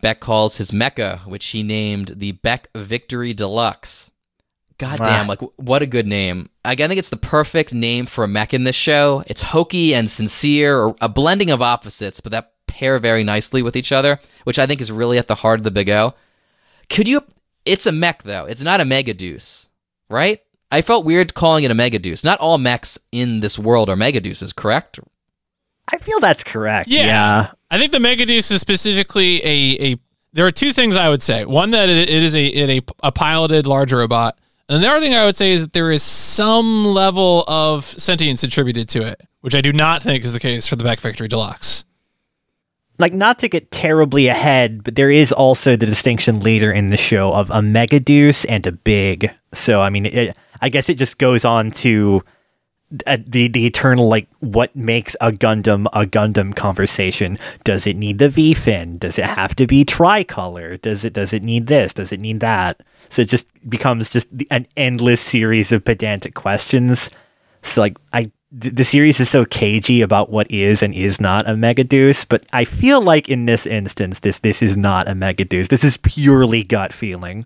[0.00, 4.10] Beck calls his mecha, which he named the Beck Victory Deluxe.
[4.78, 5.28] God damn, Ah.
[5.28, 6.48] like what a good name.
[6.64, 9.24] Like, I think it's the perfect name for a mech in this show.
[9.26, 13.74] It's hokey and sincere, or a blending of opposites, but that pair very nicely with
[13.74, 16.14] each other, which I think is really at the heart of the Big O.
[16.88, 17.22] Could you?
[17.64, 18.44] It's a mech though.
[18.44, 19.68] It's not a Megadeus,
[20.08, 20.40] right?
[20.70, 22.24] I felt weird calling it a Megadeus.
[22.24, 25.00] Not all mechs in this world are Megadeuses, correct?
[25.92, 26.88] I feel that's correct.
[26.88, 27.06] Yeah.
[27.06, 27.50] Yeah.
[27.70, 29.96] I think the Megadeus is specifically a, a
[30.34, 31.44] there are two things I would say.
[31.46, 32.70] One that it, it is a it
[33.02, 34.38] a, a piloted large robot.
[34.68, 38.42] And the other thing I would say is that there is some level of sentience
[38.42, 41.26] attributed to it, which I do not think is the case for the Beck Victory
[41.26, 41.84] Deluxe.
[42.98, 46.96] Like not to get terribly ahead, but there is also the distinction later in the
[46.96, 49.30] show of a Megadeus and a big.
[49.54, 52.22] So I mean, it, I guess it just goes on to
[53.06, 57.38] Uh, the the eternal like what makes a Gundam a Gundam conversation.
[57.62, 58.96] Does it need the V fin?
[58.96, 60.78] Does it have to be tricolor?
[60.78, 61.92] Does it does it need this?
[61.92, 62.80] Does it need that?
[63.10, 67.10] So it just becomes just an endless series of pedantic questions.
[67.60, 71.46] So like I th- the series is so cagey about what is and is not
[71.46, 75.68] a Megadeus, but I feel like in this instance this this is not a Megadeus.
[75.68, 77.44] This is purely gut feeling.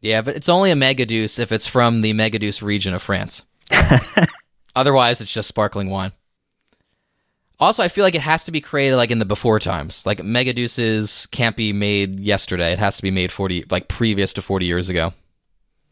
[0.00, 3.44] Yeah, but it's only a Megadeus if it's from the Megadeus region of France.
[4.76, 6.12] Otherwise, it's just sparkling wine.
[7.60, 10.04] Also, I feel like it has to be created like in the before times.
[10.06, 12.72] Like Megadeuses can't be made yesterday.
[12.72, 15.12] It has to be made 40 like previous to 40 years ago.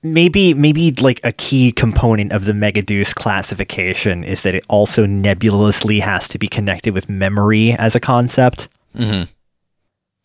[0.02, 6.00] maybe maybe like a key component of the Megadeus classification is that it also nebulously
[6.00, 9.28] has to be connected with memory as a concept Mhm.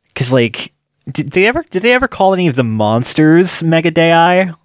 [0.08, 0.72] because like
[1.12, 4.56] did they ever did they ever call any of the monsters megadei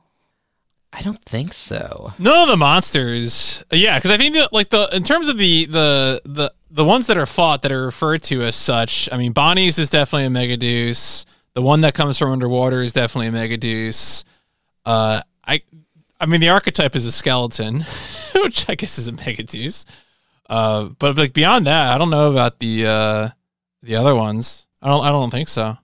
[0.92, 2.12] I don't think so.
[2.18, 5.66] None of the monsters, yeah, because I think that like the in terms of the
[5.66, 9.08] the the the ones that are fought that are referred to as such.
[9.12, 11.26] I mean, Bonnie's is definitely a Megadeus.
[11.54, 14.24] The one that comes from underwater is definitely a Megadeus.
[14.84, 15.62] Uh, I,
[16.20, 17.84] I mean, the archetype is a skeleton,
[18.36, 19.84] which I guess is a Megadeus.
[20.48, 23.28] Uh, but like beyond that, I don't know about the uh
[23.82, 24.66] the other ones.
[24.82, 25.04] I don't.
[25.04, 25.76] I don't think so.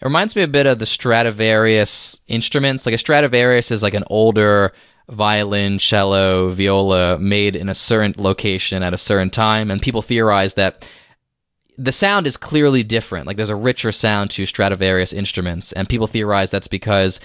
[0.00, 2.86] It reminds me a bit of the Stradivarius instruments.
[2.86, 4.72] Like a Stradivarius is like an older
[5.10, 10.54] violin, cello, viola made in a certain location at a certain time, and people theorize
[10.54, 10.88] that
[11.76, 13.26] the sound is clearly different.
[13.26, 17.20] Like there's a richer sound to Stradivarius instruments, and people theorize that's because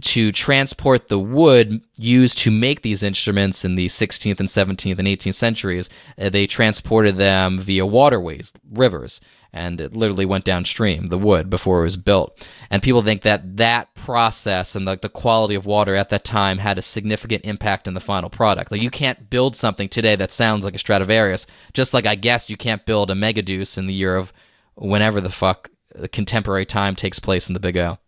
[0.00, 5.08] to transport the wood used to make these instruments in the 16th and 17th and
[5.08, 9.20] 18th centuries, uh, they transported them via waterways, rivers,
[9.56, 12.46] and it literally went downstream, the wood, before it was built.
[12.70, 16.58] And people think that that process and like the quality of water at that time
[16.58, 18.70] had a significant impact in the final product.
[18.70, 22.48] Like you can't build something today that sounds like a Stradivarius, just like I guess
[22.50, 24.32] you can't build a Megadeus in the year of
[24.74, 27.98] whenever the fuck the contemporary time takes place in the Big O.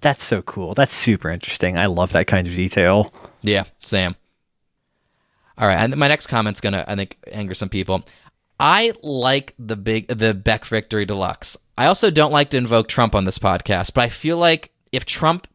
[0.00, 3.12] that's so cool that's super interesting i love that kind of detail
[3.42, 4.16] Yeah, Sam.
[5.58, 8.04] All right, and my next comment's gonna, I think, anger some people.
[8.58, 11.56] I like the big, the Beck Victory Deluxe.
[11.76, 15.04] I also don't like to invoke Trump on this podcast, but I feel like if
[15.04, 15.46] Trump,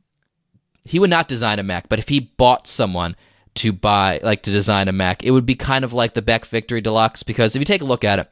[0.84, 3.16] he would not design a Mac, but if he bought someone
[3.56, 6.46] to buy, like to design a Mac, it would be kind of like the Beck
[6.46, 8.30] Victory Deluxe because if you take a look at it,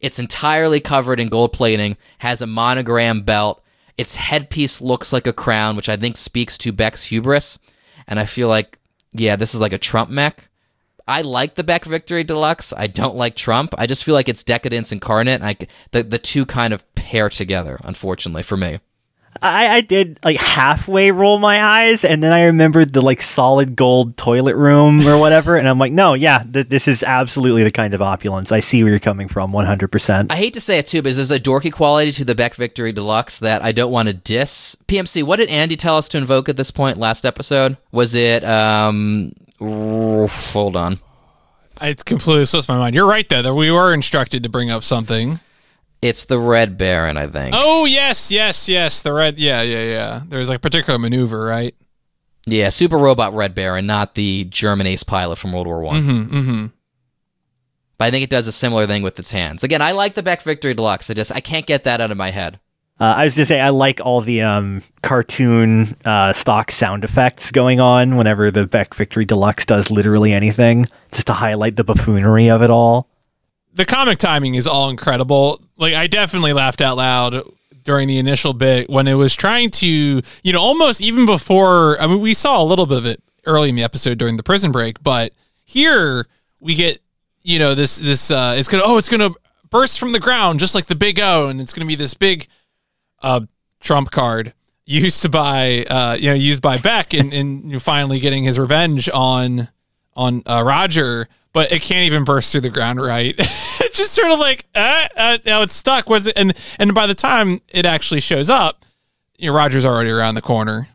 [0.00, 3.62] it's entirely covered in gold plating, has a monogram belt.
[3.96, 7.58] Its headpiece looks like a crown, which I think speaks to Beck's hubris.
[8.08, 8.78] And I feel like,
[9.12, 10.48] yeah, this is like a Trump mech.
[11.10, 12.72] I like the Beck Victory Deluxe.
[12.72, 13.74] I don't like Trump.
[13.76, 15.42] I just feel like it's decadence incarnate.
[15.42, 15.56] And I,
[15.90, 18.78] the the two kind of pair together, unfortunately for me.
[19.42, 23.76] I, I did like halfway roll my eyes, and then I remembered the like solid
[23.76, 27.70] gold toilet room or whatever, and I'm like, no, yeah, th- this is absolutely the
[27.70, 28.50] kind of opulence.
[28.50, 29.88] I see where you're coming from, 100.
[29.88, 32.54] percent I hate to say it too, but there's a dorky quality to the Beck
[32.54, 34.76] Victory Deluxe that I don't want to diss.
[34.88, 37.76] PMC, what did Andy tell us to invoke at this point last episode?
[37.92, 40.98] Was it um hold on.
[41.80, 42.94] It completely slips my mind.
[42.94, 43.42] You're right though.
[43.42, 45.40] That we were instructed to bring up something.
[46.02, 47.54] It's the Red Baron, I think.
[47.56, 49.02] Oh yes, yes, yes.
[49.02, 49.38] The red.
[49.38, 50.22] Yeah, yeah, yeah.
[50.26, 51.74] There's like a particular maneuver, right?
[52.46, 56.02] Yeah, Super Robot Red Baron, not the German ace pilot from World War One.
[56.02, 56.36] Mm-hmm.
[56.36, 56.66] Mm-hmm.
[57.98, 59.62] But I think it does a similar thing with its hands.
[59.62, 61.10] Again, I like the Beck Victory Deluxe.
[61.10, 62.58] I just I can't get that out of my head.
[63.00, 67.50] Uh, I was just say I like all the um, cartoon uh, stock sound effects
[67.50, 72.50] going on whenever the Beck Victory Deluxe does literally anything, just to highlight the buffoonery
[72.50, 73.08] of it all.
[73.72, 75.62] The comic timing is all incredible.
[75.78, 77.42] Like I definitely laughed out loud
[77.84, 81.98] during the initial bit when it was trying to, you know, almost even before.
[82.02, 84.42] I mean, we saw a little bit of it early in the episode during the
[84.42, 85.32] prison break, but
[85.64, 86.26] here
[86.60, 87.00] we get,
[87.44, 89.30] you know, this this uh, it's gonna oh it's gonna
[89.70, 92.46] burst from the ground just like the Big O, and it's gonna be this big
[93.22, 93.40] uh,
[93.80, 94.54] trump card
[94.90, 99.08] used to by uh, you know used by Beck and and finally getting his revenge
[99.14, 99.68] on
[100.14, 103.36] on uh, Roger, but it can't even burst through the ground right.
[103.92, 106.08] just sort of like uh, uh, now it's stuck.
[106.08, 106.36] Was it?
[106.36, 108.84] And and by the time it actually shows up,
[109.38, 110.88] you know, Roger's already around the corner.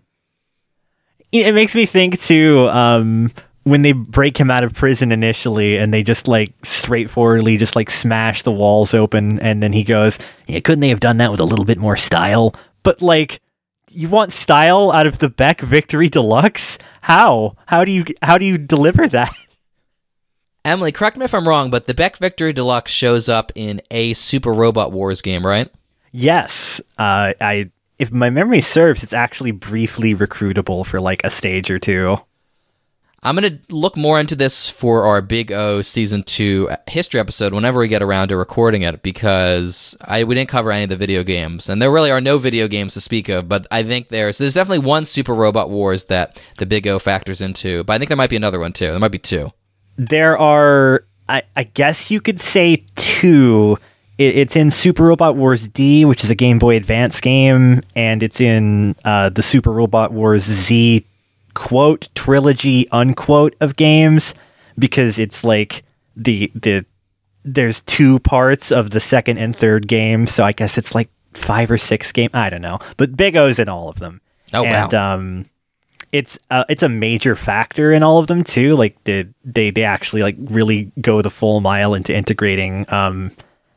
[1.32, 2.70] It makes me think too.
[2.70, 3.32] Um,
[3.66, 7.90] when they break him out of prison initially, and they just like straightforwardly just like
[7.90, 11.40] smash the walls open, and then he goes, "Yeah, couldn't they have done that with
[11.40, 13.42] a little bit more style?" But like,
[13.90, 16.78] you want style out of the Beck Victory Deluxe?
[17.02, 17.56] How?
[17.66, 19.34] How do you how do you deliver that?
[20.66, 24.14] Emily, correct me if I'm wrong, but the Beck Victory Deluxe shows up in a
[24.14, 25.72] Super Robot Wars game, right?
[26.12, 26.82] Yes.
[27.00, 31.80] Uh, I if my memory serves, it's actually briefly recruitable for like a stage or
[31.80, 32.18] two.
[33.26, 37.54] I'm going to look more into this for our Big O season two history episode
[37.54, 40.96] whenever we get around to recording it because I we didn't cover any of the
[40.96, 43.50] video games and there really are no video games to speak of.
[43.50, 47.42] But I think there's there's definitely one Super Robot Wars that the Big O factors
[47.42, 47.84] into.
[47.84, 48.92] But I think there might be another one too.
[48.92, 49.52] There might be two.
[49.98, 53.80] There are, I, I guess you could say two.
[54.20, 58.22] It, it's in Super Robot Wars D, which is a Game Boy Advance game, and
[58.22, 61.08] it's in uh, the Super Robot Wars Z
[61.56, 64.36] quote trilogy unquote of games
[64.78, 65.84] because it's like
[66.16, 66.86] the the
[67.44, 71.70] there's two parts of the second and third game, so I guess it's like five
[71.72, 72.30] or six game.
[72.34, 74.22] I don't know, but Big O's in all of them.
[74.54, 75.14] Oh and, wow!
[75.14, 75.50] Um,
[76.12, 78.76] it's uh, it's a major factor in all of them too.
[78.76, 83.32] Like the, they they actually like really go the full mile into integrating um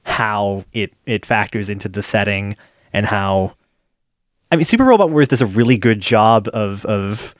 [0.04, 2.56] how it it factors into the setting
[2.92, 3.54] and how
[4.50, 7.34] I mean Super Robot Wars does a really good job of of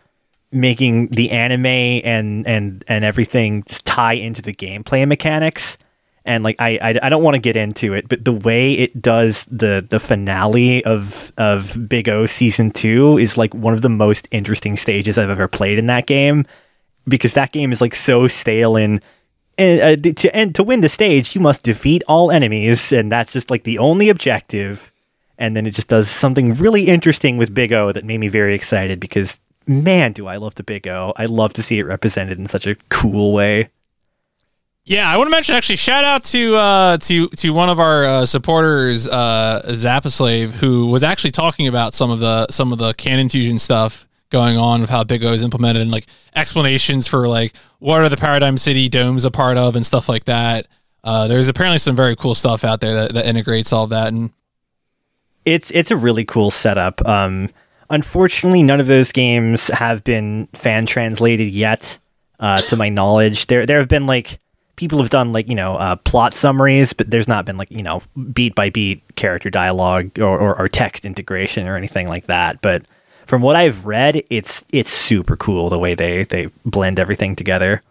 [0.53, 5.77] making the anime and and and everything just tie into the gameplay mechanics.
[6.25, 9.01] And like I I, I don't want to get into it but the way it
[9.01, 13.89] does the the finale of of Big O season 2 is like one of the
[13.89, 16.47] most interesting stages I've ever played in that game.
[17.07, 19.03] Because that game is like so stale and
[19.57, 23.33] and uh, to and to win the stage you must defeat all enemies and that's
[23.33, 24.93] just like the only objective.
[25.41, 28.55] And then it just does something really interesting with Big O that made me very
[28.55, 31.13] excited because man, do I love the Big O.
[31.17, 33.71] I love to see it represented in such a cool way.
[34.85, 38.05] Yeah, I want to mention actually shout out to uh, to to one of our
[38.05, 42.95] uh, supporters, uh, Zappaslave, who was actually talking about some of the some of the
[42.95, 47.29] canon fusion stuff going on with how Big O is implemented and like explanations for
[47.29, 50.67] like what are the Paradigm City domes a part of and stuff like that.
[51.05, 54.31] Uh, there's apparently some very cool stuff out there that, that integrates all that and
[55.45, 57.07] it's it's a really cool setup.
[57.07, 57.51] Um,
[57.91, 61.99] Unfortunately, none of those games have been fan translated yet,
[62.41, 63.47] uh, to my knowledge.
[63.47, 64.39] There there have been like
[64.77, 67.83] people have done like you know uh, plot summaries, but there's not been like you
[67.83, 68.01] know
[68.33, 72.61] beat by beat character dialogue or, or, or text integration or anything like that.
[72.63, 72.85] But
[73.27, 77.83] from what I've read, it's it's super cool the way they they blend everything together.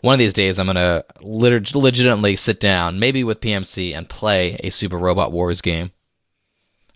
[0.00, 4.70] One of these days, I'm gonna legitimately sit down, maybe with PMC, and play a
[4.70, 5.90] Super Robot Wars game.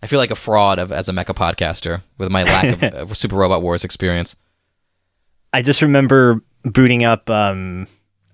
[0.03, 3.17] I feel like a fraud of as a mecha podcaster with my lack of, of
[3.17, 4.35] Super Robot Wars experience.
[5.53, 7.29] I just remember booting up.
[7.29, 7.87] Um,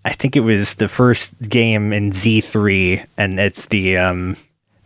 [0.03, 4.35] I think it was the first game in Z three, and it's the um,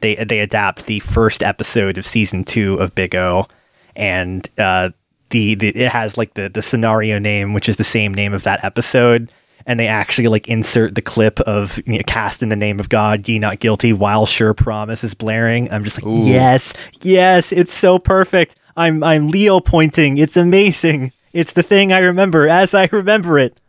[0.01, 3.47] they they adapt the first episode of season two of Big O,
[3.95, 4.89] and uh,
[5.29, 8.43] the, the it has like the the scenario name, which is the same name of
[8.43, 9.31] that episode
[9.65, 12.89] and they actually like insert the clip of you know, cast in the name of
[12.89, 15.71] God, ye not guilty, while sure promise is blaring.
[15.71, 16.27] I'm just like, Ooh.
[16.27, 18.55] yes, yes, it's so perfect.
[18.75, 20.17] I'm I'm Leo pointing.
[20.17, 21.11] It's amazing.
[21.33, 23.59] It's the thing I remember as I remember it.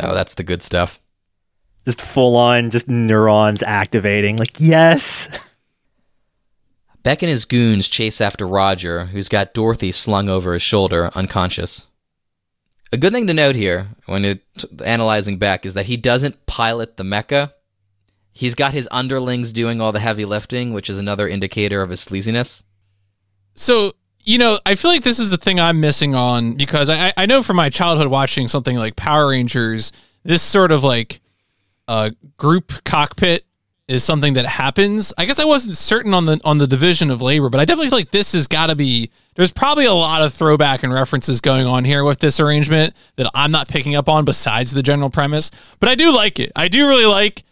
[0.00, 1.00] Oh, that's the good stuff.
[1.84, 4.36] Just full on, just neurons activating.
[4.36, 5.28] Like, yes.
[7.02, 11.86] Beck and his goons chase after Roger, who's got Dorothy slung over his shoulder, unconscious.
[12.92, 14.40] A good thing to note here when it,
[14.84, 17.52] analyzing Beck is that he doesn't pilot the mecha.
[18.32, 22.04] He's got his underlings doing all the heavy lifting, which is another indicator of his
[22.04, 22.62] sleaziness.
[23.54, 23.92] So,
[24.24, 27.26] you know, I feel like this is the thing I'm missing on because I, I
[27.26, 29.92] know from my childhood watching something like Power Rangers,
[30.24, 31.20] this sort of like
[31.86, 33.44] uh, group cockpit
[33.86, 35.12] is something that happens.
[35.18, 37.90] I guess I wasn't certain on the on the division of labor, but I definitely
[37.90, 39.10] feel like this has got to be.
[39.34, 43.30] There's probably a lot of throwback and references going on here with this arrangement that
[43.34, 45.50] I'm not picking up on besides the general premise.
[45.80, 46.52] But I do like it.
[46.56, 47.42] I do really like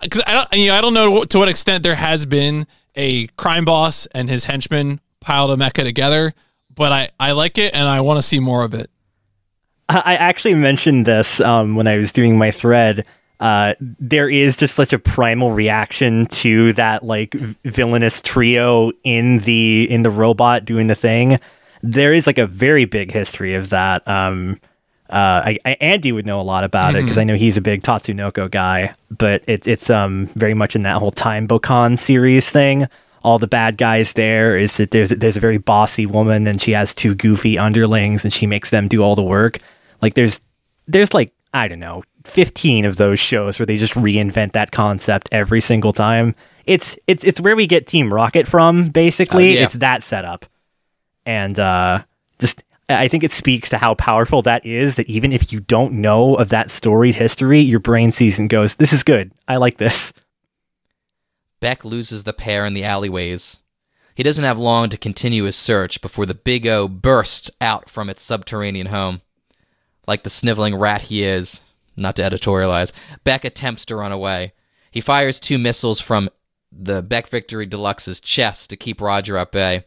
[0.00, 3.26] because I don't you know I don't know to what extent there has been a
[3.28, 6.34] crime boss and his henchmen piled a mecha together.
[6.72, 8.90] But I, I like it and I want to see more of it.
[9.88, 13.06] I actually mentioned this um, when I was doing my thread.
[13.40, 17.32] Uh, there is just such a primal reaction to that like
[17.64, 21.38] villainous trio in the in the robot doing the thing.
[21.82, 24.06] There is like a very big history of that.
[24.06, 24.60] Um,
[25.08, 27.62] uh, I, I, Andy would know a lot about it because I know he's a
[27.62, 28.94] big Tatsunoko guy.
[29.10, 32.86] But it's it's um very much in that whole Time Bokan series thing.
[33.24, 36.72] All the bad guys there is that there's there's a very bossy woman and she
[36.72, 39.58] has two goofy underlings and she makes them do all the work.
[40.02, 40.42] Like there's
[40.86, 45.28] there's like I don't know 15 of those shows where they just reinvent that concept
[45.32, 46.34] every single time.
[46.66, 49.50] It's it's it's where we get Team Rocket from basically.
[49.50, 49.64] Uh, yeah.
[49.64, 50.46] It's that setup.
[51.26, 52.02] And uh
[52.38, 55.94] just I think it speaks to how powerful that is that even if you don't
[55.94, 59.30] know of that storied history, your brain sees and goes, "This is good.
[59.46, 60.12] I like this."
[61.60, 63.62] Beck loses the pair in the alleyways.
[64.14, 68.10] He doesn't have long to continue his search before the Big O bursts out from
[68.10, 69.22] its subterranean home.
[70.10, 71.60] Like the sniveling rat he is,
[71.96, 72.92] not to editorialize,
[73.22, 74.54] Beck attempts to run away.
[74.90, 76.30] He fires two missiles from
[76.72, 79.84] the Beck Victory Deluxe's chest to keep Roger at bay.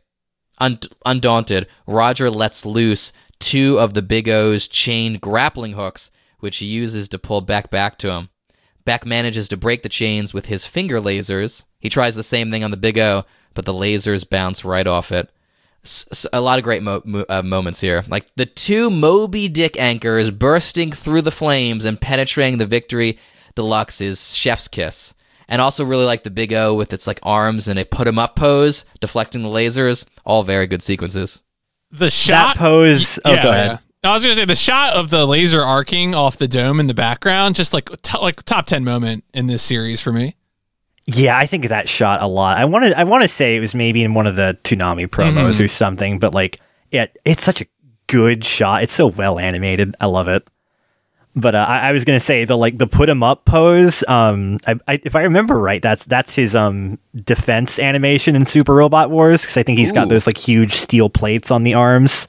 [0.60, 6.10] Un- undaunted, Roger lets loose two of the Big O's chain grappling hooks,
[6.40, 8.30] which he uses to pull Beck back to him.
[8.86, 11.66] Beck manages to break the chains with his finger lasers.
[11.82, 15.12] He tries the same thing on the Big O, but the lasers bounce right off
[15.12, 15.30] it.
[15.86, 18.04] S- s- a lot of great mo- mo- uh, moments here.
[18.08, 23.18] Like the two Moby Dick anchors bursting through the flames and penetrating the Victory
[23.56, 25.14] Deluxe is chef's kiss.
[25.50, 28.18] And also really like the Big O with its like arms and a put 'em
[28.18, 30.06] up pose, deflecting the lasers.
[30.26, 31.42] All very good sequences.
[31.92, 33.20] The shot that pose.
[33.26, 33.80] Oh, yeah, go ahead.
[34.04, 34.10] yeah.
[34.10, 36.94] I was gonna say the shot of the laser arcing off the dome in the
[36.94, 40.36] background, just like to, like top ten moment in this series for me.
[41.06, 42.58] Yeah, I think of that shot a lot.
[42.58, 42.98] I want to.
[42.98, 45.64] I want to say it was maybe in one of the Toonami promos Mm-hmm.
[45.64, 46.20] or something.
[46.20, 46.60] But like,
[46.92, 47.66] it it's such a
[48.08, 48.84] good shot.
[48.84, 49.96] It's so well animated.
[50.00, 50.48] I love it.
[51.36, 54.04] But uh, I, I was gonna say the like the put him up pose.
[54.08, 58.74] Um, I, I, if I remember right, that's that's his um defense animation in Super
[58.74, 62.28] Robot Wars because I think he's got those like huge steel plates on the arms.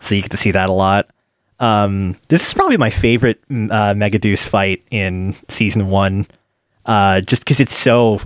[0.00, 1.08] So you get to see that a lot.
[1.60, 6.26] Um, this is probably my favorite uh, Megadeus fight in season one
[6.90, 8.20] uh, just because it's so.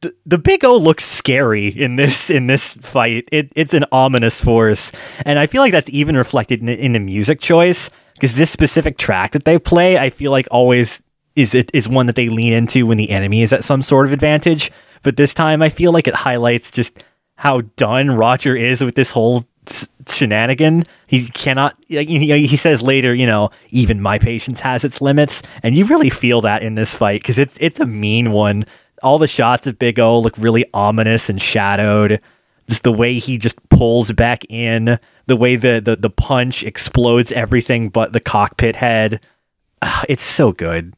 [0.00, 3.28] the, the big O looks scary in this in this fight.
[3.30, 4.90] It, it's an ominous force,
[5.26, 8.96] and I feel like that's even reflected in, in the music choice because this specific
[8.96, 11.02] track that they play, I feel like always
[11.36, 14.06] is it is one that they lean into when the enemy is at some sort
[14.06, 14.72] of advantage.
[15.02, 17.04] But this time, I feel like it highlights just
[17.36, 19.44] how done Roger is with this whole
[20.06, 20.84] shenanigan.
[21.06, 21.76] He cannot.
[21.86, 26.40] He, says later, you know, even my patience has its limits, and you really feel
[26.42, 28.64] that in this fight because it's it's a mean one.
[29.02, 32.20] All the shots of Big O look really ominous and shadowed.
[32.68, 37.32] Just the way he just pulls back in, the way the the, the punch explodes
[37.32, 39.24] everything but the cockpit head.
[39.80, 40.94] Ah, it's so good.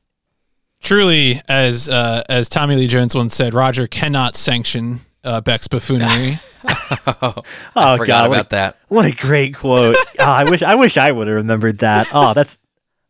[0.82, 6.38] Truly, as uh, as Tommy Lee Jones once said, Roger cannot sanction uh, Beck's buffoonery.
[6.64, 7.42] oh, Oh
[7.76, 8.78] I forgot God, what about that.
[8.88, 9.96] What a great quote.
[9.96, 12.08] oh, I wish I wish I would have remembered that.
[12.12, 12.58] Oh, that's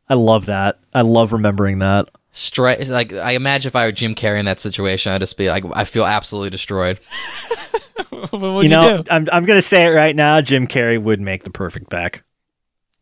[0.09, 0.79] I love that.
[0.95, 2.11] I love remembering that.
[2.35, 5.49] Stri- like I imagine if I were Jim Carrey in that situation, I'd just be
[5.49, 6.99] like, I feel absolutely destroyed.
[8.11, 9.11] what would you know, do?
[9.11, 10.41] I'm I'm gonna say it right now.
[10.41, 12.23] Jim Carrey would make the perfect Beck.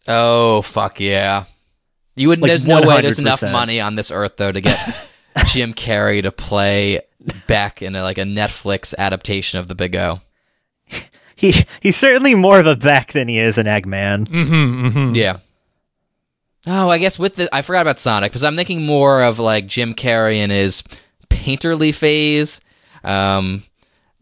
[0.07, 1.45] Oh fuck yeah!
[2.17, 2.41] You would.
[2.41, 5.11] Like there's no way there's enough money on this earth though to get
[5.47, 7.03] Jim Carrey to play
[7.47, 10.21] Beck in a, like a Netflix adaptation of The Big O.
[11.37, 14.27] He he's certainly more of a Beck than he is an Eggman.
[14.27, 15.15] Mm-hmm, mm-hmm.
[15.15, 15.37] Yeah.
[16.67, 19.69] Oh, I guess with the I forgot about Sonic because I'm thinking more of like
[19.69, 20.83] Jim Carrey in his
[21.31, 22.61] painterly phase,
[23.05, 23.63] um,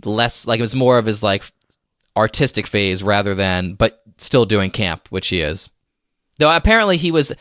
[0.05, 1.51] less like it was more of his like
[2.19, 5.71] artistic phase rather than, but still doing camp, which he is.
[6.39, 7.33] Though apparently he was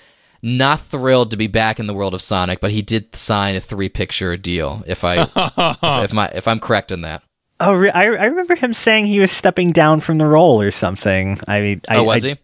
[0.45, 3.59] not thrilled to be back in the world of Sonic, but he did sign a
[3.59, 4.83] three picture deal.
[4.85, 7.23] If I if, if my if I'm correct in that.
[7.59, 10.69] Oh, re- I I remember him saying he was stepping down from the role or
[10.69, 11.39] something.
[11.47, 12.35] I mean, I, Oh, was I, he?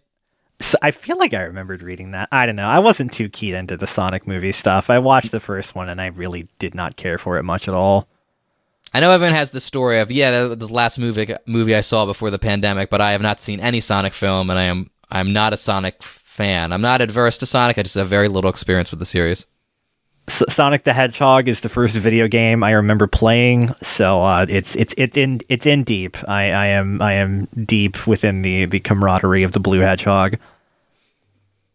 [0.58, 2.28] So I feel like I remembered reading that.
[2.32, 2.68] I don't know.
[2.68, 4.90] I wasn't too keyed into the Sonic movie stuff.
[4.90, 7.74] I watched the first one and I really did not care for it much at
[7.74, 8.08] all.
[8.94, 11.80] I know everyone has the story of yeah, that was the last movie movie I
[11.82, 14.90] saw before the pandemic, but I have not seen any Sonic film, and I am
[15.10, 16.02] I'm not a Sonic
[16.42, 16.72] fan.
[16.72, 17.78] I'm not adverse to Sonic.
[17.78, 19.46] I just have very little experience with the series.
[20.28, 24.74] S- Sonic the Hedgehog is the first video game I remember playing, so uh, it's
[24.74, 26.16] it's it's in it's in deep.
[26.28, 30.38] I, I am I am deep within the the camaraderie of the Blue Hedgehog.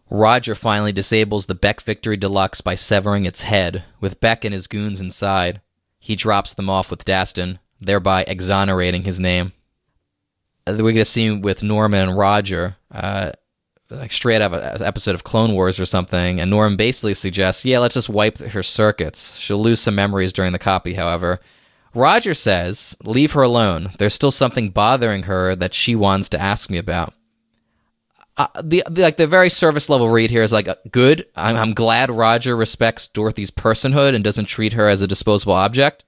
[0.09, 4.67] Roger finally disables the Beck Victory Deluxe by severing its head, with Beck and his
[4.67, 5.61] goons inside.
[5.99, 9.51] he drops them off with Dastun, thereby exonerating his name.
[10.65, 13.31] Uh, we get a scene with Norman and Roger, uh,
[13.89, 17.65] like straight out of an episode of Clone Wars or something, and Norman basically suggests,
[17.65, 19.37] yeah, let's just wipe her circuits.
[19.37, 21.39] She'll lose some memories during the copy, however.
[21.93, 23.89] Roger says, leave her alone.
[23.97, 27.13] There's still something bothering her that she wants to ask me about.
[28.35, 31.25] Uh, the, the, like the very service level read here is like good.
[31.35, 36.03] I'm, I'm glad Roger respects Dorothy's personhood and doesn't treat her as a disposable object.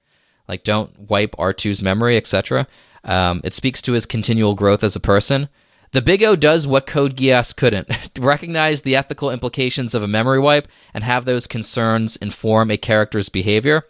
[0.46, 2.68] Like don't wipe R2's memory, etc.
[3.02, 5.48] Um, it speaks to his continual growth as a person.
[5.92, 7.90] The Big O does what Code Geass couldn't
[8.20, 13.28] recognize the ethical implications of a memory wipe and have those concerns inform a character's
[13.28, 13.88] behavior.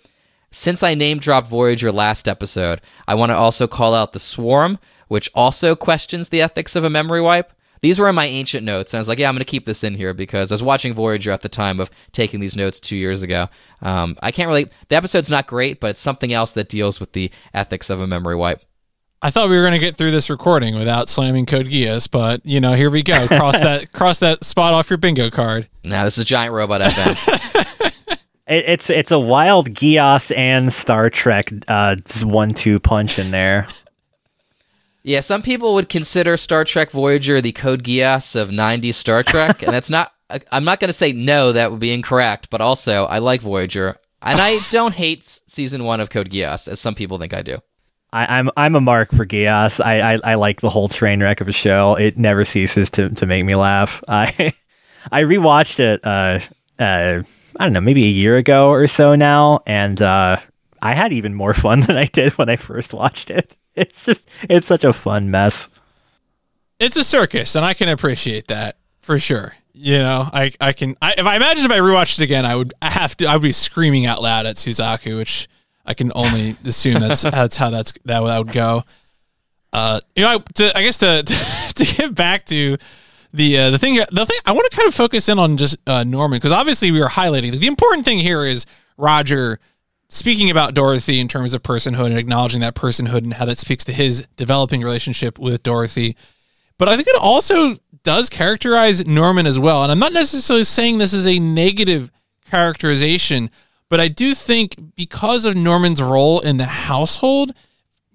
[0.51, 4.79] Since I name dropped Voyager last episode, I want to also call out the Swarm,
[5.09, 7.53] which also questions the ethics of a memory wipe.
[7.83, 9.67] These were in my ancient notes, and I was like, yeah, I'm going to keep
[9.67, 12.81] this in here because I was watching Voyager at the time of taking these notes
[12.81, 13.49] two years ago.
[13.83, 17.13] Um, I can't really, the episode's not great, but it's something else that deals with
[17.13, 18.65] the ethics of a memory wipe.
[19.23, 22.45] I thought we were going to get through this recording without slamming Code Geass, but
[22.45, 23.27] you know, here we go.
[23.29, 25.69] Cross that, cross that spot off your bingo card.
[25.85, 27.93] Now this is a Giant Robot FM.
[28.47, 33.67] it, it's it's a wild Geass and Star Trek uh, one-two punch in there.
[35.03, 39.63] Yeah, some people would consider Star Trek Voyager the Code Geass of 90s Star Trek,
[39.63, 40.13] and that's not.
[40.53, 43.97] I'm not going to say no, that would be incorrect, but also I like Voyager,
[44.23, 47.59] and I don't hate season one of Code Geass as some people think I do.
[48.13, 49.85] I, am I'm, I'm a mark for Geass.
[49.85, 51.95] I, I, I like the whole train wreck of a show.
[51.95, 54.03] It never ceases to, to make me laugh.
[54.09, 54.53] I
[55.11, 56.05] I rewatched it.
[56.05, 56.41] Uh,
[56.83, 57.23] uh,
[57.59, 60.37] I don't know, maybe a year ago or so now, and uh,
[60.81, 63.57] I had even more fun than I did when I first watched it.
[63.75, 65.69] It's just it's such a fun mess.
[66.79, 69.55] It's a circus, and I can appreciate that for sure.
[69.73, 70.97] You know, I I can.
[71.01, 73.27] I, if I imagine if I rewatched it again, I would I have to.
[73.27, 75.49] I would be screaming out loud at Suzaku, which
[75.85, 78.85] I can only assume that's that's how that's that would, go.
[79.73, 82.77] Uh, you know, to, I guess to, to, to get back to
[83.33, 85.77] the uh, the thing the thing I want to kind of focus in on just
[85.87, 88.67] uh, Norman because obviously we were highlighting the important thing here is
[88.97, 89.61] Roger
[90.09, 93.85] speaking about Dorothy in terms of personhood and acknowledging that personhood and how that speaks
[93.85, 96.17] to his developing relationship with Dorothy.
[96.79, 99.83] But I think it also does characterize Norman as well.
[99.83, 102.11] And I'm not necessarily saying this is a negative
[102.51, 103.51] characterization,
[103.91, 107.53] but I do think because of Norman's role in the household,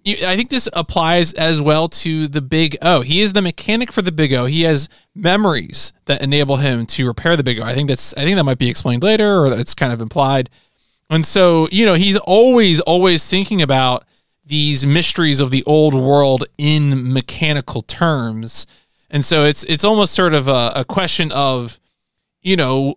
[0.07, 3.01] I think this applies as well to the Big O.
[3.01, 4.45] He is the mechanic for the Big O.
[4.45, 7.63] He has memories that enable him to repair the Big O.
[7.63, 10.49] I think that's I think that might be explained later, or it's kind of implied.
[11.09, 14.05] And so, you know, he's always, always thinking about
[14.45, 18.65] these mysteries of the old world in mechanical terms.
[19.09, 21.79] And so it's it's almost sort of a, a question of,
[22.41, 22.95] you know,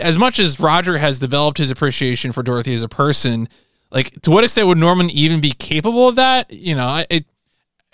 [0.00, 3.48] as much as Roger has developed his appreciation for Dorothy as a person,
[3.90, 6.52] like to what extent would Norman even be capable of that?
[6.52, 7.24] You know, it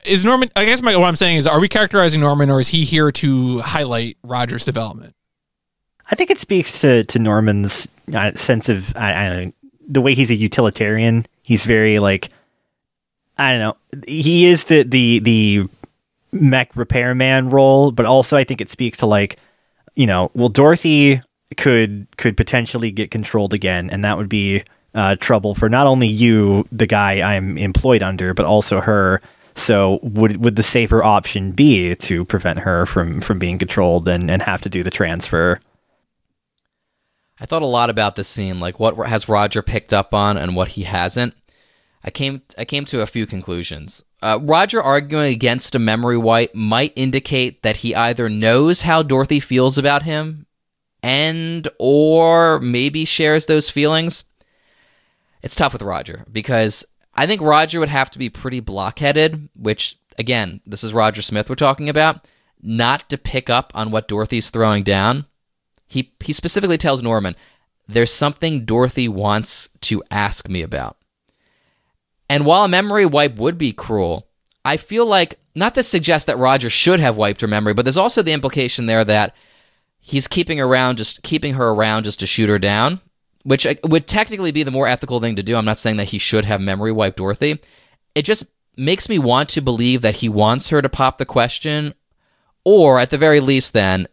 [0.05, 0.51] is Norman.
[0.57, 3.13] I guess my, what I'm saying is, are we characterizing Norman, or is he here
[3.13, 5.15] to highlight Roger's development?
[6.11, 9.53] I think it speaks to to Norman's uh, sense of I, I don't know,
[9.89, 11.27] the way he's a utilitarian.
[11.43, 12.31] He's very like
[13.39, 14.03] I don't know.
[14.07, 15.69] He is the the the
[16.33, 19.39] mech repairman role, but also I think it speaks to like
[19.95, 21.21] you know, well Dorothy
[21.57, 24.65] could could potentially get controlled again, and that would be
[24.95, 29.21] uh, trouble for not only you, the guy I'm employed under, but also her.
[29.55, 34.31] So would would the safer option be to prevent her from from being controlled and
[34.31, 35.61] and have to do the transfer?
[37.39, 40.57] I thought a lot about this scene, like what has Roger picked up on and
[40.57, 41.35] what he hasn't.
[42.03, 44.05] I came I came to a few conclusions.
[44.23, 49.41] Uh, Roger arguing against a memory wipe might indicate that he either knows how Dorothy
[49.41, 50.46] feels about him
[51.07, 54.25] and or maybe shares those feelings.
[55.41, 56.85] It's tough with Roger because
[57.15, 61.49] I think Roger would have to be pretty blockheaded, which again, this is Roger Smith
[61.49, 62.27] we're talking about,
[62.61, 65.27] not to pick up on what Dorothy's throwing down
[65.87, 67.37] he he specifically tells Norman,
[67.87, 70.97] "There's something Dorothy wants to ask me about."
[72.29, 74.27] And while a memory wipe would be cruel,
[74.65, 77.97] I feel like not to suggest that Roger should have wiped her memory, but there's
[77.97, 79.37] also the implication there that
[80.07, 83.01] he's keeping around just keeping her around just to shoot her down,
[83.43, 85.57] which uh, would technically be the more ethical thing to do.
[85.57, 87.59] I'm not saying that he should have memory wiped Dorothy.
[88.15, 88.45] It just
[88.77, 91.93] makes me want to believe that he wants her to pop the question
[92.65, 94.07] or at the very least then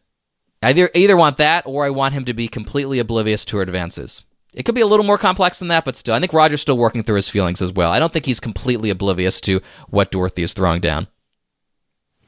[0.63, 4.23] either either want that or I want him to be completely oblivious to her advances.
[4.53, 6.77] It could be a little more complex than that, but still, I think Roger's still
[6.77, 7.91] working through his feelings as well.
[7.91, 11.07] I don't think he's completely oblivious to what Dorothy is throwing down.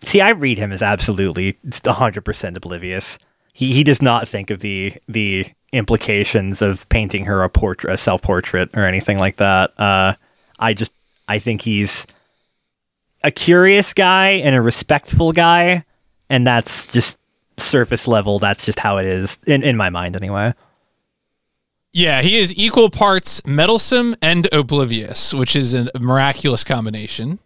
[0.03, 3.19] See, I read him as absolutely 100% oblivious.
[3.55, 7.97] He he does not think of the the implications of painting her a portrait, a
[7.97, 9.71] self portrait, or anything like that.
[9.79, 10.13] Uh,
[10.59, 10.91] I just
[11.29, 12.05] I think he's
[13.23, 15.85] a curious guy and a respectful guy,
[16.29, 17.17] and that's just
[17.57, 18.39] surface level.
[18.39, 20.53] That's just how it is in in my mind, anyway.
[21.93, 27.39] Yeah, he is equal parts meddlesome and oblivious, which is a miraculous combination.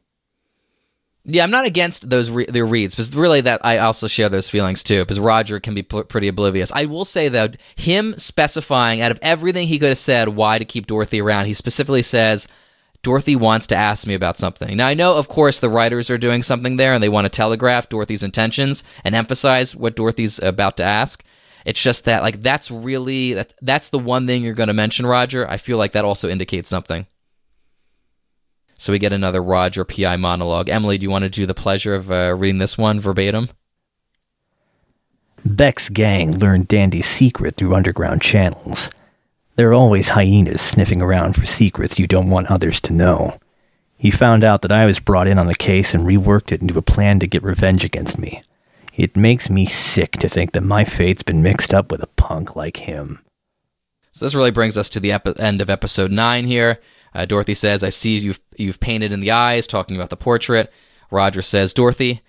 [1.31, 4.49] Yeah, I'm not against those re- their reads, because really that I also share those
[4.49, 5.01] feelings too.
[5.01, 6.72] Because Roger can be pl- pretty oblivious.
[6.73, 10.65] I will say though, him specifying out of everything he could have said why to
[10.65, 12.47] keep Dorothy around, he specifically says
[13.03, 14.76] Dorothy wants to ask me about something.
[14.76, 17.30] Now I know, of course, the writers are doing something there, and they want to
[17.30, 21.23] telegraph Dorothy's intentions and emphasize what Dorothy's about to ask.
[21.65, 25.06] It's just that like that's really that, that's the one thing you're going to mention,
[25.06, 25.47] Roger.
[25.47, 27.06] I feel like that also indicates something.
[28.80, 30.69] So we get another Roger PI monologue.
[30.69, 33.49] Emily, do you want to do the pleasure of uh, reading this one verbatim?
[35.43, 38.89] Beck's gang learned Dandy's secret through underground channels.
[39.57, 43.38] There are always hyenas sniffing around for secrets you don't want others to know.
[43.97, 46.77] He found out that I was brought in on the case and reworked it into
[46.77, 48.43] a plan to get revenge against me.
[48.95, 52.56] It makes me sick to think that my fate's been mixed up with a punk
[52.56, 53.19] like him.
[54.14, 56.80] So this really brings us to the epi- end of episode nine here.
[57.14, 60.72] Uh, Dorothy says, "I see you've you've painted in the eyes." Talking about the portrait,
[61.11, 62.22] Roger says, "Dorothy,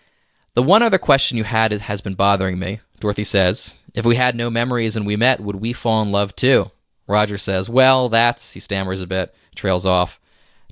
[0.55, 4.35] the one other question you had has been bothering me." Dorothy says, "If we had
[4.35, 6.71] no memories and we met, would we fall in love too?"
[7.07, 10.21] Roger says, "Well, that's." He stammers a bit, trails off.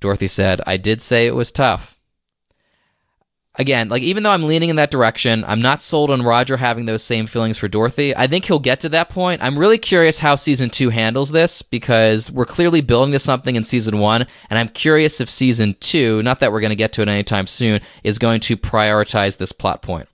[0.01, 1.98] Dorothy said, "I did say it was tough."
[3.59, 6.86] Again, like even though I'm leaning in that direction, I'm not sold on Roger having
[6.86, 8.16] those same feelings for Dorothy.
[8.16, 9.43] I think he'll get to that point.
[9.43, 13.64] I'm really curious how season two handles this because we're clearly building to something in
[13.64, 17.02] season one, and I'm curious if season two, not that we're going to get to
[17.02, 20.09] it anytime soon, is going to prioritize this plot point.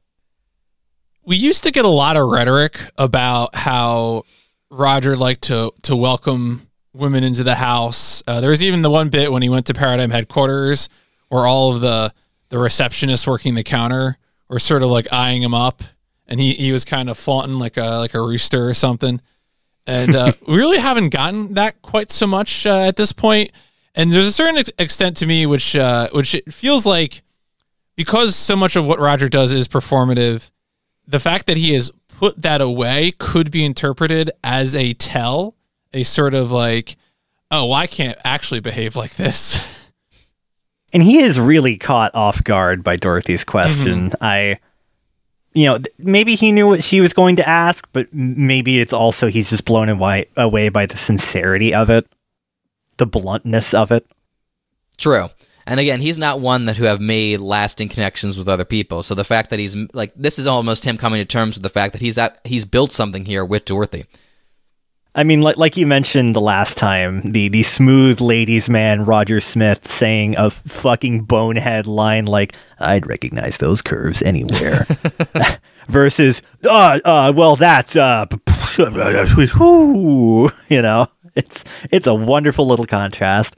[1.27, 4.25] We used to get a lot of rhetoric about how
[4.71, 8.23] Roger liked to to welcome women into the house.
[8.27, 10.89] Uh, there was even the one bit when he went to Paradigm headquarters
[11.29, 12.13] where all of the
[12.55, 14.17] the receptionist working the counter
[14.49, 15.83] were sort of like eyeing him up,
[16.29, 19.21] and he he was kind of flaunting like a like a rooster or something.
[19.89, 23.51] And uh, we really haven't gotten that quite so much uh, at this point.
[23.97, 27.23] And there's a certain ex- extent to me which uh, which it feels like
[27.97, 30.53] because so much of what Roger does is performative.
[31.09, 35.57] The fact that he has put that away could be interpreted as a tell,
[35.93, 36.95] a sort of like,
[37.51, 39.59] oh, well, I can't actually behave like this.
[40.95, 44.11] and he is really caught off guard by Dorothy's question.
[44.11, 44.25] Mm-hmm.
[44.25, 44.61] I,
[45.53, 49.27] you know, maybe he knew what she was going to ask, but maybe it's also
[49.27, 52.07] he's just blown away, away by the sincerity of it,
[52.97, 54.07] the bluntness of it.
[54.97, 55.29] True.
[55.67, 59.03] And again, he's not one that who have made lasting connections with other people.
[59.03, 61.71] So the fact that he's like this is almost him coming to terms with the
[61.71, 64.05] fact that he's at, he's built something here with Dorothy.
[65.17, 69.41] I mean, like, like you mentioned the last time, the, the smooth ladies' man Roger
[69.41, 74.87] Smith saying a fucking bonehead line like, I'd recognize those curves anywhere.
[75.89, 78.27] Versus, uh, uh, well, that's, uh,
[80.69, 83.57] you know, it's, it's a wonderful little contrast.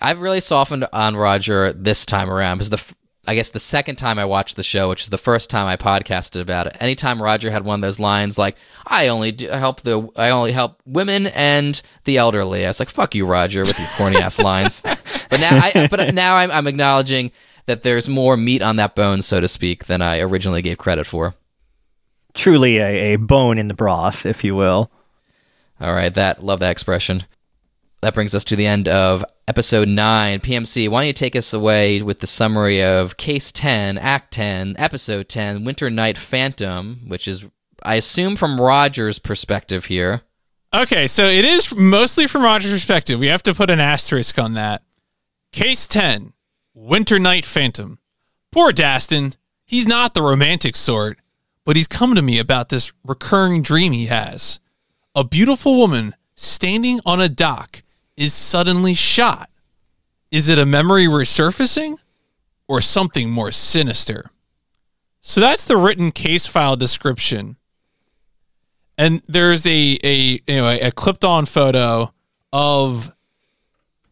[0.00, 2.94] I've really softened on Roger this time around because the
[3.26, 5.76] I guess the second time I watched the show, which is the first time I
[5.76, 8.56] podcasted about it, anytime Roger had one of those lines like
[8.86, 13.14] "I only help the I only help women and the elderly," I was like, "Fuck
[13.14, 14.82] you, Roger," with your corny ass lines.
[14.82, 17.30] But now, I, but now I'm, I'm acknowledging
[17.66, 21.06] that there's more meat on that bone, so to speak, than I originally gave credit
[21.06, 21.34] for.
[22.34, 24.90] Truly a, a bone in the broth, if you will.
[25.80, 27.24] All right, that love that expression
[28.00, 30.40] that brings us to the end of episode 9.
[30.40, 34.76] PMC, why don't you take us away with the summary of Case 10, Act 10,
[34.78, 37.46] Episode 10, Winter Night Phantom, which is,
[37.82, 40.22] I assume, from Roger's perspective here.
[40.72, 43.20] Okay, so it is mostly from Roger's perspective.
[43.20, 44.82] We have to put an asterisk on that.
[45.52, 46.32] Case 10,
[46.74, 47.98] Winter Night Phantom.
[48.52, 49.34] Poor Dastun
[49.70, 51.20] He's not the romantic sort,
[51.64, 54.58] but he's come to me about this recurring dream he has.
[55.14, 57.80] A beautiful woman standing on a dock
[58.16, 59.50] is suddenly shot.
[60.30, 61.96] Is it a memory resurfacing
[62.68, 64.30] or something more sinister?
[65.20, 67.56] So that's the written case file description.
[68.96, 72.12] And there's a a anyway, a clipped on photo
[72.52, 73.12] of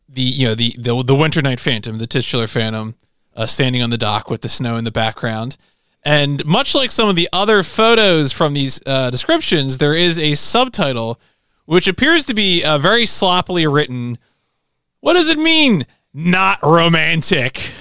[0.09, 2.95] the you know the the, the winter night phantom, the titular phantom,
[3.37, 5.57] uh, standing on the dock with the snow in the background.
[6.05, 10.35] And much like some of the other photos from these uh, descriptions, there is a
[10.37, 11.21] subtitle
[11.69, 14.17] which appears to be uh, very sloppily written.
[15.01, 15.85] What does it mean?
[16.15, 17.75] Not romantic.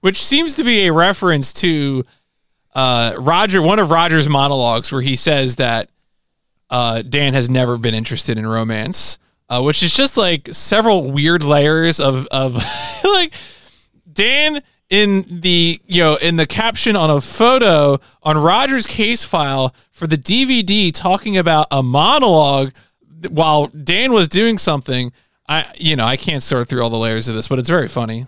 [0.00, 2.04] which seems to be a reference to
[2.74, 5.88] uh, Roger, one of Roger's monologues where he says that
[6.68, 11.44] uh, Dan has never been interested in romance, uh, which is just like several weird
[11.44, 12.56] layers of of
[13.04, 13.32] like
[14.12, 19.74] Dan in the you know in the caption on a photo on Roger's case file
[19.90, 22.72] for the DVD talking about a monologue
[23.30, 25.12] while Dan was doing something.
[25.48, 27.88] I you know I can't sort through all the layers of this, but it's very
[27.88, 28.26] funny.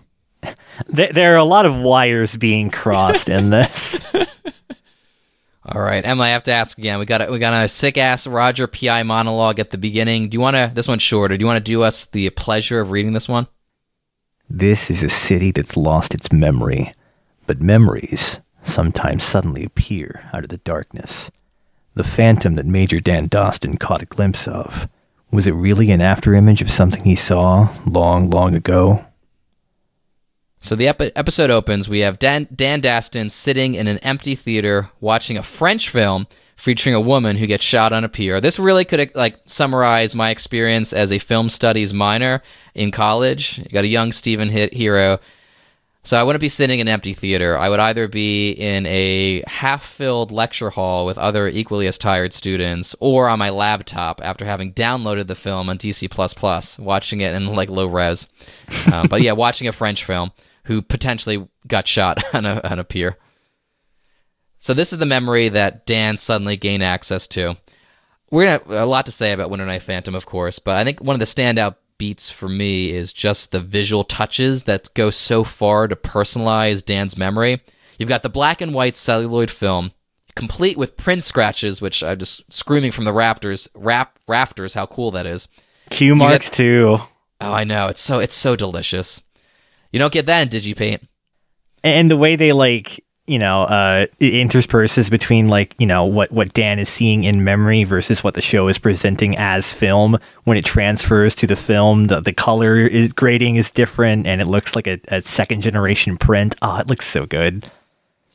[0.87, 4.03] There, there are a lot of wires being crossed in this.
[5.69, 6.97] All right, Emma, I have to ask again.
[6.97, 10.29] We got a, we got a sick ass Roger PI monologue at the beginning.
[10.29, 10.71] Do you want to?
[10.73, 11.35] This one's shorter.
[11.35, 13.47] Do you want to do us the pleasure of reading this one?
[14.49, 16.93] This is a city that's lost its memory,
[17.45, 21.29] but memories sometimes suddenly appear out of the darkness.
[21.95, 24.87] The phantom that Major Dan Dastun caught a glimpse of.
[25.31, 29.05] Was it really an afterimage of something he saw long, long ago?
[30.59, 31.89] So the epi- episode opens.
[31.89, 36.27] We have Dan, Dan Dastun sitting in an empty theater watching a French film
[36.57, 38.41] featuring a woman who gets shot on a pier.
[38.41, 42.41] This really could like summarize my experience as a film studies minor
[42.73, 43.59] in college.
[43.59, 45.19] You got a young Stephen hit hero.
[46.03, 47.57] So I wouldn't be sitting in an empty theater.
[47.57, 52.95] I would either be in a half-filled lecture hall with other equally as tired students,
[53.01, 56.07] or on my laptop after having downloaded the film on DC++,
[56.79, 58.29] watching it in like low res.
[58.91, 60.31] Um, but yeah, watching a French film
[60.63, 63.17] who potentially got shot on a, on a pier.
[64.67, 67.55] So this is the memory that Dan suddenly gained access to.
[68.29, 70.83] We're gonna have a lot to say about Winter Night Phantom, of course, but I
[70.83, 75.09] think one of the standout beats for me is just the visual touches that go
[75.09, 77.61] so far to personalize Dan's memory.
[77.97, 79.93] You've got the black and white celluloid film,
[80.35, 85.11] complete with print scratches, which I'm just screaming from the rafters, rap, rafters how cool
[85.11, 85.47] that is.
[85.91, 86.97] cue marks too.
[87.39, 87.87] Oh, I know.
[87.87, 89.21] It's so it's so delicious.
[89.93, 91.07] You don't get that in DigiPaint.
[91.85, 96.31] and the way they like you know uh it intersperses between like you know what
[96.31, 100.57] what dan is seeing in memory versus what the show is presenting as film when
[100.57, 104.75] it transfers to the film the, the color is grading is different and it looks
[104.75, 107.69] like a, a second generation print oh it looks so good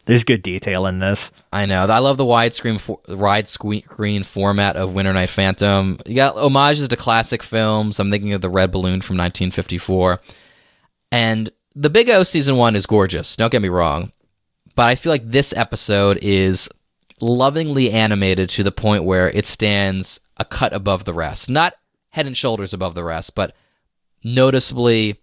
[0.04, 1.84] there's good detail in this I know.
[1.86, 2.98] I love the widescreen for,
[4.24, 5.98] format of Winter Night Phantom.
[6.06, 8.00] You got homages to classic films.
[8.00, 10.20] I'm thinking of the Red Balloon from 1954.
[11.12, 13.36] And the Big O season 1 is gorgeous.
[13.36, 14.10] Don't get me wrong.
[14.74, 16.68] But I feel like this episode is
[17.20, 21.48] lovingly animated to the point where it stands a cut above the rest.
[21.48, 21.74] Not
[22.10, 23.54] head and shoulders above the rest, but
[24.24, 25.20] noticeably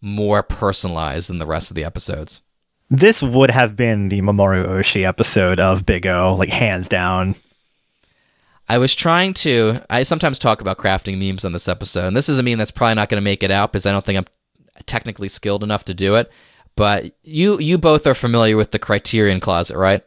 [0.00, 2.40] more personalized than the rest of the episodes.
[2.88, 7.34] this would have been the mamoru oshii episode of big o like hands down
[8.70, 9.80] I was trying to.
[9.90, 12.70] I sometimes talk about crafting memes on this episode, and this is a meme that's
[12.70, 14.26] probably not going to make it out because I don't think I'm
[14.86, 16.30] technically skilled enough to do it.
[16.80, 20.02] But you, you both are familiar with the Criterion Closet, right?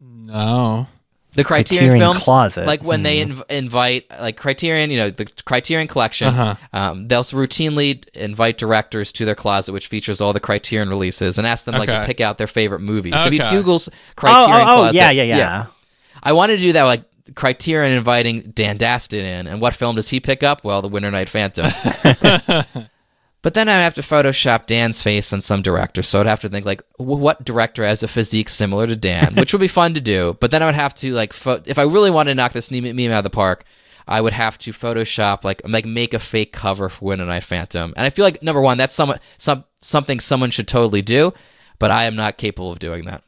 [0.00, 0.88] No.
[1.34, 2.66] The Criterion, Criterion films, Closet.
[2.66, 6.26] like when they inv- invite, like Criterion, you know, the Criterion Collection.
[6.26, 6.56] Uh-huh.
[6.72, 11.46] Um, they'll routinely invite directors to their closet, which features all the Criterion releases, and
[11.46, 13.14] ask them like to pick out their favorite movies.
[13.14, 15.66] So if you Google's oh, Criterion oh, oh Closet, yeah yeah yeah,
[16.20, 17.04] I wanted to do that like
[17.36, 20.64] Criterion inviting Dan Dastun in, and what film does he pick up?
[20.64, 21.70] Well, The Winter Night Phantom.
[23.42, 26.48] but then I'd have to Photoshop Dan's face on some director, so I'd have to
[26.48, 30.00] think like, what director has a physique similar to Dan, which would be fun to
[30.00, 30.36] do.
[30.40, 32.70] But then I would have to like, pho- if I really wanted to knock this
[32.70, 33.64] meme meme out of the park.
[34.08, 37.94] I would have to Photoshop like like make a fake cover for Winter Night Phantom,
[37.96, 41.32] and I feel like number one that's some, some something someone should totally do,
[41.78, 43.22] but I am not capable of doing that.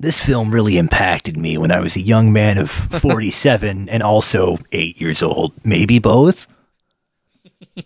[0.00, 2.68] This film really impacted me when I was a young man of
[3.00, 5.52] 47 and also 8 years old.
[5.64, 6.48] Maybe both?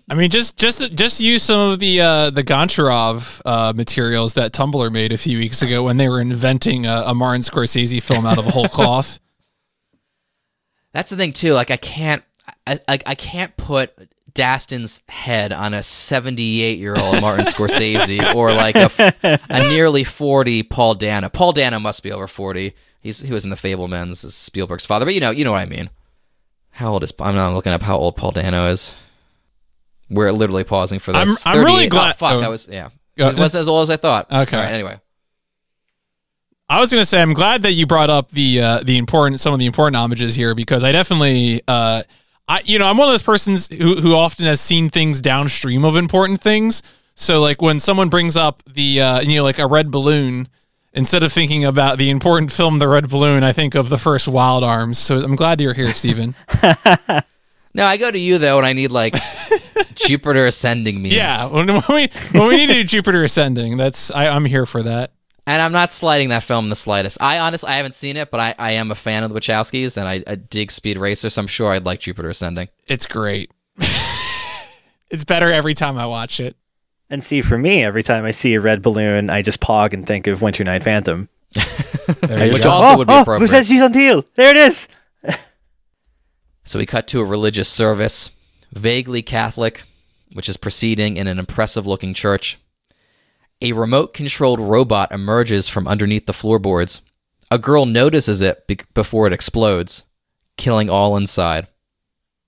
[0.08, 4.52] I mean, just just just use some of the uh, the Goncharov uh, materials that
[4.52, 8.26] Tumblr made a few weeks ago when they were inventing a, a Martin Scorsese film
[8.26, 9.20] out of a whole cloth.
[10.92, 11.52] That's the thing too.
[11.52, 12.22] Like I can't,
[12.66, 13.92] I, I, I can't put
[14.32, 20.62] Dastun's head on a 78 year old Martin Scorsese or like a, a nearly 40
[20.64, 21.28] Paul Dano.
[21.28, 22.74] Paul Dano must be over 40.
[23.00, 25.66] He's he was in the Fabelmans, Spielberg's father, but you know you know what I
[25.66, 25.90] mean.
[26.70, 27.12] How old is?
[27.18, 28.94] I'm not looking up how old Paul Dano is.
[30.08, 31.46] We're literally pausing for this.
[31.46, 32.40] I'm- I'm really glad- Oh, fuck, oh.
[32.40, 32.86] that was yeah.
[33.18, 34.30] Uh, It wasn't as old as I thought.
[34.30, 34.56] Okay.
[34.56, 35.00] All right, anyway.
[36.68, 39.38] I was going to say I'm glad that you brought up the uh, the important
[39.40, 42.02] some of the important homages here because I definitely uh,
[42.48, 45.84] I you know I'm one of those persons who who often has seen things downstream
[45.84, 46.82] of important things.
[47.14, 50.48] So like when someone brings up the uh, you know like a red balloon
[50.92, 54.26] instead of thinking about the important film The Red Balloon, I think of the first
[54.26, 54.98] Wild Arms.
[54.98, 56.34] So I'm glad you're here, Stephen.
[57.74, 59.14] No, I go to you though when I need like
[59.96, 61.14] Jupiter ascending memes.
[61.14, 64.66] yeah, when, when we when we need to do Jupiter Ascending, that's I, I'm here
[64.66, 65.12] for that.
[65.48, 67.18] And I'm not slighting that film in the slightest.
[67.20, 69.96] I honestly, I haven't seen it, but I, I am a fan of the Wachowskis,
[69.96, 72.68] and I, I dig Speed Racer, so I'm sure I'd like Jupiter Ascending.
[72.88, 73.52] It's great.
[75.10, 76.56] it's better every time I watch it.
[77.08, 80.04] And see, for me, every time I see a red balloon, I just pog and
[80.04, 81.28] think of Winter Night Phantom.
[81.54, 82.70] Which go.
[82.70, 83.38] also oh, would be oh, oh appropriate.
[83.38, 84.24] Who said she's on teal?
[84.34, 84.88] There it is.
[86.66, 88.32] So we cut to a religious service,
[88.72, 89.82] vaguely Catholic,
[90.32, 92.58] which is proceeding in an impressive looking church.
[93.62, 97.00] A remote controlled robot emerges from underneath the floorboards.
[97.50, 100.04] A girl notices it be- before it explodes,
[100.56, 101.68] killing all inside.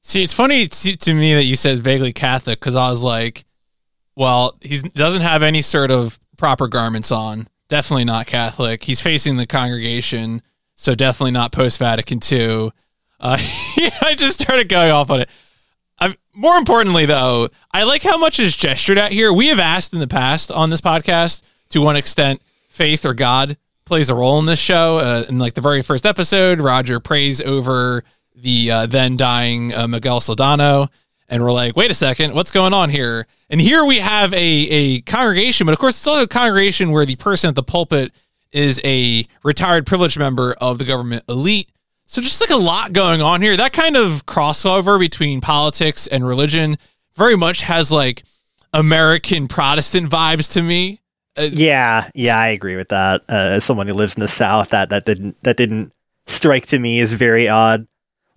[0.03, 3.45] See, it's funny to, me that you said vaguely Catholic because I was like,
[4.17, 7.49] well, he doesn't have any sort of proper garments on.
[7.69, 8.85] Definitely not Catholic.
[8.85, 10.43] He's facing the congregation,
[10.77, 12.73] so definitely not post Vatican II.
[13.21, 13.37] Uh,
[14.03, 15.29] I just started going off on it.
[16.01, 19.33] I more importantly, though, I like how much is gestured at here.
[19.33, 23.57] We have asked in the past on this podcast to what extent faith or God
[23.85, 24.99] plays a role in this show.
[24.99, 28.05] Uh, in like the very first episode, Roger prays over
[28.37, 30.89] the uh, then dying uh, Miguel Soldano.
[31.29, 33.27] And we're like, wait a second, what's going on here?
[33.51, 37.05] And here we have a, a congregation, but of course, it's also a congregation where
[37.05, 38.13] the person at the pulpit
[38.53, 41.69] is a retired privileged member of the government elite.
[42.11, 43.55] So just like a lot going on here.
[43.55, 46.79] That kind of crossover between politics and religion
[47.15, 48.23] very much has like
[48.73, 51.03] American Protestant vibes to me.
[51.39, 53.25] Uh, Yeah, yeah, I agree with that.
[53.29, 55.93] Uh, as someone who lives in the South, that that didn't that didn't
[56.27, 57.87] strike to me as very odd.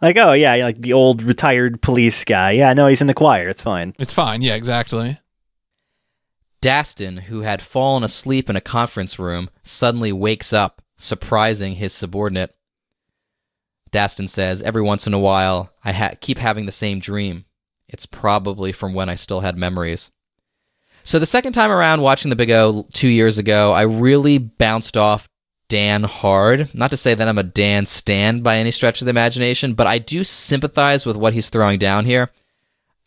[0.02, 2.52] Like, oh yeah, like the old retired police guy.
[2.52, 3.48] Yeah, no, he's in the choir.
[3.48, 3.94] It's fine.
[4.00, 4.42] It's fine.
[4.42, 5.18] Yeah, exactly.
[6.62, 12.54] Dastun, who had fallen asleep in a conference room, suddenly wakes up, surprising his subordinate.
[13.92, 17.46] Dastun says, Every once in a while, I ha- keep having the same dream.
[17.88, 20.12] It's probably from when I still had memories.
[21.04, 24.96] So, the second time around watching The Big O two years ago, I really bounced
[24.96, 25.28] off
[25.68, 26.74] Dan hard.
[26.76, 29.88] Not to say that I'm a Dan stan by any stretch of the imagination, but
[29.88, 32.30] I do sympathize with what he's throwing down here.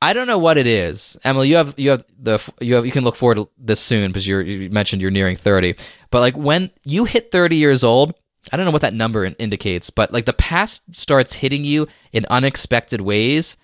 [0.03, 1.17] I don't know what it is.
[1.25, 4.09] Emily, you have you have the you have you can look forward to this soon
[4.09, 5.77] because you mentioned you're nearing 30.
[6.11, 8.15] But like when you hit 30 years old,
[8.53, 12.27] I don't know what that number indicates, but like the past starts hitting you in
[12.31, 13.57] unexpected ways.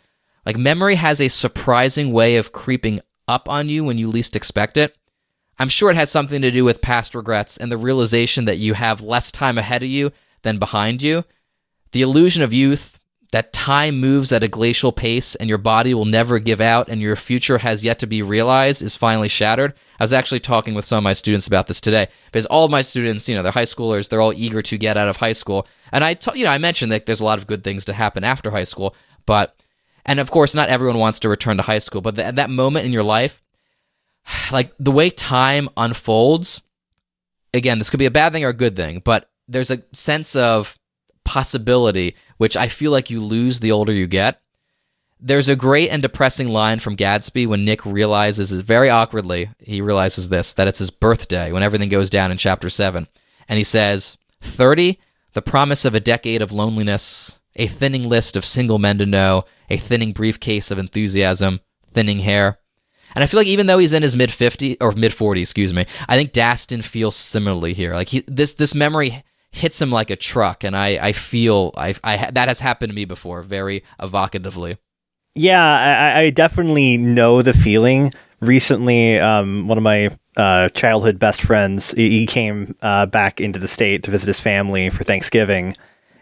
[0.46, 4.76] Like memory has a surprising way of creeping up on you when you least expect
[4.76, 4.96] it.
[5.58, 8.74] I'm sure it has something to do with past regrets and the realization that you
[8.74, 10.12] have less time ahead of you
[10.42, 11.24] than behind you.
[11.92, 12.99] The illusion of youth,
[13.32, 17.00] that time moves at a glacial pace and your body will never give out and
[17.00, 19.74] your future has yet to be realized is finally shattered.
[20.00, 22.72] I was actually talking with some of my students about this today because all of
[22.72, 25.32] my students, you know, they're high schoolers, they're all eager to get out of high
[25.32, 25.66] school.
[25.92, 27.92] And I, ta- you know, I mentioned that there's a lot of good things to
[27.92, 28.96] happen after high school,
[29.26, 29.62] but,
[30.04, 32.84] and of course, not everyone wants to return to high school, but th- that moment
[32.84, 33.44] in your life,
[34.50, 36.62] like the way time unfolds,
[37.54, 40.34] again, this could be a bad thing or a good thing, but there's a sense
[40.34, 40.76] of
[41.24, 44.40] possibility, which I feel like you lose the older you get.
[45.20, 50.30] There's a great and depressing line from Gatsby when Nick realizes, very awkwardly, he realizes
[50.30, 53.06] this, that it's his birthday when everything goes down in chapter 7.
[53.46, 54.98] And he says, 30,
[55.34, 59.44] the promise of a decade of loneliness, a thinning list of single men to know,
[59.68, 61.60] a thinning briefcase of enthusiasm,
[61.90, 62.58] thinning hair.
[63.14, 65.74] And I feel like even though he's in his mid 50 or mid 40, excuse
[65.74, 67.92] me, I think Dastun feels similarly here.
[67.92, 71.94] Like he, this this memory hits him like a truck, and I I feel I
[72.04, 74.78] I that has happened to me before, very evocatively.
[75.34, 78.12] Yeah, I, I definitely know the feeling.
[78.40, 83.68] Recently, um, one of my uh, childhood best friends, he came uh, back into the
[83.68, 85.74] state to visit his family for Thanksgiving.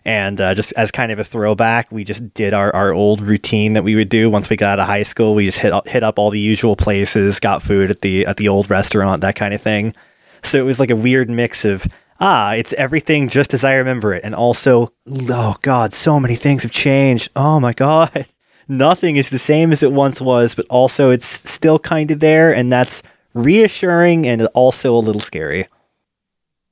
[0.05, 3.75] And uh, just as kind of a throwback, we just did our, our old routine
[3.75, 5.35] that we would do once we got out of high school.
[5.35, 8.49] We just hit hit up all the usual places, got food at the at the
[8.49, 9.95] old restaurant, that kind of thing.
[10.43, 11.87] So it was like a weird mix of
[12.21, 14.93] ah, it's everything just as I remember it, and also
[15.31, 17.31] oh god, so many things have changed.
[17.37, 18.27] Oh my god
[18.69, 22.55] nothing is the same as it once was, but also it's still kind of there,
[22.55, 23.03] and that's
[23.35, 25.67] reassuring and also a little scary.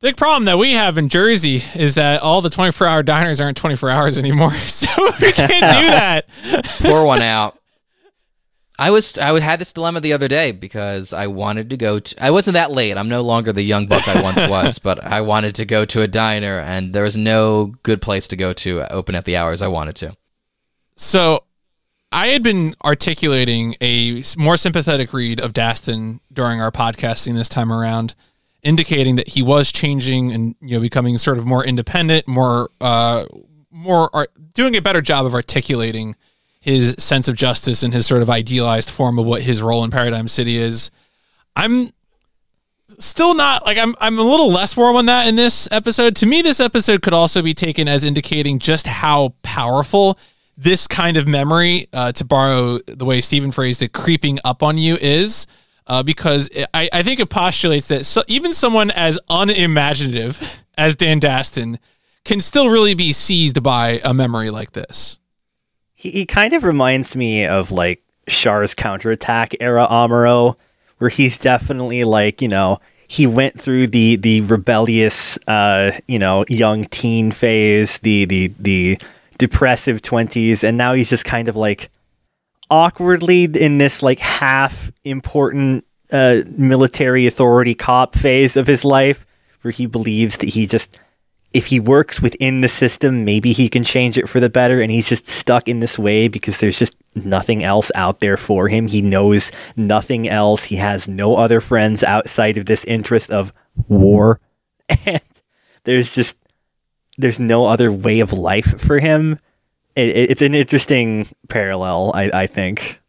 [0.02, 3.56] Big problem that we have in Jersey is that all the 24 hour diners aren't
[3.56, 4.52] 24 hours anymore.
[4.66, 4.88] So
[5.20, 6.28] we can't do that.
[6.82, 7.58] Pour one out.
[8.78, 12.24] I was I had this dilemma the other day because I wanted to go to
[12.24, 12.96] I wasn't that late.
[12.96, 16.02] I'm no longer the young buck I once was, but I wanted to go to
[16.02, 19.62] a diner and there was no good place to go to open at the hours
[19.62, 20.16] I wanted to.
[20.96, 21.44] So
[22.12, 27.72] I had been articulating a more sympathetic read of Dastun during our podcasting this time
[27.72, 28.14] around,
[28.62, 33.24] indicating that he was changing and you know becoming sort of more independent, more uh,
[33.70, 34.10] more
[34.54, 36.14] doing a better job of articulating
[36.66, 39.90] his sense of justice and his sort of idealized form of what his role in
[39.90, 40.90] Paradigm City is.
[41.54, 41.92] I'm
[42.98, 46.16] still not like I'm I'm a little less warm on that in this episode.
[46.16, 50.18] To me, this episode could also be taken as indicating just how powerful
[50.56, 54.76] this kind of memory, uh, to borrow the way Stephen phrased it, creeping up on
[54.76, 55.46] you is.
[55.88, 61.20] Uh, because I, I think it postulates that so, even someone as unimaginative as Dan
[61.20, 61.78] Dastun
[62.24, 65.20] can still really be seized by a memory like this.
[65.96, 70.56] He, he kind of reminds me of like Char's counterattack era Amuro,
[70.98, 76.44] where he's definitely like, you know, he went through the the rebellious uh, you know,
[76.48, 78.98] young teen phase, the the the
[79.38, 81.90] depressive 20s and now he's just kind of like
[82.70, 89.26] awkwardly in this like half important uh, military authority cop phase of his life
[89.62, 90.98] where he believes that he just
[91.56, 94.90] if he works within the system maybe he can change it for the better and
[94.90, 98.86] he's just stuck in this way because there's just nothing else out there for him
[98.86, 103.52] he knows nothing else he has no other friends outside of this interest of
[103.88, 104.40] war
[105.06, 105.20] and
[105.84, 106.36] there's just
[107.18, 109.38] there's no other way of life for him.
[109.94, 113.00] It, it's an interesting parallel, I, I think.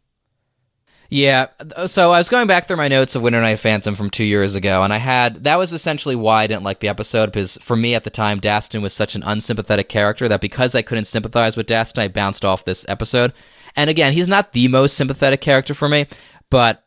[1.10, 1.46] Yeah,
[1.86, 4.54] so I was going back through my notes of Winter Night Phantom from two years
[4.54, 7.76] ago, and I had that was essentially why I didn't like the episode because for
[7.76, 11.56] me at the time, Dastun was such an unsympathetic character that because I couldn't sympathize
[11.56, 13.32] with Dastun, I bounced off this episode.
[13.74, 16.06] And again, he's not the most sympathetic character for me,
[16.50, 16.84] but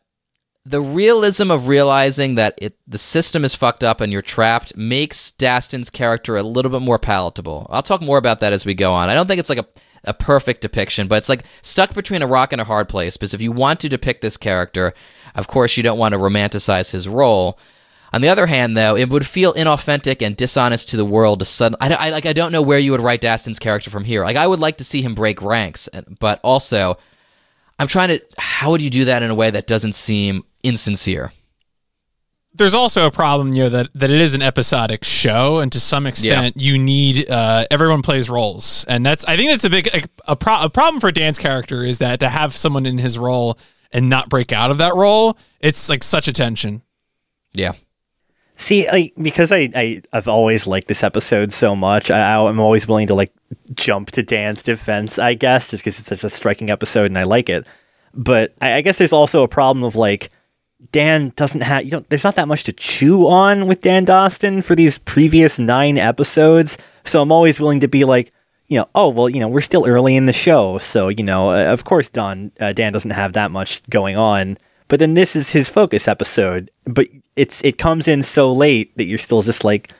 [0.64, 5.32] the realism of realizing that it the system is fucked up and you're trapped makes
[5.32, 7.66] Dastun's character a little bit more palatable.
[7.70, 9.10] I'll talk more about that as we go on.
[9.10, 9.66] I don't think it's like a
[10.04, 13.34] a perfect depiction, but it's like stuck between a rock and a hard place because
[13.34, 14.92] if you want to depict this character,
[15.34, 17.58] of course you don't want to romanticize his role.
[18.12, 21.46] On the other hand, though, it would feel inauthentic and dishonest to the world to
[21.46, 21.78] suddenly.
[21.80, 22.26] I, I like.
[22.26, 24.22] I don't know where you would write Dastun's character from here.
[24.22, 25.88] Like, I would like to see him break ranks,
[26.20, 26.98] but also,
[27.78, 28.20] I'm trying to.
[28.36, 31.32] How would you do that in a way that doesn't seem insincere.
[32.54, 35.80] There's also a problem, you know, that, that it is an episodic show, and to
[35.80, 36.72] some extent, yeah.
[36.72, 40.36] you need uh, everyone plays roles, and that's I think that's a big a, a,
[40.36, 43.58] pro- a problem for Dan's character is that to have someone in his role
[43.90, 46.82] and not break out of that role, it's like such a tension.
[47.54, 47.72] Yeah.
[48.56, 52.86] See, I, because I, I have always liked this episode so much, I, I'm always
[52.86, 53.32] willing to like
[53.74, 57.24] jump to Dan's defense, I guess, just because it's such a striking episode and I
[57.24, 57.66] like it.
[58.14, 60.30] But I, I guess there's also a problem of like
[60.90, 64.64] Dan doesn't have, you know, there's not that much to chew on with Dan Dastun
[64.64, 66.76] for these previous nine episodes.
[67.04, 68.32] So I'm always willing to be like,
[68.68, 70.78] you know, oh, well, you know, we're still early in the show.
[70.78, 74.58] So, you know, uh, of course, Don, uh, Dan doesn't have that much going on.
[74.88, 76.70] But then this is his focus episode.
[76.84, 77.06] But
[77.36, 79.92] it's, it comes in so late that you're still just like,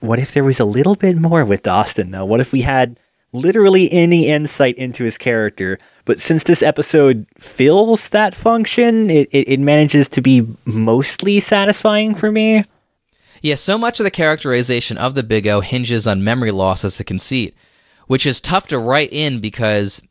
[0.00, 2.24] what if there was a little bit more with Dastun, though?
[2.24, 2.98] What if we had
[3.36, 5.78] literally any insight into his character.
[6.04, 12.14] But since this episode fills that function, it, it, it, manages to be mostly satisfying
[12.14, 12.64] for me.
[13.42, 16.98] Yeah, so much of the characterization of the Big O hinges on memory loss as
[16.98, 17.54] a conceit,
[18.06, 20.02] which is tough to write in because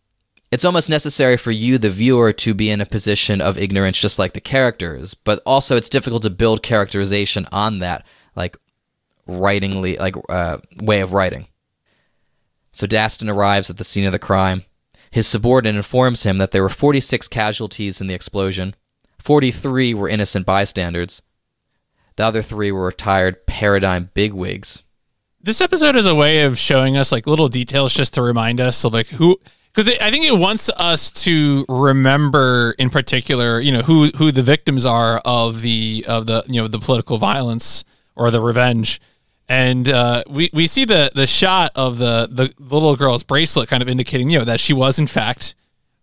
[0.52, 4.20] it's almost necessary for you, the viewer, to be in a position of ignorance just
[4.20, 5.14] like the characters.
[5.14, 8.58] But also, it's difficult to build characterization on that, like
[9.28, 11.48] writingly, like uh, way of writing.
[12.76, 14.66] So Dastun arrives at the scene of the crime.
[15.10, 18.76] His subordinate informs him that there were 46 casualties in the explosion.
[19.18, 21.22] 43 were innocent bystanders.
[22.18, 24.84] The other three were retired paradigm bigwigs.
[25.42, 28.84] This episode is a way of showing us like little details just to remind us
[28.84, 29.40] of like who
[29.74, 34.44] because I think it wants us to remember in particular, you know, who who the
[34.44, 37.86] victims are of the of the you know the political violence
[38.18, 39.00] or the revenge
[39.48, 43.84] and uh, we we see the the shot of the, the little girl's bracelet, kind
[43.84, 45.56] of indicating you know that she was in fact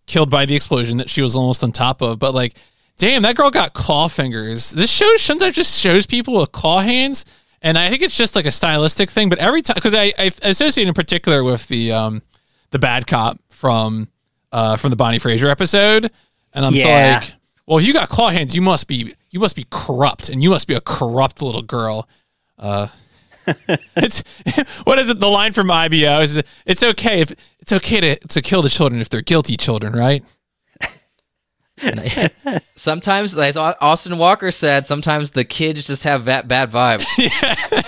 [0.07, 2.19] killed by the explosion that she was almost on top of.
[2.19, 2.55] But like,
[2.99, 4.71] damn, that girl got claw fingers.
[4.71, 7.25] This show sometimes just shows people with claw hands,
[7.61, 9.29] and I think it's just like a stylistic thing.
[9.29, 12.23] But every time, because I, I associate in particular with the um
[12.71, 14.09] the bad cop from
[14.53, 16.11] uh from the Bonnie Fraser episode,
[16.53, 17.21] and I'm yeah.
[17.21, 17.35] so like,
[17.67, 20.51] well, if you got claw hands, you must be you must be corrupt, and you
[20.51, 22.09] must be a corrupt little girl.
[22.57, 22.87] Uh,
[23.97, 24.23] it's
[24.85, 25.21] what is it?
[25.21, 29.01] The line from IBO is it's okay if it's okay to to kill the children
[29.01, 30.25] if they're guilty children, right?
[32.75, 37.05] sometimes, as Austin Walker said, sometimes the kids just have that bad vibes.
[37.19, 37.83] yeah.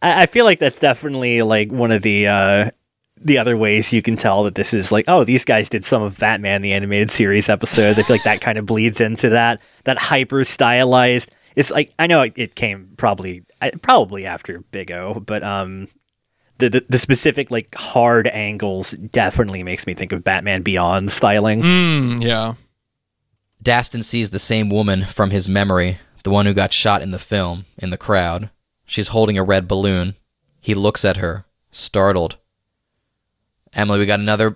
[0.00, 2.70] I feel like that's definitely like one of the uh,
[3.20, 6.02] the other ways you can tell that this is like, oh, these guys did some
[6.02, 7.98] of Batman the animated series episodes.
[7.98, 12.06] I feel like that kind of bleeds into that that hyper stylized it's like I
[12.06, 13.44] know it came probably
[13.82, 15.88] probably after Big O, but um,
[16.58, 21.62] the, the, the specific like hard angles definitely makes me think of Batman Beyond styling.
[21.62, 22.54] Mm, yeah.
[23.62, 27.18] Dastun sees the same woman from his memory, the one who got shot in the
[27.18, 28.50] film, in the crowd.
[28.86, 30.14] She's holding a red balloon.
[30.60, 32.36] He looks at her, startled.
[33.72, 34.54] Emily, we got another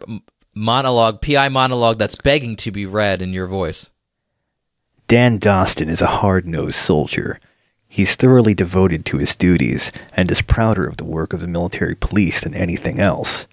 [0.54, 3.90] monologue, PI monologue that's begging to be read in your voice.
[5.12, 7.38] Dan Dastun is a hard nosed soldier.
[7.86, 11.94] He's thoroughly devoted to his duties and is prouder of the work of the military
[11.94, 13.46] police than anything else.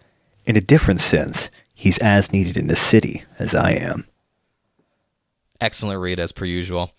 [0.45, 4.07] In a different sense, he's as needed in the city as I am.
[5.59, 6.93] Excellent read as per usual.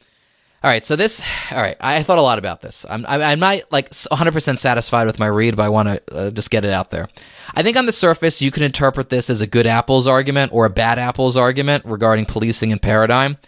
[0.63, 2.85] All right, so this, all right, I thought a lot about this.
[2.91, 6.51] I'm, I'm not like 100% satisfied with my read, but I want to uh, just
[6.51, 7.09] get it out there.
[7.55, 10.67] I think on the surface, you can interpret this as a good apples argument or
[10.67, 13.39] a bad apples argument regarding policing and paradigm.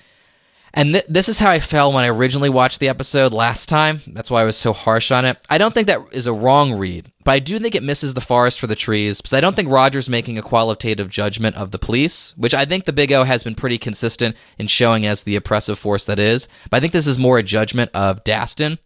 [0.74, 4.00] And th- this is how I felt when I originally watched the episode last time.
[4.06, 5.38] That's why I was so harsh on it.
[5.50, 8.22] I don't think that is a wrong read, but I do think it misses the
[8.22, 11.78] forest for the trees because I don't think Roger's making a qualitative judgment of the
[11.78, 15.36] police, which I think the Big O has been pretty consistent in showing as the
[15.36, 16.48] oppressive force that is.
[16.70, 18.78] But I think this is more a judgment of Dastun.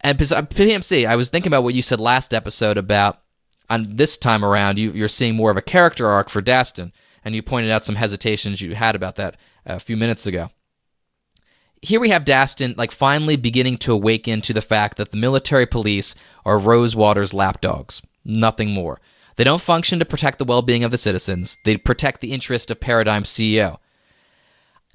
[0.00, 3.20] And PMC, uh, I was thinking about what you said last episode about
[3.68, 6.90] on this time around, you, you're seeing more of a character arc for Dastun,
[7.24, 9.34] and you pointed out some hesitations you had about that
[9.66, 10.50] uh, a few minutes ago
[11.82, 15.66] here we have Dastun like finally beginning to awaken to the fact that the military
[15.66, 16.14] police
[16.46, 19.00] are Rosewater's lapdogs, nothing more.
[19.36, 21.58] They don't function to protect the well-being of the citizens.
[21.64, 23.78] They protect the interest of Paradigm CEO.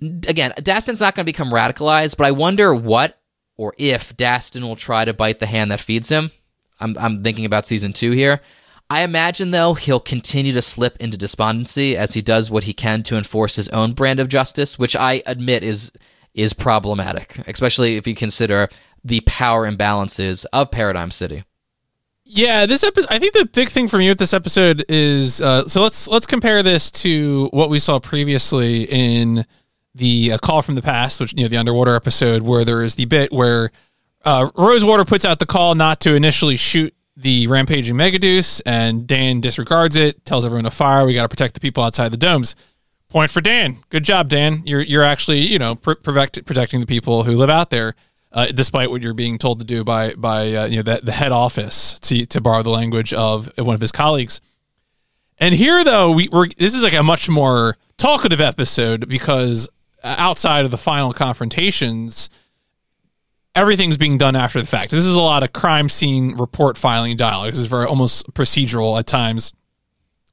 [0.01, 3.19] Again, Dastun's not going to become radicalized, but I wonder what
[3.57, 6.31] or if Dastun will try to bite the hand that feeds him.
[6.79, 8.41] I'm, I'm thinking about season two here.
[8.89, 13.03] I imagine, though, he'll continue to slip into despondency as he does what he can
[13.03, 15.91] to enforce his own brand of justice, which I admit is
[16.37, 18.69] is problematic, especially if you consider
[19.03, 21.43] the power imbalances of Paradigm City.
[22.23, 23.07] Yeah, this episode.
[23.09, 26.25] I think the big thing for me with this episode is uh, so let's let's
[26.25, 29.45] compare this to what we saw previously in
[29.95, 32.95] the uh, Call from the Past, which you know the underwater episode, where there is
[32.95, 33.71] the bit where
[34.25, 39.39] uh, Rosewater puts out the call not to initially shoot the rampaging Megadeus, and Dan
[39.39, 41.05] disregards it, tells everyone to fire.
[41.05, 42.57] We got to protect the people outside the domes.
[43.09, 43.77] Point for Dan.
[43.89, 44.63] Good job, Dan.
[44.65, 47.95] You're you're actually you know pr- protect, protecting the people who live out there,
[48.33, 51.13] uh, despite what you're being told to do by by uh, you know the, the
[51.13, 54.41] head office to to borrow the language of one of his colleagues.
[55.39, 59.69] And here though we, we're this is like a much more talkative episode because
[60.03, 62.29] outside of the final confrontations,
[63.55, 64.91] everything's being done after the fact.
[64.91, 67.51] This is a lot of crime scene report filing dialogue.
[67.51, 69.53] This is very almost procedural at times,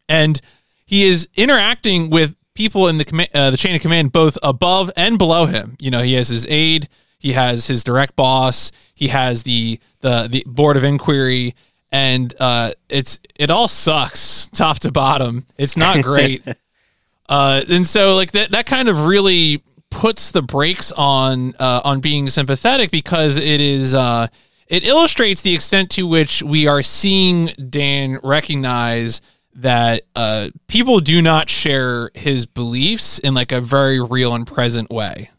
[0.08, 0.40] and
[0.84, 4.90] he is interacting with people in the com- uh, the chain of command, both above
[4.96, 5.76] and below him.
[5.78, 10.28] You know, he has his aide, he has his direct boss, he has the the
[10.30, 11.54] the board of inquiry,
[11.90, 15.46] and uh, it's it all sucks top to bottom.
[15.58, 16.42] It's not great,
[17.28, 22.00] uh, and so like that that kind of really puts the brakes on uh, on
[22.00, 23.94] being sympathetic because it is.
[23.94, 24.28] Uh,
[24.66, 29.20] it illustrates the extent to which we are seeing Dan recognize
[29.56, 34.90] that uh, people do not share his beliefs in like a very real and present
[34.90, 35.30] way.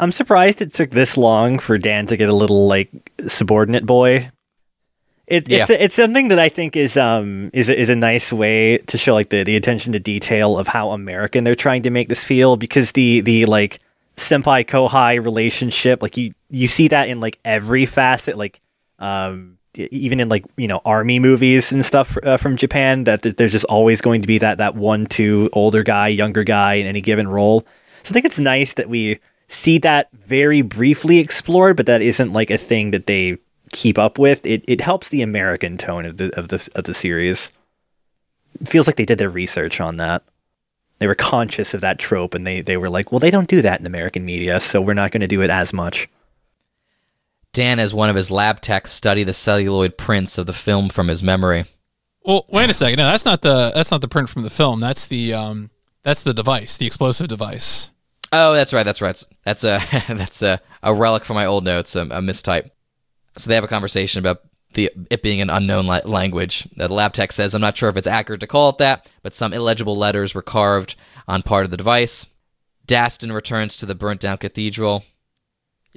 [0.00, 4.30] I'm surprised it took this long for Dan to get a little like subordinate boy.
[5.26, 5.62] It, yeah.
[5.62, 8.96] It's it's something that I think is um is a, is a nice way to
[8.96, 12.24] show like the, the attention to detail of how American they're trying to make this
[12.24, 13.80] feel because the the like
[14.16, 18.60] senpai kohai relationship like you you see that in like every facet like
[18.98, 23.52] um even in like you know army movies and stuff uh, from Japan that there's
[23.52, 27.00] just always going to be that that one two older guy younger guy in any
[27.00, 27.66] given role.
[28.02, 32.32] So I think it's nice that we see that very briefly explored, but that isn't
[32.32, 33.38] like a thing that they
[33.72, 34.44] keep up with.
[34.46, 37.52] It it helps the American tone of the of the of the series.
[38.60, 40.22] It feels like they did their research on that.
[40.98, 43.62] They were conscious of that trope and they, they were like, well, they don't do
[43.62, 46.08] that in American media, so we're not going to do it as much.
[47.52, 51.08] Dan, as one of his lab techs, study the celluloid prints of the film from
[51.08, 51.64] his memory.
[52.24, 52.98] Well, wait a second.
[52.98, 54.80] No, that's not the that's not the print from the film.
[54.80, 55.70] That's the um
[56.02, 57.92] that's the device, the explosive device.
[58.32, 58.82] Oh, that's right.
[58.82, 59.22] That's right.
[59.44, 62.70] That's a that's a, a relic from my old notes, a, a mistype.
[63.36, 64.42] So they have a conversation about
[64.74, 66.68] the it being an unknown la- language.
[66.76, 69.32] The lab tech says, "I'm not sure if it's accurate to call it that, but
[69.34, 70.96] some illegible letters were carved
[71.26, 72.26] on part of the device."
[72.86, 75.04] Dastun returns to the burnt down cathedral.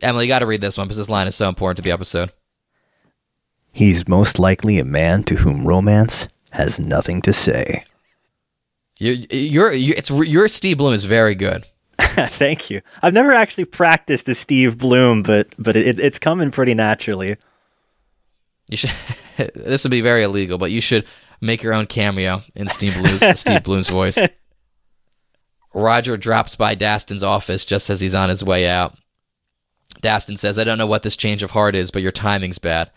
[0.01, 1.91] Emily, you got to read this one because this line is so important to the
[1.91, 2.31] episode.
[3.71, 7.85] He's most likely a man to whom romance has nothing to say.
[8.99, 11.65] You, you're, you, it's your Steve Blum is very good.
[11.99, 12.81] Thank you.
[13.01, 17.37] I've never actually practiced the Steve Blum, but but it, it's coming pretty naturally.
[18.69, 18.91] You should.
[19.55, 21.05] this would be very illegal, but you should
[21.41, 24.19] make your own cameo in Steve Blum's, Steve Blum's voice.
[25.73, 28.97] Roger drops by Dastun's office just as he's on his way out.
[30.01, 32.91] Dastun says, I don't know what this change of heart is, but your timing's bad.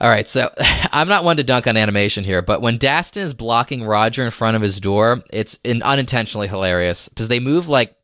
[0.00, 0.52] All right, so
[0.92, 4.30] I'm not one to dunk on animation here, but when Dastun is blocking Roger in
[4.30, 7.96] front of his door, it's in, unintentionally hilarious because they move like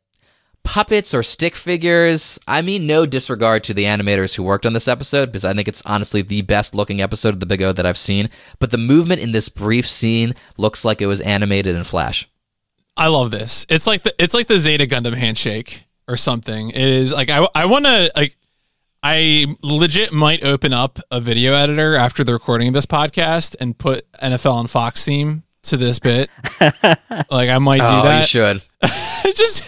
[0.63, 2.39] puppets or stick figures.
[2.47, 5.67] I mean, no disregard to the animators who worked on this episode because I think
[5.67, 8.29] it's honestly the best looking episode of The Big O that I've seen.
[8.59, 12.27] But the movement in this brief scene looks like it was animated in Flash.
[12.95, 13.65] I love this.
[13.69, 16.69] It's like the it's like the Zeta Gundam handshake or something.
[16.69, 18.35] It is like I I want to like
[19.01, 23.77] I legit might open up a video editor after the recording of this podcast and
[23.77, 26.29] put NFL and Fox theme to this bit.
[26.61, 28.19] like I might do oh, that.
[28.21, 28.63] you should.
[29.35, 29.63] just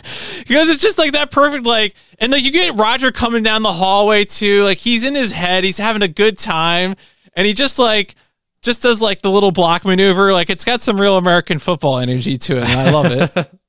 [0.48, 3.72] because it's just like that perfect like and like you get Roger coming down the
[3.72, 6.96] hallway too like he's in his head he's having a good time
[7.34, 8.16] and he just like
[8.62, 12.36] just does like the little block maneuver like it's got some real American football energy
[12.36, 13.52] to it and I love it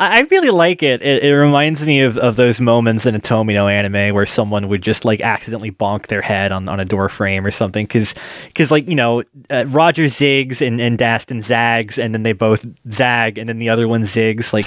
[0.00, 1.02] I really like it.
[1.02, 1.24] it.
[1.24, 5.04] It reminds me of, of those moments in a Tomino anime where someone would just
[5.04, 7.84] like accidentally bonk their head on, on a door frame or something.
[7.84, 8.14] Because,
[8.54, 12.64] cause, like, you know, uh, Roger zigs and, and Dastun zags, and then they both
[12.90, 14.52] zag, and then the other one zigs.
[14.52, 14.66] Like,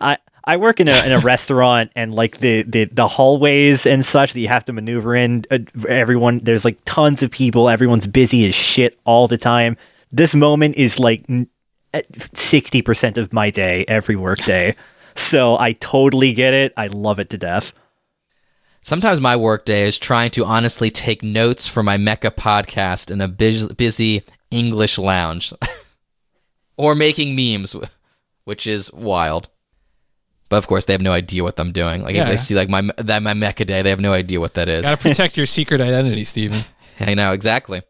[0.00, 0.18] I.
[0.44, 4.32] I work in a in a restaurant and like the, the the hallways and such
[4.32, 5.44] that you have to maneuver in.
[5.52, 7.68] Uh, everyone, there's like tons of people.
[7.68, 9.76] Everyone's busy as shit all the time.
[10.10, 11.24] This moment is like
[12.34, 14.74] sixty percent of my day every work day.
[15.14, 16.72] So I totally get it.
[16.76, 17.72] I love it to death.
[18.80, 23.28] Sometimes my workday is trying to honestly take notes for my Mecha podcast in a
[23.28, 25.52] busy English lounge,
[26.76, 27.76] or making memes,
[28.44, 29.48] which is wild.
[30.48, 32.02] But of course, they have no idea what I'm doing.
[32.02, 32.22] Like Yeah.
[32.24, 34.68] if they see like my that my Mecha day, they have no idea what that
[34.68, 34.82] is.
[34.82, 36.64] gotta protect your secret identity Steven
[37.00, 37.82] I know exactly.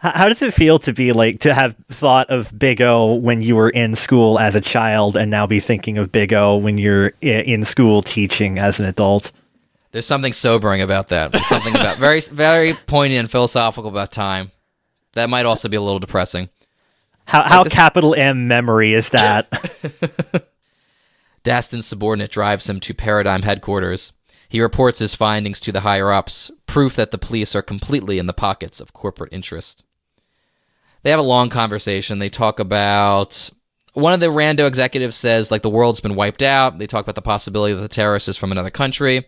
[0.00, 3.56] How, does it feel to be like to have thought of Big O when you
[3.56, 7.08] were in school as a child, and now be thinking of Big O when you're
[7.20, 9.32] in school teaching as an adult?
[9.90, 11.32] There's something sobering about that.
[11.32, 14.52] There's something about very very poignant and philosophical about time.
[15.14, 16.48] That might also be a little depressing.
[17.24, 19.50] How how this- capital M memory is that?
[21.44, 24.12] Dastun's subordinate drives him to Paradigm headquarters.
[24.48, 28.26] He reports his findings to the higher ups, proof that the police are completely in
[28.26, 29.82] the pockets of corporate interest.
[31.08, 32.18] They have a long conversation.
[32.18, 33.48] They talk about
[33.94, 36.76] one of the rando executives says like the world's been wiped out.
[36.76, 39.26] They talk about the possibility that the terrorist is from another country.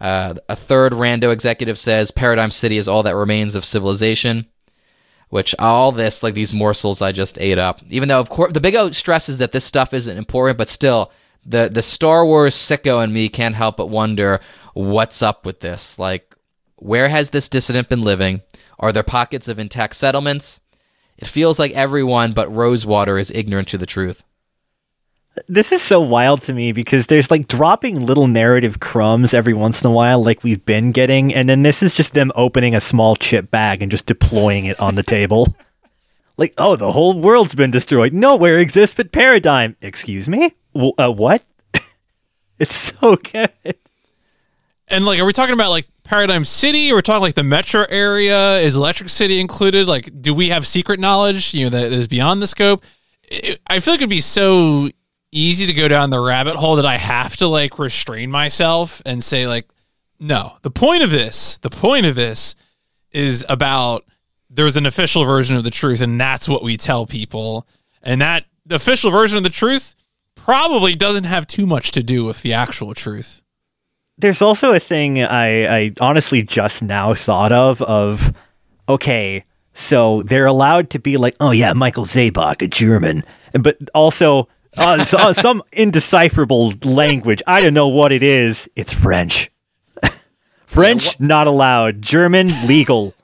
[0.00, 4.46] Uh, a third rando executive says Paradigm City is all that remains of civilization.
[5.28, 7.80] Which all this like these morsels I just ate up.
[7.88, 11.12] Even though of course the Big O stresses that this stuff isn't important, but still
[11.46, 14.40] the the Star Wars sicko in me can't help but wonder
[14.74, 15.96] what's up with this.
[15.96, 16.34] Like,
[16.74, 18.42] where has this dissident been living?
[18.80, 20.58] Are there pockets of intact settlements?
[21.20, 24.22] It feels like everyone but Rosewater is ignorant to the truth.
[25.48, 29.84] this is so wild to me because there's like dropping little narrative crumbs every once
[29.84, 32.80] in a while, like we've been getting, and then this is just them opening a
[32.80, 35.54] small chip bag and just deploying it on the table.
[36.36, 38.14] Like, oh, the whole world's been destroyed.
[38.14, 39.76] Nowhere exists but Paradigm.
[39.82, 40.54] Excuse me?
[40.72, 41.42] W- uh, what?
[42.58, 43.52] it's so good.
[44.90, 46.90] And like are we talking about like Paradigm City?
[46.90, 48.58] Or we're talking like the metro area?
[48.58, 49.86] Is Electric City included?
[49.86, 52.84] Like do we have secret knowledge you know that is beyond the scope?
[53.22, 54.88] It, I feel like it'd be so
[55.32, 59.22] easy to go down the rabbit hole that I have to like restrain myself and
[59.22, 59.68] say like
[60.18, 60.54] no.
[60.62, 62.54] The point of this the point of this
[63.12, 64.04] is about
[64.48, 67.66] there's an official version of the truth and that's what we tell people.
[68.02, 69.94] And that the official version of the truth
[70.34, 73.42] probably doesn't have too much to do with the actual truth
[74.20, 78.32] There's also a thing I, I honestly just now thought of of
[78.88, 84.48] okay, so they're allowed to be like, oh yeah, Michael Seebach, a German, but also
[84.76, 87.42] uh, so- uh, some indecipherable language.
[87.46, 88.68] I don't know what it is.
[88.76, 89.50] It's French.
[90.66, 92.02] French not allowed.
[92.02, 93.14] German legal.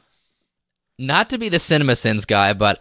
[0.99, 2.81] Not to be the cinema sins guy, but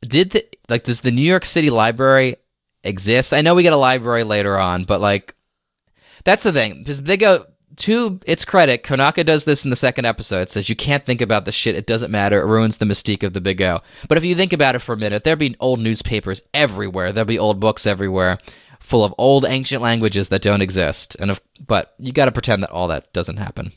[0.00, 2.36] did the like does the New York City Library
[2.82, 3.34] exist?
[3.34, 5.33] I know we get a library later on, but like
[6.24, 7.46] that's the thing because they go
[7.76, 8.82] to its credit.
[8.82, 10.42] Konaka does this in the second episode.
[10.42, 12.40] It says you can't think about the shit; it doesn't matter.
[12.40, 13.80] It ruins the mystique of the Big O.
[14.08, 17.12] But if you think about it for a minute, there'd be old newspapers everywhere.
[17.12, 18.38] There'd be old books everywhere,
[18.80, 21.16] full of old ancient languages that don't exist.
[21.18, 23.72] And if but you got to pretend that all that doesn't happen.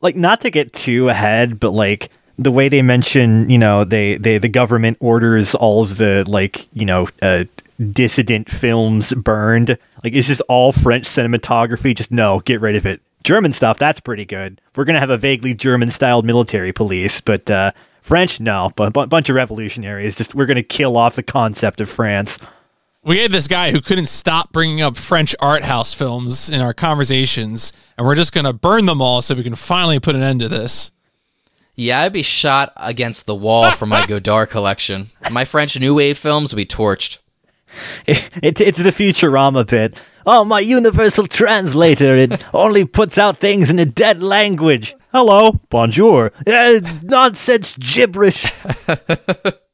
[0.00, 4.16] like not to get too ahead, but like the way they mention, you know, they,
[4.16, 7.44] they the government orders all of the like, you know, uh,
[7.92, 9.76] dissident films burned.
[10.02, 11.94] Like it's just all French cinematography.
[11.94, 13.00] Just no, get rid of it.
[13.22, 14.60] German stuff, that's pretty good.
[14.76, 17.72] We're gonna have a vaguely German styled military police, but uh,
[18.02, 18.70] French, no.
[18.76, 20.16] But a bunch of revolutionaries.
[20.16, 22.38] Just we're gonna kill off the concept of France.
[23.02, 26.74] we had this guy who couldn't stop bringing up French art house films in our
[26.74, 30.22] conversations, and we're just going to burn them all so we can finally put an
[30.22, 30.90] end to this.
[31.76, 35.10] Yeah, I'd be shot against the wall for my Godard collection.
[35.30, 37.18] My French New Wave films would be torched.
[38.06, 40.00] It, it, it's the Futurama bit.
[40.26, 44.94] Oh, my universal translator, it only puts out things in a dead language.
[45.12, 46.32] Hello, bonjour.
[46.46, 48.52] Uh, nonsense gibberish.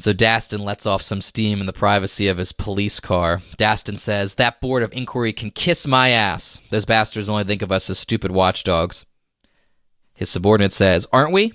[0.00, 3.42] So Dastun lets off some steam in the privacy of his police car.
[3.58, 6.58] Dastun says, That board of inquiry can kiss my ass.
[6.70, 9.04] Those bastards only think of us as stupid watchdogs.
[10.14, 11.52] His subordinate says, Aren't we?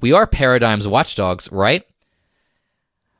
[0.00, 1.82] We are Paradigm's watchdogs, right?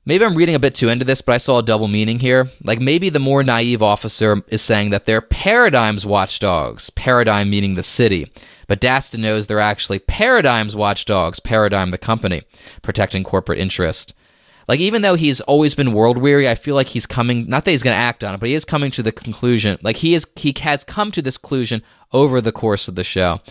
[0.09, 2.49] Maybe I'm reading a bit too into this, but I saw a double meaning here.
[2.65, 7.83] Like maybe the more naive officer is saying that they're Paradigm's watchdogs, Paradigm meaning the
[7.83, 8.33] city.
[8.69, 12.41] But Dastun knows they're actually Paradigm's watchdogs, Paradigm the company,
[12.81, 14.15] protecting corporate interest.
[14.67, 17.47] Like even though he's always been world weary, I feel like he's coming.
[17.47, 19.79] Not that he's going to act on it, but he is coming to the conclusion.
[19.83, 21.83] Like he is, he has come to this conclusion
[22.15, 23.43] over the course of the show.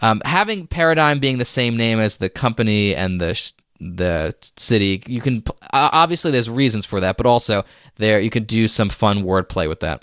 [0.00, 5.02] Um, having Paradigm being the same name as the company and the sh- the city,
[5.06, 5.42] you can
[5.72, 7.64] obviously there's reasons for that, but also
[7.96, 10.02] there you could do some fun wordplay with that.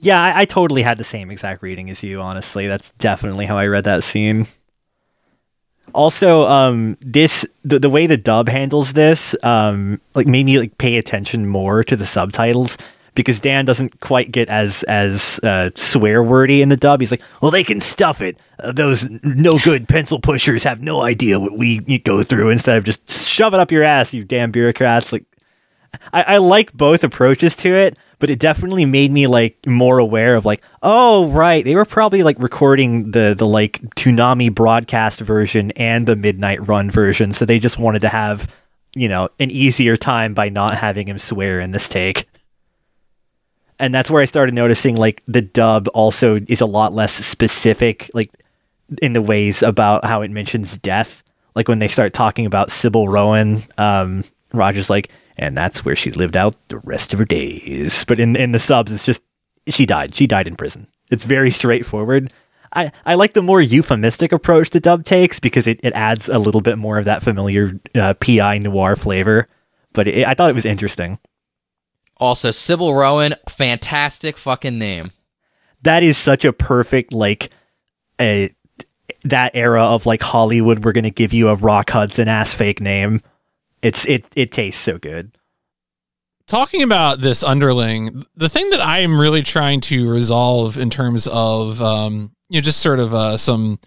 [0.00, 2.20] Yeah, I, I totally had the same exact reading as you.
[2.20, 4.46] Honestly, that's definitely how I read that scene.
[5.94, 10.76] Also, um, this the, the way the dub handles this, um, like made me like
[10.78, 12.78] pay attention more to the subtitles
[13.14, 17.00] because Dan doesn't quite get as as uh, swear wordy in the dub.
[17.00, 18.38] He's like, "Well, they can stuff it.
[18.58, 22.84] Uh, those no good pencil pushers have no idea what we go through." Instead of
[22.84, 25.12] just shove it up your ass, you damn bureaucrats.
[25.12, 25.24] Like,
[26.12, 30.36] I, I like both approaches to it, but it definitely made me like more aware
[30.36, 35.70] of like, oh right, they were probably like recording the the like Toonami broadcast version
[35.72, 38.52] and the Midnight Run version, so they just wanted to have
[38.96, 42.28] you know an easier time by not having him swear in this take.
[43.78, 48.10] And that's where I started noticing like the dub also is a lot less specific,
[48.14, 48.30] like
[49.02, 51.22] in the ways about how it mentions death.
[51.54, 56.10] Like when they start talking about Sybil Rowan, um, Roger's like, and that's where she
[56.12, 58.04] lived out the rest of her days.
[58.04, 59.22] But in in the subs, it's just
[59.68, 60.14] she died.
[60.14, 60.86] She died in prison.
[61.10, 62.32] It's very straightforward.
[62.76, 66.38] I, I like the more euphemistic approach the dub takes because it, it adds a
[66.38, 69.46] little bit more of that familiar uh, PI noir flavor.
[69.92, 71.18] But it, I thought it was interesting.
[72.24, 75.10] Also, Sybil Rowan, fantastic fucking name.
[75.82, 77.50] That is such a perfect like
[78.20, 78.50] a
[79.24, 80.84] that era of like Hollywood.
[80.84, 83.20] We're gonna give you a Rock Hudson ass fake name.
[83.82, 85.36] It's it it tastes so good.
[86.46, 91.26] Talking about this underling, the thing that I am really trying to resolve in terms
[91.26, 93.78] of um, you know just sort of uh, some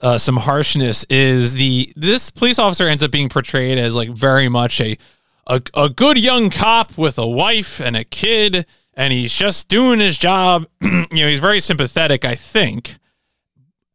[0.00, 4.48] uh, some harshness is the this police officer ends up being portrayed as like very
[4.48, 4.96] much a
[5.48, 10.00] a, a good young cop with a wife and a kid and he's just doing
[10.00, 10.66] his job.
[11.10, 12.96] You know he's very sympathetic i think.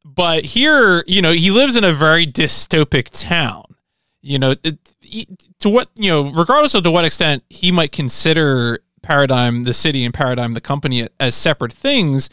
[0.03, 3.64] But here you know he lives in a very dystopic town.
[4.22, 4.77] You know it,
[5.59, 10.03] to what you know regardless of to what extent he might consider paradigm the city
[10.06, 12.30] and paradigm the company as separate things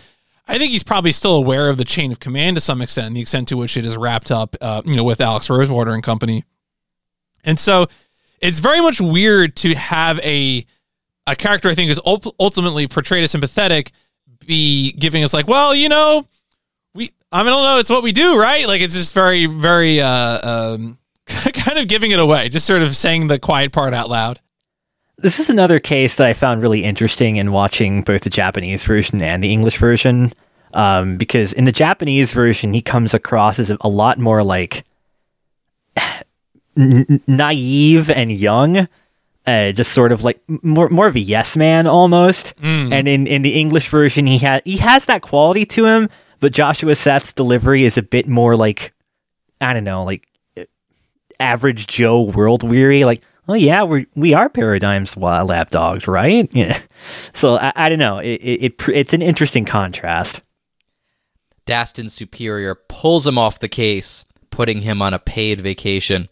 [0.51, 3.17] I think he's probably still aware of the chain of command to some extent, and
[3.17, 6.03] the extent to which it is wrapped up, uh, you know, with Alex Rosewater and
[6.03, 6.45] company.
[7.45, 7.87] And so
[8.41, 10.67] it's very much weird to have a
[11.27, 13.93] a character I think is ultimately portrayed as sympathetic
[14.47, 16.27] be giving us like, well, you know,
[16.95, 18.67] we I, mean, I don't know, it's what we do, right?
[18.67, 22.97] Like it's just very very uh, um, kind of giving it away, just sort of
[22.97, 24.41] saying the quiet part out loud.
[25.19, 29.21] This is another case that I found really interesting in watching both the Japanese version
[29.21, 30.33] and the English version.
[30.73, 34.85] Um, because in the Japanese version, he comes across as a lot more like
[36.77, 38.89] n- naive and young,
[39.47, 42.57] uh, just sort of like more more of a yes man almost.
[42.61, 42.93] Mm.
[42.93, 46.09] And in, in the English version, he had he has that quality to him,
[46.41, 48.93] but Joshua Seth's delivery is a bit more like
[49.61, 50.27] I don't know, like
[51.39, 56.49] average Joe world weary, like oh yeah, we we are paradigms lap dogs, right?
[56.61, 56.79] Yeah.
[57.33, 58.19] So I, I don't know.
[58.19, 60.41] It, it, it it's an interesting contrast.
[61.67, 66.29] Dastun's superior pulls him off the case, putting him on a paid vacation.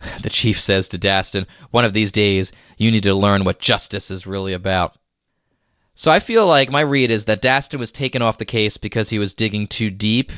[0.22, 4.10] The chief says to Dastun, One of these days, you need to learn what justice
[4.10, 4.96] is really about.
[5.94, 9.08] So I feel like my read is that Dastun was taken off the case because
[9.08, 10.30] he was digging too deep.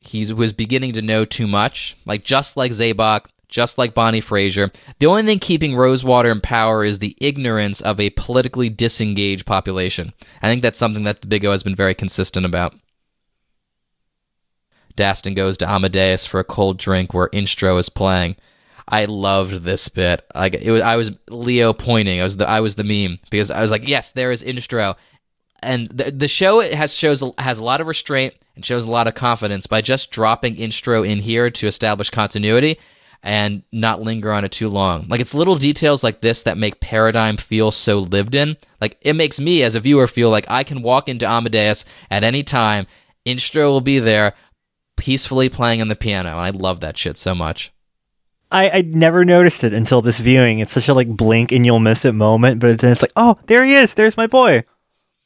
[0.00, 1.96] He was beginning to know too much.
[2.06, 6.84] Like just like Seebach, just like Bonnie Fraser, the only thing keeping Rosewater in power
[6.84, 10.12] is the ignorance of a politically disengaged population.
[10.40, 12.74] I think that's something that the Big O has been very consistent about.
[14.96, 18.36] Dastun goes to Amadeus for a cold drink where Instro is playing.
[18.92, 20.22] I loved this bit.
[20.34, 22.20] Like it was, I was Leo pointing.
[22.20, 24.96] I was the I was the meme because I was like, yes, there is Instro,
[25.62, 29.08] and the the show has shows has a lot of restraint and shows a lot
[29.08, 32.78] of confidence by just dropping Instro in here to establish continuity
[33.22, 35.06] and not linger on it too long.
[35.08, 38.58] Like it's little details like this that make Paradigm feel so lived in.
[38.78, 42.24] Like it makes me as a viewer feel like I can walk into Amadeus at
[42.24, 42.86] any time.
[43.24, 44.34] Instro will be there,
[44.98, 47.71] peacefully playing on the piano, and I love that shit so much.
[48.52, 50.58] I, I never noticed it until this viewing.
[50.58, 53.38] It's such a like blink and you'll miss it moment, but then it's like, oh,
[53.46, 53.94] there he is.
[53.94, 54.62] There's my boy.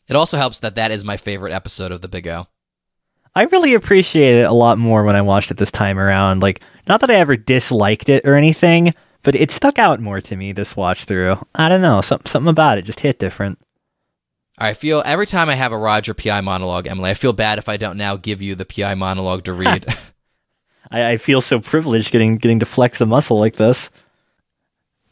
[0.09, 2.47] It also helps that that is my favorite episode of The Big O.
[3.35, 6.41] I really appreciate it a lot more when I watched it this time around.
[6.41, 10.37] Like, not that I ever disliked it or anything, but it stuck out more to
[10.37, 11.37] me this watch through.
[11.55, 13.59] I don't know, something something about it just hit different.
[14.57, 17.69] I feel every time I have a Roger PI monologue, Emily, I feel bad if
[17.69, 19.85] I don't now give you the PI monologue to read.
[20.91, 23.91] I, I feel so privileged getting getting to flex the muscle like this.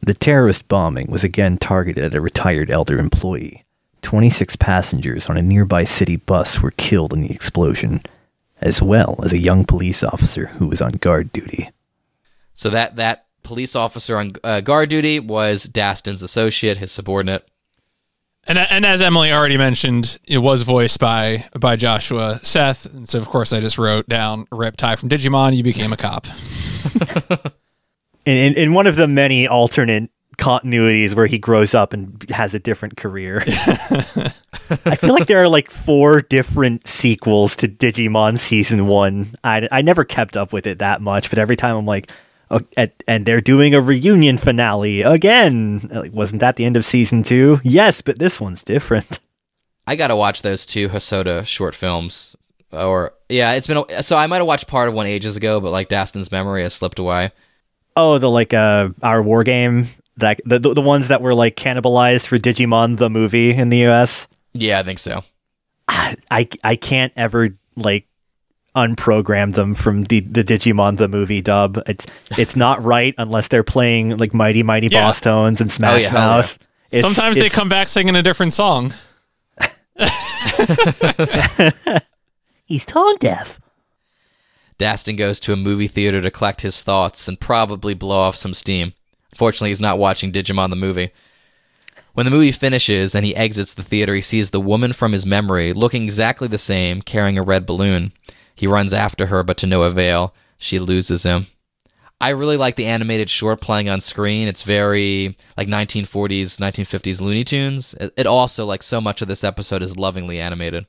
[0.00, 3.64] The terrorist bombing was again targeted at a retired elder employee.
[4.02, 8.02] 26 passengers on a nearby city bus were killed in the explosion,
[8.60, 11.70] as well as a young police officer who was on guard duty.
[12.52, 17.48] so that that police officer on uh, guard duty was Dastun's associate, his subordinate.
[18.46, 23.18] And and as Emily already mentioned, it was voiced by by Joshua Seth, and so
[23.18, 26.26] of course I just wrote down "Rip Tai from Digimon." You became a cop.
[28.26, 32.54] In, in in one of the many alternate continuities where he grows up and has
[32.54, 33.42] a different career.
[33.46, 39.34] I feel like there are like four different sequels to Digimon season one.
[39.44, 42.10] I, I never kept up with it that much, but every time I'm like,
[42.54, 45.88] oh, and, they're doing a reunion finale again.
[45.90, 47.60] Like, wasn't that the end of season two?
[47.62, 49.20] Yes, but this one's different.
[49.86, 52.36] I got to watch those two Hosoda short films.
[52.72, 55.60] Or yeah, it's been a, so I might have watched part of one ages ago,
[55.60, 57.30] but like Dastun's memory has slipped away.
[57.96, 61.56] Oh, the like uh our war game that the the, the ones that were like
[61.56, 64.26] cannibalized for Digimon the movie in the US.
[64.52, 65.22] Yeah, I think so.
[65.88, 68.06] I I can't ever like
[68.76, 71.78] unprogram them from the the Digimon the movie dub.
[71.86, 72.06] It's
[72.38, 75.06] it's not right unless they're playing like Mighty Mighty Yeah.
[75.06, 76.58] Boss Tones and Smash oh, yeah, oh, hell Mouth.
[76.90, 78.94] It's- Sometimes they come back singing a different song.
[82.66, 83.60] He's tone deaf.
[84.78, 88.54] Dastun goes to a movie theater to collect his thoughts and probably blow off some
[88.54, 88.92] steam.
[89.36, 91.10] Fortunately, he's not watching Digimon the movie.
[92.14, 95.26] When the movie finishes and he exits the theater, he sees the woman from his
[95.26, 98.12] memory looking exactly the same, carrying a red balloon.
[98.54, 100.34] He runs after her, but to no avail.
[100.58, 101.46] She loses him.
[102.20, 104.48] I really like the animated short playing on screen.
[104.48, 107.94] It's very like 1940s, 1950s Looney Tunes.
[108.16, 110.86] It also, like so much of this episode, is lovingly animated.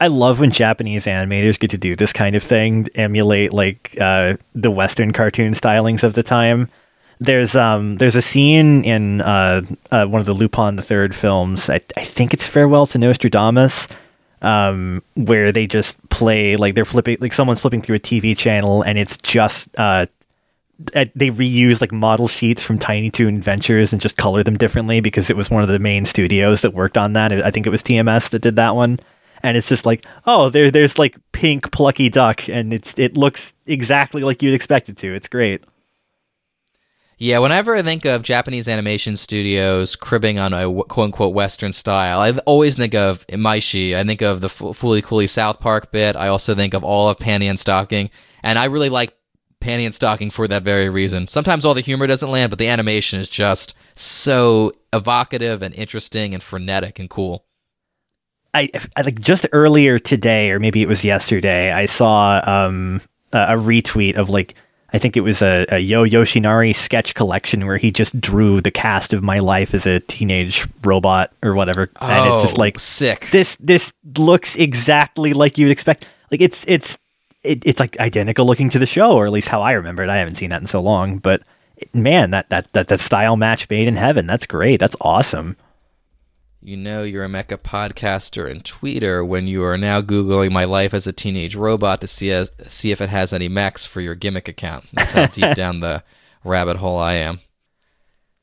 [0.00, 4.36] I love when Japanese animators get to do this kind of thing, emulate like uh,
[4.52, 6.68] the Western cartoon stylings of the time.
[7.20, 9.62] There's um there's a scene in uh,
[9.92, 11.70] uh, one of the Lupin the Third films.
[11.70, 13.86] I, I think it's Farewell to Nostradamus,
[14.42, 18.82] um, where they just play like they're flipping like someone's flipping through a TV channel
[18.82, 20.06] and it's just uh,
[20.84, 25.30] they reuse like model sheets from Tiny Toon Adventures and just color them differently because
[25.30, 27.32] it was one of the main studios that worked on that.
[27.32, 28.98] I think it was TMS that did that one.
[29.44, 33.54] And it's just like, oh, there, there's like pink plucky duck, and it's it looks
[33.66, 35.12] exactly like you'd expect it to.
[35.12, 35.64] It's great.
[37.22, 42.18] Yeah, whenever I think of Japanese animation studios cribbing on a quote unquote Western style,
[42.18, 43.94] I always think of Imaishi.
[43.94, 46.16] I think of the F- Fooly Cooly South Park bit.
[46.16, 48.10] I also think of all of Panty and Stocking.
[48.42, 49.16] And I really like
[49.60, 51.28] Panty and Stocking for that very reason.
[51.28, 56.34] Sometimes all the humor doesn't land, but the animation is just so evocative and interesting
[56.34, 57.44] and frenetic and cool.
[58.52, 63.00] I, I like just earlier today, or maybe it was yesterday, I saw um,
[63.32, 64.56] a retweet of like
[64.92, 68.70] I think it was a, a Yo Yoshinari sketch collection where he just drew the
[68.70, 72.78] cast of my life as a teenage robot or whatever, and it's just Oh, like
[72.78, 73.28] sick.
[73.32, 76.06] this this looks exactly like you'd expect.
[76.30, 76.98] Like it's it's
[77.42, 80.10] it, it's like identical looking to the show, or at least how I remember it.
[80.10, 81.42] I haven't seen that in so long, but
[81.94, 84.26] man, that that that that style match made in heaven.
[84.26, 84.78] That's great.
[84.78, 85.56] That's awesome.
[86.64, 90.94] You know you're a mecha podcaster and tweeter when you are now googling my life
[90.94, 94.14] as a teenage robot to see as, see if it has any mechs for your
[94.14, 94.84] gimmick account.
[94.92, 96.04] That's how deep down the
[96.44, 97.40] rabbit hole I am.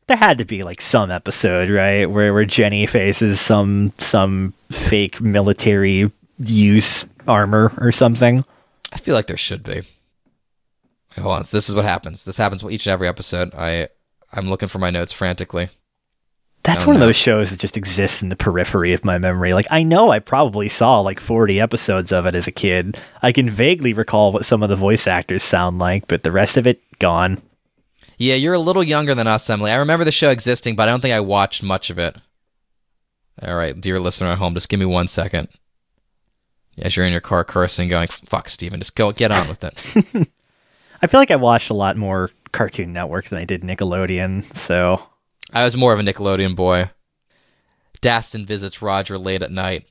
[0.07, 5.21] There had to be like some episode, right, where where Jenny faces some some fake
[5.21, 8.43] military use armor or something.
[8.91, 9.75] I feel like there should be.
[9.75, 11.43] Wait, hold on.
[11.45, 12.25] So this is what happens.
[12.25, 13.55] This happens with each and every episode.
[13.55, 13.87] I
[14.33, 15.69] I'm looking for my notes frantically.
[16.69, 19.53] That's Oh, one of those shows that just exists in the periphery of my memory.
[19.55, 22.95] Like I know I probably saw like 40 episodes of it as a kid.
[23.23, 26.57] I can vaguely recall what some of the voice actors sound like, but the rest
[26.57, 27.41] of it gone.
[28.19, 29.71] Yeah, you're a little younger than us, Emily.
[29.71, 32.15] I remember the show existing, but I don't think I watched much of it.
[33.41, 35.47] All right, dear listener at home, just give me one second.
[36.77, 40.29] As you're in your car cursing, going, fuck, Steven, just go get on with it.
[41.01, 45.01] I feel like I watched a lot more Cartoon Network than I did Nickelodeon, so
[45.53, 46.91] I was more of a Nickelodeon boy.
[48.01, 49.87] Dastun visits Roger late at night.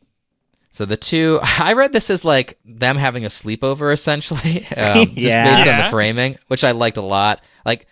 [0.71, 5.17] So the two, I read this as like them having a sleepover essentially, um, just
[5.19, 5.55] Yeah.
[5.55, 7.43] based on the framing, which I liked a lot.
[7.67, 7.87] Like,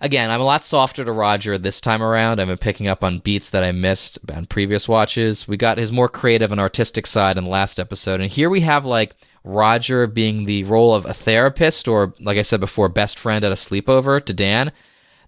[0.00, 2.40] again, I'm a lot softer to Roger this time around.
[2.40, 5.48] I've been picking up on beats that I missed on previous watches.
[5.48, 8.60] We got his more creative and artistic side in the last episode, and here we
[8.62, 13.18] have like Roger being the role of a therapist or, like I said before, best
[13.18, 14.72] friend at a sleepover to Dan.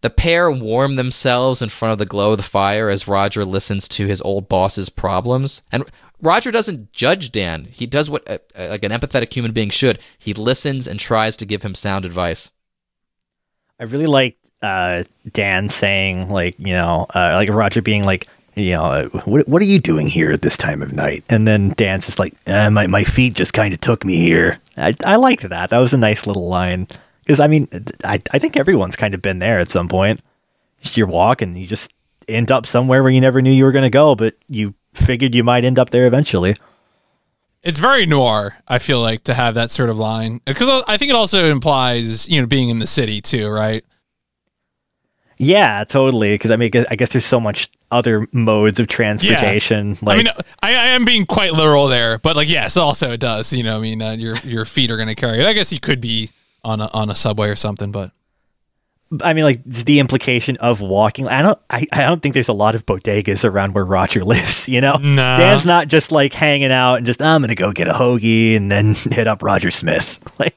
[0.00, 3.88] The pair warm themselves in front of the glow of the fire as Roger listens
[3.88, 5.62] to his old boss's problems.
[5.72, 5.84] And
[6.20, 7.66] Roger doesn't judge Dan.
[7.70, 9.98] He does what uh, uh, like an empathetic human being should.
[10.18, 12.50] He listens and tries to give him sound advice.
[13.78, 18.72] I really liked uh, Dan saying like you know uh, like Roger being like you
[18.72, 21.24] know uh, what what are you doing here at this time of night?
[21.28, 24.58] And then Dan's just like my my feet just kind of took me here.
[24.76, 25.70] I I liked that.
[25.70, 26.88] That was a nice little line
[27.26, 27.68] because I mean
[28.04, 30.20] I I think everyone's kind of been there at some point.
[30.92, 31.92] You're walking, you just
[32.28, 35.34] end up somewhere where you never knew you were going to go, but you figured
[35.34, 36.54] you might end up there eventually.
[37.62, 38.56] It's very noir.
[38.68, 42.28] I feel like to have that sort of line because I think it also implies
[42.28, 43.84] you know being in the city too, right?
[45.38, 46.34] Yeah, totally.
[46.34, 49.98] Because I mean, I guess there's so much other modes of transportation.
[50.00, 50.28] Like, I mean,
[50.62, 53.52] I, I am being quite literal there, but like yes, also it does.
[53.52, 55.46] You know, I mean, uh, your your feet are going to carry it.
[55.46, 56.30] I guess you could be
[56.66, 58.10] on a on a subway or something, but
[59.22, 61.28] I mean, like just the implication of walking.
[61.28, 61.58] I don't.
[61.70, 64.68] I, I don't think there's a lot of bodegas around where Roger lives.
[64.68, 65.38] You know, Nah.
[65.38, 68.70] Dan's not just like hanging out and just I'm gonna go get a hoagie and
[68.70, 70.18] then hit up Roger Smith.
[70.38, 70.54] Like,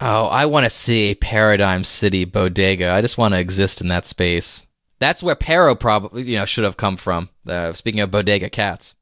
[0.00, 2.90] Oh, I want to see a Paradigm City bodega.
[2.92, 4.64] I just want to exist in that space.
[5.00, 7.30] That's where Pero probably you know should have come from.
[7.46, 8.94] Uh, speaking of bodega cats.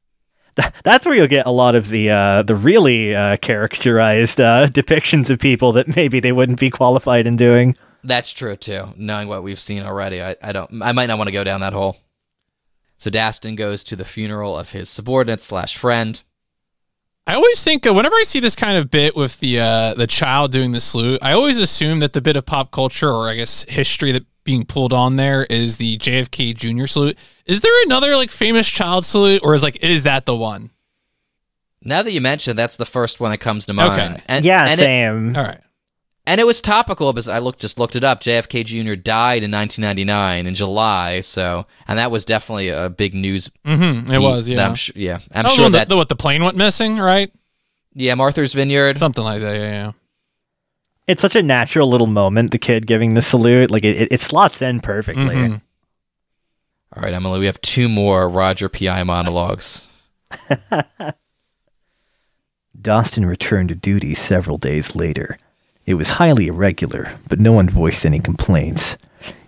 [0.84, 5.30] That's where you'll get a lot of the uh, the really uh, characterized uh, depictions
[5.30, 7.76] of people that maybe they wouldn't be qualified in doing.
[8.02, 8.94] That's true too.
[8.96, 10.82] Knowing what we've seen already, I, I don't.
[10.82, 11.98] I might not want to go down that hole.
[12.98, 16.22] So Dastun goes to the funeral of his subordinate slash friend.
[17.26, 20.06] I always think uh, whenever I see this kind of bit with the uh, the
[20.06, 23.34] child doing the salute, I always assume that the bit of pop culture or I
[23.34, 26.86] guess history that being pulled on there is the JFK Jr.
[26.86, 27.18] salute.
[27.44, 30.70] Is there another like famous child salute, or is like is that the one?
[31.82, 34.14] Now that you mention, that's the first one that comes to mind.
[34.14, 34.22] Okay.
[34.26, 35.36] And, yeah, and It, same.
[35.36, 35.60] All right.
[36.26, 38.20] and it was topical because I looked just looked it up.
[38.22, 38.94] JFK Jr.
[38.94, 43.50] died in 1999 in July, so and that was definitely a big news.
[43.64, 44.10] Mm-hmm.
[44.12, 44.66] It beat was, yeah.
[44.66, 47.30] I'm su- yeah, I'm That sure that the, what the plane went missing, right?
[47.94, 48.96] yeah, Martha's Vineyard.
[48.96, 49.56] Something like that.
[49.56, 49.92] Yeah, yeah.
[51.06, 52.50] It's such a natural little moment.
[52.50, 55.34] The kid giving the salute, like it, it, it slots in perfectly.
[55.36, 55.60] Mhm.
[56.94, 59.86] All right, Emily, we have two more Roger PI monologues.
[62.80, 65.38] Dastun returned to duty several days later.
[65.86, 68.96] It was highly irregular, but no one voiced any complaints.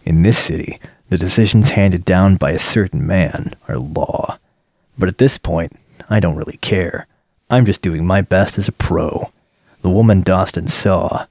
[0.05, 0.79] In this city,
[1.09, 4.39] the decisions handed down by a certain man are law.
[4.99, 5.73] But at this point,
[6.09, 7.07] I don't really care.
[7.51, 9.31] I'm just doing my best as a pro.
[9.83, 11.27] The woman Dastun saw,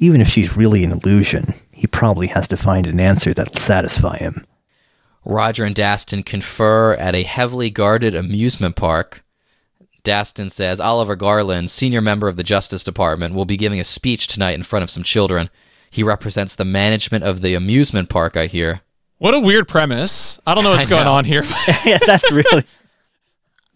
[0.00, 4.16] even if she's really an illusion, he probably has to find an answer that'll satisfy
[4.16, 4.44] him.
[5.24, 9.22] Roger and Dastun confer at a heavily guarded amusement park.
[10.02, 14.26] Dastun says Oliver Garland, senior member of the Justice Department, will be giving a speech
[14.26, 15.50] tonight in front of some children.
[15.90, 18.80] He represents the management of the amusement park, I hear.
[19.18, 20.40] What a weird premise.
[20.46, 21.12] I don't know what's I going know.
[21.12, 21.42] on here.
[21.84, 22.64] yeah, that's really.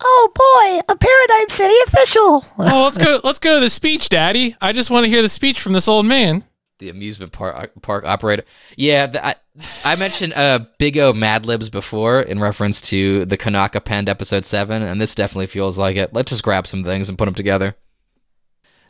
[0.07, 2.44] Oh boy, a Paradigm City official!
[2.58, 3.20] oh, let's go.
[3.24, 4.55] Let's go to the speech, Daddy.
[4.60, 6.44] I just want to hear the speech from this old man.
[6.78, 8.44] The amusement park park operator.
[8.76, 9.34] Yeah, the, I,
[9.83, 14.44] I mentioned uh, Big O Mad Libs before in reference to the Konaka Penned episode
[14.44, 16.12] 7, and this definitely feels like it.
[16.12, 17.74] Let's just grab some things and put them together.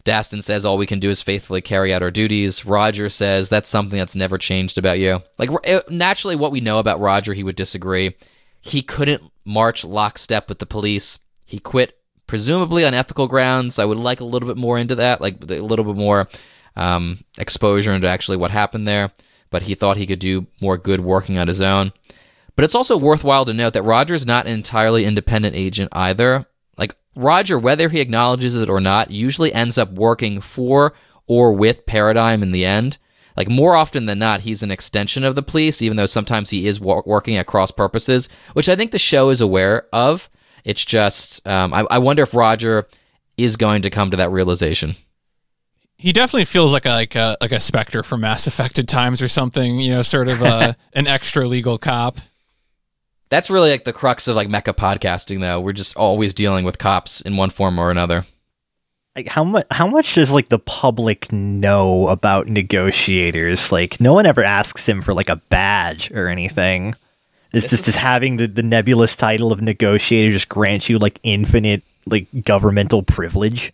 [0.05, 2.67] Dastun says all we can do is faithfully carry out our duties.
[2.67, 5.23] Roger says that's something that's never changed about you.
[5.39, 8.17] Like uh, naturally, what we know about Roger, he would disagree.
[8.61, 11.19] He couldn't march lockstep with the police.
[11.45, 13.79] He quit, presumably on ethical grounds.
[13.79, 16.29] I would like a little bit more into that, like a little bit more
[16.77, 19.13] um, exposure into actually what happened there.
[19.51, 21.93] But he thought he could do more good working on his own.
[22.57, 26.47] But it's also worthwhile to note that Roger's not an entirely independent agent either.
[26.77, 30.95] Like Roger, whether he acknowledges it or not, usually ends up working for
[31.27, 32.99] or with Paradigm in the end.
[33.37, 36.67] Like more often than not, he's an extension of the police, even though sometimes he
[36.67, 40.31] is wo- working at cross purposes, which I think the show is aware of.
[40.65, 42.87] It's just, um, I, I wonder if Roger
[43.37, 44.95] is going to come to that realization.
[45.97, 49.29] He definitely feels like a like a like a specter from Mass Effected times or
[49.29, 49.79] something.
[49.79, 52.19] You know, sort of a, an extra legal cop.
[53.31, 55.61] That's really like the crux of like mecha podcasting, though.
[55.61, 58.27] We're just always dealing with cops in one form or another.
[59.17, 59.67] Like how much?
[59.71, 63.71] How much does like the public know about negotiators?
[63.71, 66.95] Like no one ever asks him for like a badge or anything.
[67.53, 71.85] It's just just having the, the nebulous title of negotiator just grants you like infinite
[72.07, 73.73] like governmental privilege.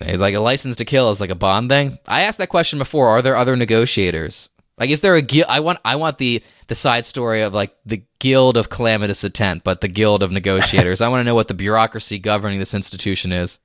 [0.00, 1.98] It's like a license to kill is like a bond thing.
[2.06, 3.08] I asked that question before.
[3.08, 4.48] Are there other negotiators?
[4.78, 5.46] Like, is there a guild?
[5.48, 9.62] I want, I want the the side story of like the guild of calamitous intent,
[9.62, 11.00] but the guild of negotiators.
[11.00, 13.58] I want to know what the bureaucracy governing this institution is.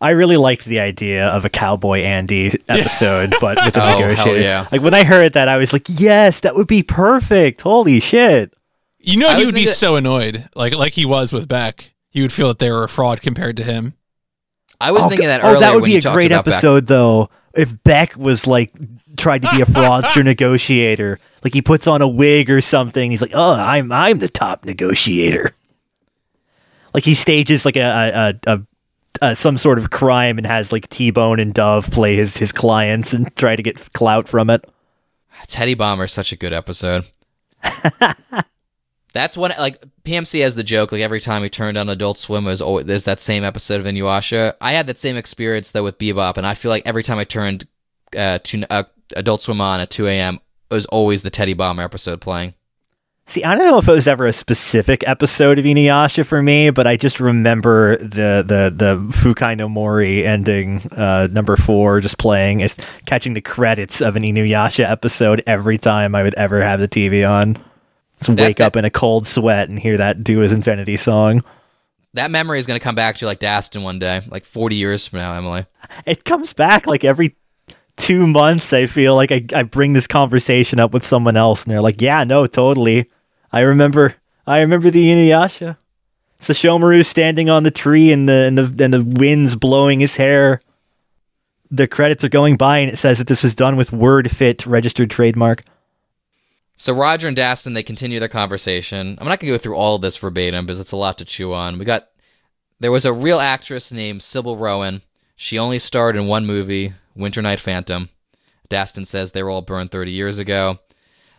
[0.00, 4.40] I really liked the idea of a Cowboy Andy episode, but with a Oh, negotiator.
[4.40, 4.66] yeah.
[4.72, 7.60] Like when I heard that, I was like, "Yes, that would be perfect!
[7.60, 8.54] Holy shit!"
[8.98, 11.92] You know, I he would be thinking- so annoyed, like like he was with Beck.
[12.10, 13.94] He would feel that they were a fraud compared to him.
[14.80, 16.54] I was oh, thinking that oh, earlier that would when be a great about Beck.
[16.54, 17.28] episode, though.
[17.54, 18.72] If Beck was like
[19.18, 23.20] tried to be a fraudster negotiator, like he puts on a wig or something, he's
[23.20, 25.50] like, "Oh, I'm I'm the top negotiator."
[26.94, 28.62] Like he stages like a a, a,
[29.22, 32.52] a some sort of crime and has like T Bone and Dove play his his
[32.52, 34.68] clients and try to get clout from it.
[35.46, 37.06] Teddy Bomber is such a good episode.
[39.12, 42.44] That's one like PMC has the joke like every time we turned on Adult Swim
[42.44, 44.54] was always there's that same episode of Inuyasha.
[44.60, 47.24] I had that same experience though with Bebop, and I feel like every time I
[47.24, 47.66] turned
[48.16, 48.84] uh, to uh,
[49.16, 50.40] Adult Swim on at 2 a.m.
[50.70, 52.54] it was always the Teddy Bomber episode playing.
[53.30, 56.70] See, I don't know if it was ever a specific episode of Inuyasha for me,
[56.70, 62.18] but I just remember the the the Fukai no Mori ending, uh, number four, just
[62.18, 62.76] playing, is
[63.06, 67.24] catching the credits of an Inuyasha episode every time I would ever have the TV
[67.24, 67.56] on.
[68.18, 71.44] Just wake that- up in a cold sweat and hear that Do As Infinity song.
[72.14, 74.74] That memory is going to come back to you like Dastun one day, like 40
[74.74, 75.66] years from now, Emily.
[76.04, 77.36] It comes back like every
[77.96, 78.72] two months.
[78.72, 82.02] I feel like I, I bring this conversation up with someone else, and they're like,
[82.02, 83.08] "Yeah, no, totally.
[83.52, 84.14] I remember.
[84.46, 85.76] I remember the Inuyasha.
[86.40, 90.60] Sesshomaru standing on the tree, and the and the and the winds blowing his hair.
[91.70, 94.66] The credits are going by, and it says that this was done with Word Fit
[94.66, 95.62] registered trademark.
[96.76, 99.18] So Roger and Dastun they continue their conversation.
[99.20, 101.52] I'm not gonna go through all of this verbatim because it's a lot to chew
[101.52, 101.78] on.
[101.78, 102.08] We got
[102.80, 105.02] there was a real actress named Sybil Rowan.
[105.36, 108.08] She only starred in one movie, Winter Night Phantom.
[108.70, 110.78] Dastun says they were all burned 30 years ago.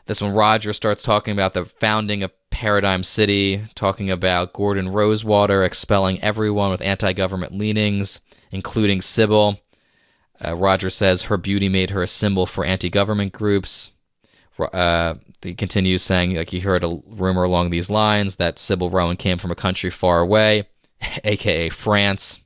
[0.06, 5.64] This one, Roger starts talking about the founding of Paradigm City, talking about Gordon Rosewater
[5.64, 8.20] expelling everyone with anti-government leanings,
[8.52, 9.60] including Sybil.
[10.44, 13.92] Uh, Roger says her beauty made her a symbol for anti-government groups.
[14.60, 19.18] Uh, he continues saying, like he heard a rumor along these lines that Sybil Rowan
[19.18, 20.68] came from a country far away,
[21.24, 22.40] aka France.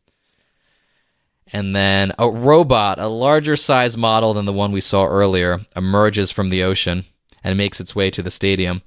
[1.52, 6.32] And then a robot, a larger size model than the one we saw earlier, emerges
[6.32, 7.06] from the ocean
[7.46, 8.82] and makes its way to the stadium.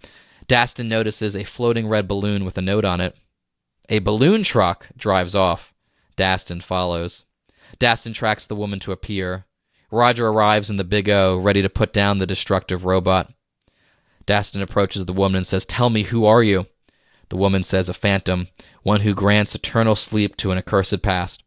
[0.49, 3.17] Dastun notices a floating red balloon with a note on it.
[3.89, 5.73] A balloon truck drives off.
[6.17, 7.25] Dastun follows.
[7.79, 9.47] Dastun tracks the woman to a pier.
[9.93, 13.33] Roger arrives in the Big O, ready to put down the destructive robot.
[14.27, 16.67] Dastun approaches the woman and says, Tell me, who are you?
[17.29, 18.49] The woman says, A phantom,
[18.83, 21.45] one who grants eternal sleep to an accursed past.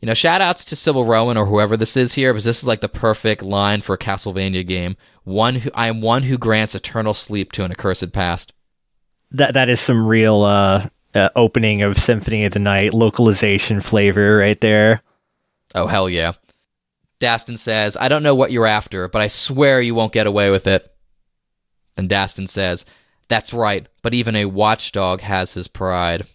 [0.00, 2.66] You know, shout outs to Sybil Rowan or whoever this is here, because this is
[2.66, 4.96] like the perfect line for a Castlevania game.
[5.24, 8.52] One who I am one who grants eternal sleep to an accursed past.
[9.32, 14.36] That that is some real uh, uh, opening of Symphony of the Night localization flavor
[14.38, 15.00] right there.
[15.74, 16.32] Oh hell yeah.
[17.20, 20.50] Dastun says, I don't know what you're after, but I swear you won't get away
[20.50, 20.94] with it.
[21.96, 22.86] And Dastun says,
[23.26, 26.26] That's right, but even a watchdog has his pride.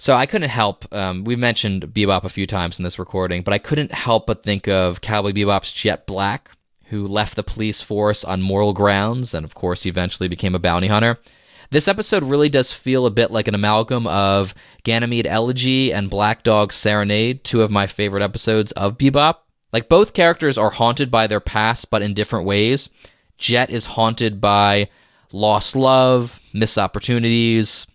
[0.00, 0.90] So I couldn't help.
[0.94, 4.42] Um, we mentioned Bebop a few times in this recording, but I couldn't help but
[4.42, 6.50] think of Cowboy Bebop's Jet Black,
[6.86, 10.86] who left the police force on moral grounds and, of course, eventually became a bounty
[10.86, 11.18] hunter.
[11.68, 14.54] This episode really does feel a bit like an amalgam of
[14.84, 19.36] Ganymede Elegy and Black Dog Serenade, two of my favorite episodes of Bebop.
[19.70, 22.88] Like both characters are haunted by their past, but in different ways.
[23.36, 24.88] Jet is haunted by
[25.30, 27.86] lost love, missed opportunities,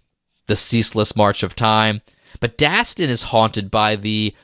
[0.48, 2.01] the ceaseless march of time.
[2.40, 4.35] But Dastun is haunted by the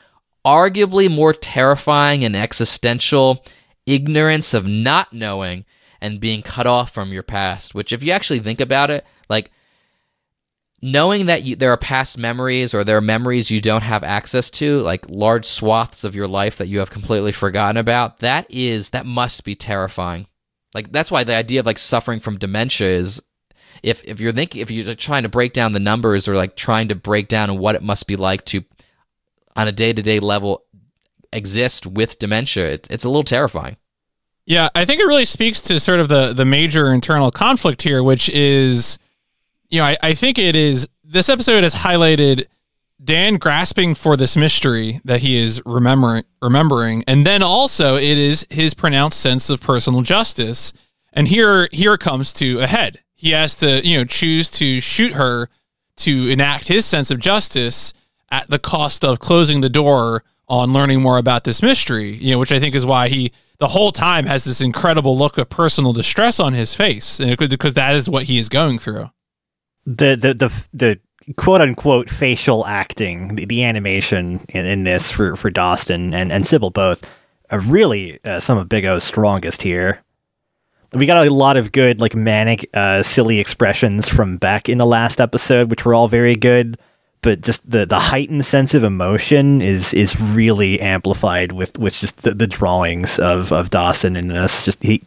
[0.44, 3.44] arguably more terrifying and existential
[3.86, 5.64] ignorance of not knowing
[6.00, 9.52] and being cut off from your past, which, if you actually think about it, like
[10.80, 14.50] knowing that you, there are past memories or there are memories you don't have access
[14.50, 18.90] to, like large swaths of your life that you have completely forgotten about, that is,
[18.90, 20.26] that must be terrifying.
[20.74, 23.22] Like, that's why the idea of like suffering from dementia is
[23.82, 26.88] if if you're thinking if you're trying to break down the numbers or like trying
[26.88, 28.64] to break down what it must be like to
[29.56, 30.64] on a day-to-day level
[31.32, 32.70] exist with dementia.
[32.70, 33.76] It's it's a little terrifying.
[34.44, 38.02] Yeah, I think it really speaks to sort of the the major internal conflict here,
[38.02, 38.98] which is,
[39.68, 42.46] you know, I, I think it is this episode has highlighted
[43.02, 48.46] Dan grasping for this mystery that he is remembering remembering, and then also it is
[48.50, 50.72] his pronounced sense of personal justice.
[51.12, 53.01] And here here comes to a head.
[53.22, 55.48] He has to, you know, choose to shoot her
[55.98, 57.94] to enact his sense of justice
[58.32, 62.40] at the cost of closing the door on learning more about this mystery, you know,
[62.40, 65.92] which I think is why he the whole time has this incredible look of personal
[65.92, 69.08] distress on his face because that is what he is going through.
[69.86, 75.36] The the the the quote unquote facial acting, the, the animation in, in, this for
[75.36, 77.04] for Dastun and and Sybil both
[77.50, 80.02] are really uh, some of Big O's strongest here.
[80.94, 84.86] We got a lot of good like manic, uh, silly expressions from Beck in the
[84.86, 86.78] last episode, which were all very good
[87.22, 92.22] but just the the heightened sense of emotion is is really amplified with with just
[92.22, 94.64] the, the drawings of of Dastun in this.
[94.64, 95.02] Just he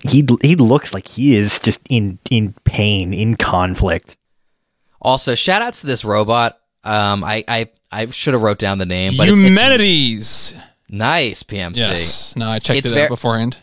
[0.00, 4.16] he he looks like he is just in in pain, in conflict.
[5.00, 6.58] Also, shout outs to this robot.
[6.84, 9.82] Um, I I I should have wrote down the name, but Eumenides.
[9.82, 11.76] It's, it's nice PMC.
[11.76, 13.58] Yes, no, I checked it's it ver- out beforehand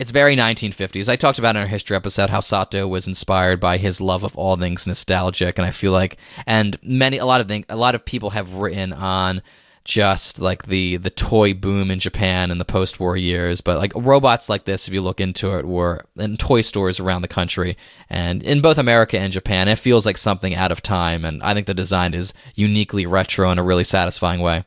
[0.00, 1.10] it's very 1950s.
[1.10, 4.34] I talked about in our history episode how Sato was inspired by his love of
[4.34, 7.94] all things nostalgic, and I feel like, and many, a lot of things, a lot
[7.94, 9.42] of people have written on
[9.84, 14.48] just like the the toy boom in Japan in the post-war years, but like robots
[14.48, 17.76] like this, if you look into it, were in toy stores around the country
[18.08, 19.68] and in both America and Japan.
[19.68, 23.50] It feels like something out of time, and I think the design is uniquely retro
[23.50, 24.64] in a really satisfying way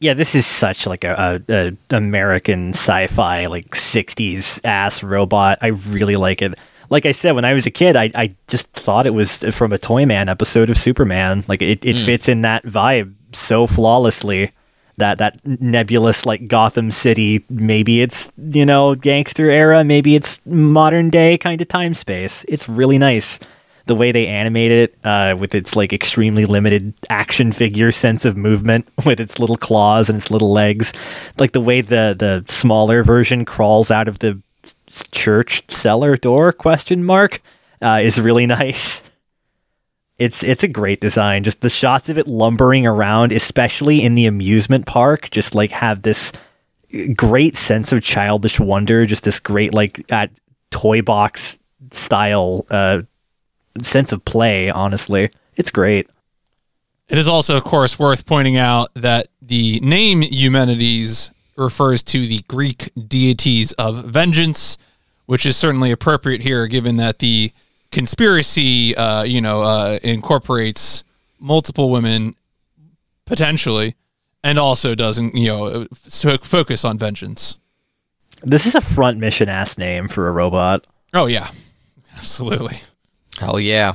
[0.00, 1.54] yeah, this is such like a, a,
[1.90, 5.58] a American sci-fi like '60s ass robot.
[5.62, 6.58] I really like it.
[6.90, 9.72] Like I said, when I was a kid, I, I just thought it was from
[9.72, 11.44] a Toyman episode of Superman.
[11.48, 12.04] Like it, it mm.
[12.04, 14.52] fits in that vibe so flawlessly.
[14.98, 17.44] That that nebulous like Gotham City.
[17.50, 19.84] Maybe it's you know gangster era.
[19.84, 22.44] Maybe it's modern day kind of time space.
[22.48, 23.38] It's really nice
[23.86, 28.36] the way they animate it uh, with its like extremely limited action figure sense of
[28.36, 30.92] movement with its little claws and its little legs.
[31.38, 34.40] Like the way the the smaller version crawls out of the
[35.12, 37.40] church cellar door question mark
[37.80, 39.02] uh, is really nice.
[40.18, 41.44] It's it's a great design.
[41.44, 46.02] Just the shots of it lumbering around especially in the amusement park just like have
[46.02, 46.32] this
[47.14, 50.30] great sense of childish wonder just this great like at
[50.70, 51.58] toy box
[51.90, 53.02] style uh,
[53.82, 55.30] sense of play, honestly.
[55.56, 56.08] It's great.
[57.08, 62.40] It is also, of course, worth pointing out that the name Eumenides refers to the
[62.48, 64.76] Greek deities of vengeance,
[65.26, 67.52] which is certainly appropriate here, given that the
[67.92, 71.04] conspiracy, uh, you know, uh, incorporates
[71.38, 72.34] multiple women
[73.24, 73.94] potentially,
[74.42, 75.86] and also doesn't, you know,
[76.42, 77.58] focus on vengeance.
[78.42, 80.86] This is a front mission ass name for a robot.
[81.14, 81.50] Oh yeah,
[82.16, 82.76] absolutely.
[83.38, 83.94] Hell yeah.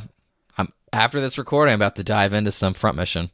[0.58, 3.32] I'm after this recording I'm about to dive into some front mission.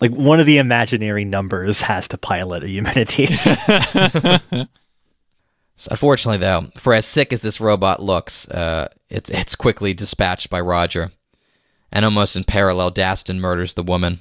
[0.00, 3.58] Like one of the imaginary numbers has to pilot a Eumenides.
[5.76, 10.48] so unfortunately though, for as sick as this robot looks, uh, it's it's quickly dispatched
[10.50, 11.10] by Roger.
[11.92, 14.20] And almost in parallel, Dastun murders the woman.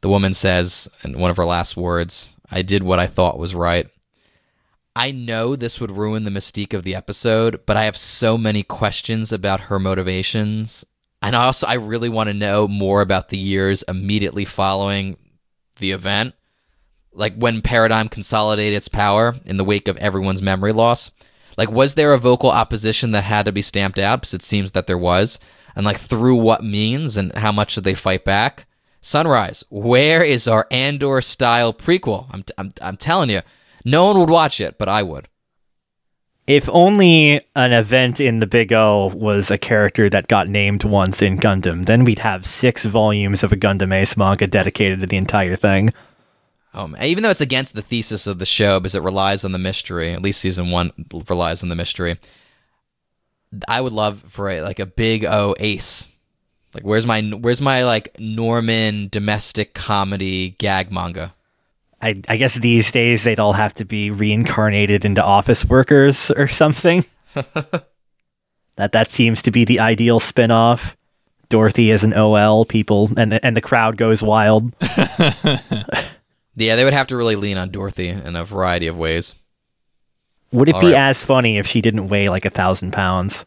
[0.00, 3.54] The woman says in one of her last words, I did what I thought was
[3.54, 3.88] right.
[4.96, 8.62] I know this would ruin the mystique of the episode, but I have so many
[8.62, 10.86] questions about her motivations.
[11.20, 15.18] And also, I really want to know more about the years immediately following
[15.80, 16.34] the event.
[17.12, 21.10] Like when Paradigm consolidated its power in the wake of everyone's memory loss.
[21.58, 24.22] Like, was there a vocal opposition that had to be stamped out?
[24.22, 25.38] Because it seems that there was.
[25.74, 28.64] And like, through what means and how much did they fight back?
[29.02, 32.28] Sunrise, where is our Andor style prequel?
[32.30, 33.42] I'm, t- I'm, I'm telling you,
[33.86, 35.28] no one would watch it, but I would.
[36.48, 41.22] If only an event in the Big O was a character that got named once
[41.22, 45.16] in Gundam, then we'd have six volumes of a Gundam Ace manga dedicated to the
[45.16, 45.92] entire thing.
[46.74, 49.58] Um, even though it's against the thesis of the show because it relies on the
[49.58, 50.92] mystery, at least season one
[51.28, 52.18] relies on the mystery.
[53.68, 56.08] I would love for a, like a big O ace.
[56.74, 61.35] Like where's my where's my like Norman domestic comedy gag manga?
[62.06, 66.46] I, I guess these days they'd all have to be reincarnated into office workers or
[66.46, 67.04] something.
[67.34, 70.96] that that seems to be the ideal spin-off.
[71.48, 74.72] Dorothy is an OL, people and and the crowd goes wild.
[76.56, 79.36] yeah, they would have to really lean on Dorothy in a variety of ways.
[80.52, 80.96] Would it all be right.
[80.96, 83.46] as funny if she didn't weigh like a thousand pounds?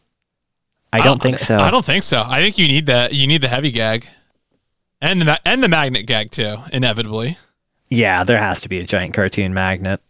[0.92, 1.58] I don't, don't think so.
[1.58, 2.24] I don't think so.
[2.26, 3.12] I think you need that.
[3.12, 4.06] You need the heavy gag,
[5.00, 7.36] and the and the magnet gag too, inevitably.
[7.90, 10.00] Yeah, there has to be a giant cartoon magnet.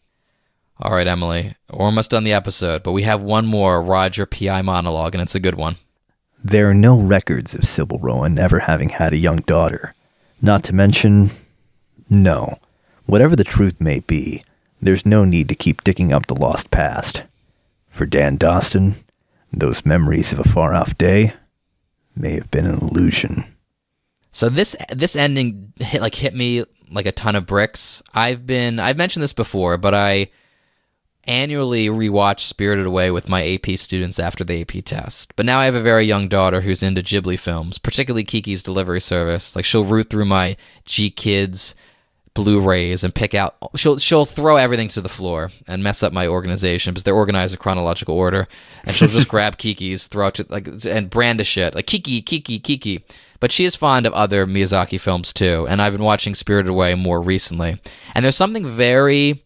[0.79, 4.63] All right, Emily, we're almost done the episode, but we have one more Roger PI
[4.63, 5.77] monologue, and it's a good one.
[6.43, 9.95] There are no records of Sybil Rowan ever having had a young daughter.
[10.41, 11.31] Not to mention,
[12.09, 12.59] no.
[13.07, 14.43] Whatever the truth may be,
[14.81, 17.25] there's no need to keep digging up the lost past.
[17.91, 18.95] For Dan Dastun,
[19.53, 21.35] those memories of a far off day
[22.17, 23.45] may have been an illusion.
[24.31, 28.03] So this this ending hit like hit me like a ton of bricks.
[28.15, 30.31] I've been I've mentioned this before, but I
[31.25, 35.35] annually rewatch Spirited Away with my AP students after the AP test.
[35.37, 39.01] But now I have a very young daughter who's into Ghibli films, particularly Kiki's Delivery
[39.01, 39.55] Service.
[39.55, 41.75] Like she'll root through my GKIDS
[42.33, 43.57] Blu-rays and pick out.
[43.75, 47.55] She'll she'll throw everything to the floor and mess up my organization because they're organized
[47.55, 48.47] in chronological order.
[48.85, 52.61] And she'll just grab Kiki's, throw it to like and brandish it like Kiki, Kiki,
[52.61, 53.05] Kiki.
[53.41, 56.95] But she is fond of other Miyazaki films too, and I've been watching Spirited Away
[56.95, 57.81] more recently.
[58.15, 59.43] And there's something very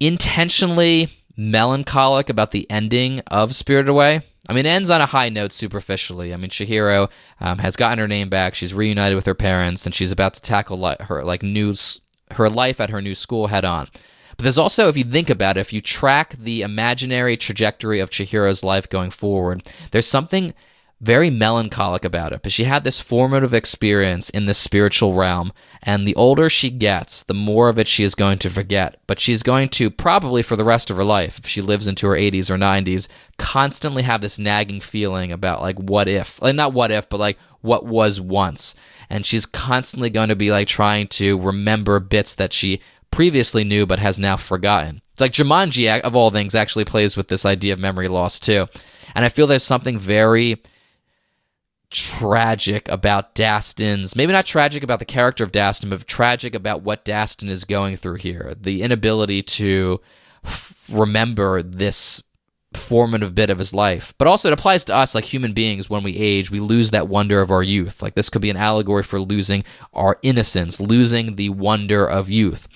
[0.00, 4.22] intentionally melancholic about the ending of Spirited Away.
[4.48, 6.34] I mean, it ends on a high note superficially.
[6.34, 7.08] I mean, Chihiro
[7.40, 8.56] um, has gotten her name back.
[8.56, 11.72] She's reunited with her parents, and she's about to tackle li- her like new
[12.32, 13.88] her life at her new school head on.
[14.36, 18.10] But there's also, if you think about it, if you track the imaginary trajectory of
[18.10, 20.54] Chihiro's life going forward, there's something
[21.00, 22.42] very melancholic about it.
[22.42, 27.22] But she had this formative experience in the spiritual realm, and the older she gets,
[27.22, 29.00] the more of it she is going to forget.
[29.06, 32.06] But she's going to probably for the rest of her life, if she lives into
[32.06, 36.74] her 80s or 90s, constantly have this nagging feeling about like what if, like not
[36.74, 38.74] what if, but like what was once.
[39.08, 42.80] And she's constantly going to be like trying to remember bits that she
[43.10, 45.00] previously knew but has now forgotten.
[45.12, 48.68] It's like Jumanji, of all things, actually plays with this idea of memory loss too.
[49.14, 50.62] And I feel there's something very
[51.90, 57.04] tragic about Dastun's, maybe not tragic about the character of Dastun, but tragic about what
[57.04, 58.54] Dastun is going through here.
[58.58, 60.00] The inability to
[60.44, 62.22] f- remember this
[62.72, 64.14] formative bit of his life.
[64.18, 67.08] But also, it applies to us like human beings when we age, we lose that
[67.08, 68.00] wonder of our youth.
[68.00, 72.68] Like this could be an allegory for losing our innocence, losing the wonder of youth.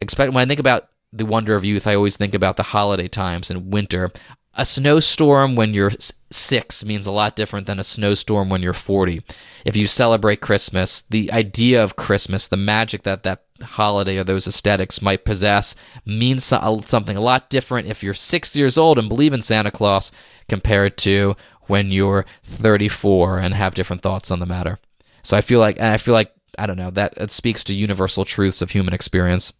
[0.00, 3.08] Expect when I think about the wonder of youth, I always think about the holiday
[3.08, 4.10] times and winter
[4.54, 5.92] a snowstorm when you're
[6.30, 9.22] six means a lot different than a snowstorm when you're 40.
[9.64, 14.46] If you celebrate Christmas, the idea of Christmas, the magic that that holiday or those
[14.46, 15.74] aesthetics might possess
[16.04, 20.10] means something a lot different if you're six years old and believe in Santa Claus
[20.48, 24.78] compared to when you're 34 and have different thoughts on the matter.
[25.22, 28.24] So I feel like, I feel like, I don't know, that, that speaks to universal
[28.24, 29.52] truths of human experience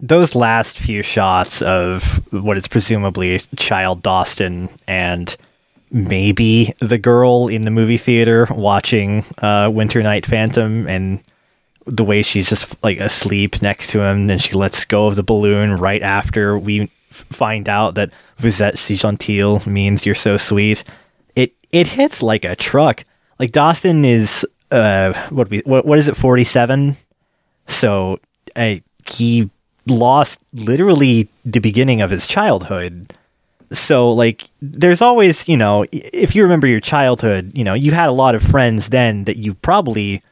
[0.00, 5.36] those last few shots of what is presumably child Dastun and
[5.90, 11.22] maybe the girl in the movie theater watching uh, Winter Night Phantom and
[11.86, 15.22] the way she's just like asleep next to him and she lets go of the
[15.22, 20.82] balloon right after we f- find out that vous si gentil means you're so sweet.
[21.36, 23.04] It it hits like a truck.
[23.38, 26.96] Like Dastun is uh what we what, what is it 47
[27.66, 28.18] so
[28.56, 29.50] I, he
[29.86, 33.12] lost literally the beginning of his childhood.
[33.72, 38.08] So like there's always, you know, if you remember your childhood, you know, you had
[38.08, 40.22] a lot of friends then that you probably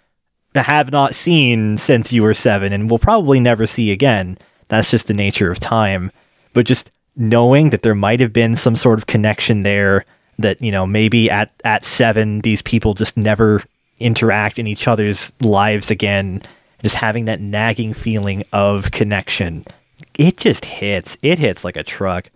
[0.55, 4.39] have not seen since you were 7 and will probably never see again.
[4.69, 6.13] That's just the nature of time.
[6.53, 10.05] But just knowing that there might have been some sort of connection there
[10.39, 13.63] that, you know, maybe at at 7 these people just never
[13.99, 16.43] interact in each other's lives again
[16.83, 19.65] just having that nagging feeling of connection.
[20.19, 21.17] It just hits.
[21.23, 22.31] It hits like a truck.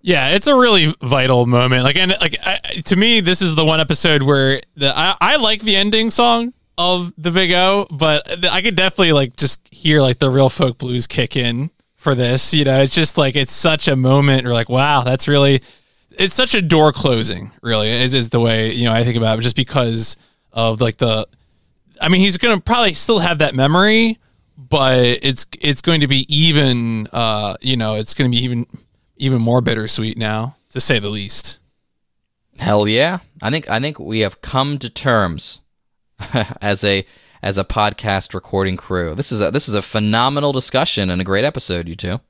[0.00, 1.84] Yeah, it's a really vital moment.
[1.84, 5.36] Like, and like I, to me, this is the one episode where the I, I
[5.36, 10.00] like the ending song of the Big O, but I could definitely like just hear
[10.00, 12.52] like the real folk blues kick in for this.
[12.52, 14.44] You know, it's just like it's such a moment.
[14.44, 15.62] Or like, wow, that's really
[16.18, 17.52] it's such a door closing.
[17.62, 20.16] Really, is is the way you know I think about it, just because
[20.52, 21.28] of like the
[22.02, 24.18] I mean, he's going to probably still have that memory,
[24.56, 27.06] but it's it's going to be even.
[27.12, 28.66] Uh, you know, it's going to be even
[29.16, 31.58] even more bittersweet now, to say the least.
[32.58, 33.20] Hell yeah!
[33.40, 35.60] I think I think we have come to terms
[36.60, 37.06] as a
[37.40, 39.14] as a podcast recording crew.
[39.14, 42.20] This is a this is a phenomenal discussion and a great episode, you two.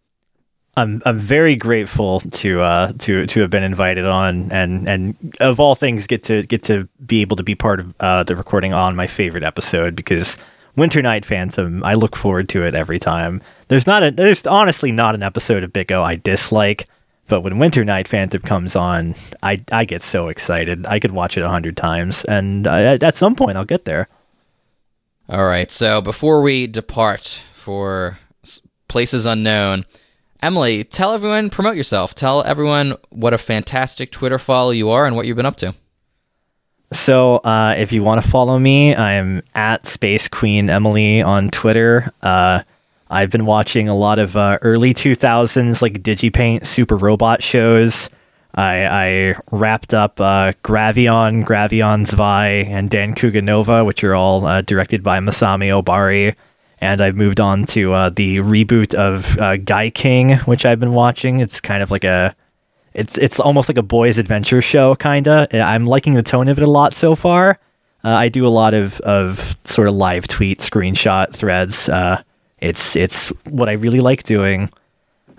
[0.77, 5.61] I'm I'm very grateful to uh to to have been invited on and and of
[5.61, 8.73] all things get to get to be able to be part of uh, the recording
[8.73, 10.39] on my favorite episode because
[10.75, 13.43] Winter Night Phantom I look forward to it every time.
[13.69, 16.87] There's not a there's honestly not an episode of Big I dislike,
[17.29, 20.87] but when Winter Night Phantom comes on, I I get so excited.
[20.87, 24.09] I could watch it a hundred times, and uh, at some point I'll get there.
[25.29, 25.71] All right.
[25.71, 28.19] So before we depart for
[28.89, 29.85] places unknown.
[30.43, 32.17] Emily, tell everyone, promote yourself.
[32.17, 35.75] Tell everyone what a fantastic Twitter follow you are and what you've been up to.
[36.93, 42.13] So, uh, if you want to follow me, I'm at Space Queen Emily on Twitter.
[42.21, 42.63] Uh,
[43.09, 48.11] I've been watching a lot of uh, early 2000s like DigiPaint Super Robot shows.
[48.55, 54.61] I, I wrapped up uh, Gravion, Gravion Zwei, and Dancouga Nova, which are all uh,
[54.63, 56.35] directed by Masami Obari.
[56.83, 61.39] And I've moved on to uh, the reboot of uh, Gaiking, which I've been watching.
[61.39, 62.35] It's kind of like a
[62.93, 65.47] it's it's almost like a boys' adventure show, kinda.
[65.53, 67.61] I'm liking the tone of it a lot so far.
[68.05, 71.89] Uh, I do a lot of, of sort of live tweet screenshot threads.
[71.89, 72.21] Uh,
[72.59, 74.69] it's it's what I really like doing.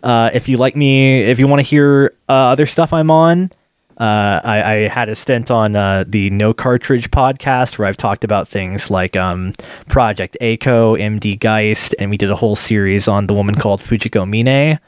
[0.01, 3.51] Uh, if you like me, if you want to hear uh, other stuff I'm on,
[3.99, 8.23] uh, I, I had a stint on uh, the No Cartridge podcast where I've talked
[8.23, 9.53] about things like um,
[9.87, 14.27] Project A-ko, MD Geist, and we did a whole series on the woman called Fujiko
[14.27, 14.79] Mine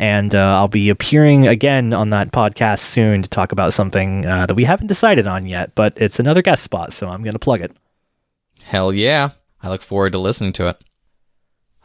[0.00, 4.46] and uh, I'll be appearing again on that podcast soon to talk about something uh,
[4.46, 7.38] that we haven't decided on yet, but it's another guest spot, so I'm going to
[7.38, 7.76] plug it.
[8.62, 9.32] Hell yeah.
[9.62, 10.82] I look forward to listening to it.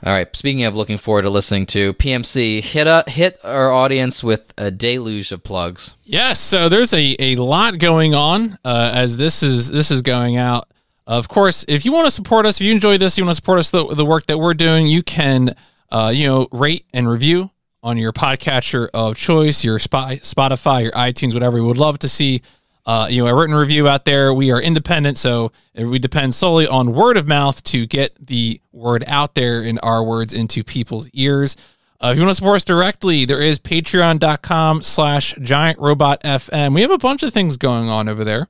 [0.03, 4.23] All right, speaking of looking forward to listening to PMC, hit a, hit our audience
[4.23, 5.95] with a deluge of plugs.
[6.03, 10.37] Yes, so there's a, a lot going on uh, as this is this is going
[10.37, 10.69] out.
[11.07, 13.35] Of course, if you want to support us, if you enjoy this, you want to
[13.35, 15.55] support us the, the work that we're doing, you can
[15.91, 17.51] uh, you know rate and review
[17.81, 21.55] on your podcatcher of choice, your Spotify, your iTunes, whatever.
[21.55, 22.41] We would love to see
[22.85, 24.33] uh, you know, a written review out there.
[24.33, 29.03] We are independent, so we depend solely on word of mouth to get the word
[29.07, 31.57] out there in our words into people's ears.
[31.99, 36.75] Uh, if you want to support us directly, there is patreon.com slash giant robot FM.
[36.75, 38.47] We have a bunch of things going on over there.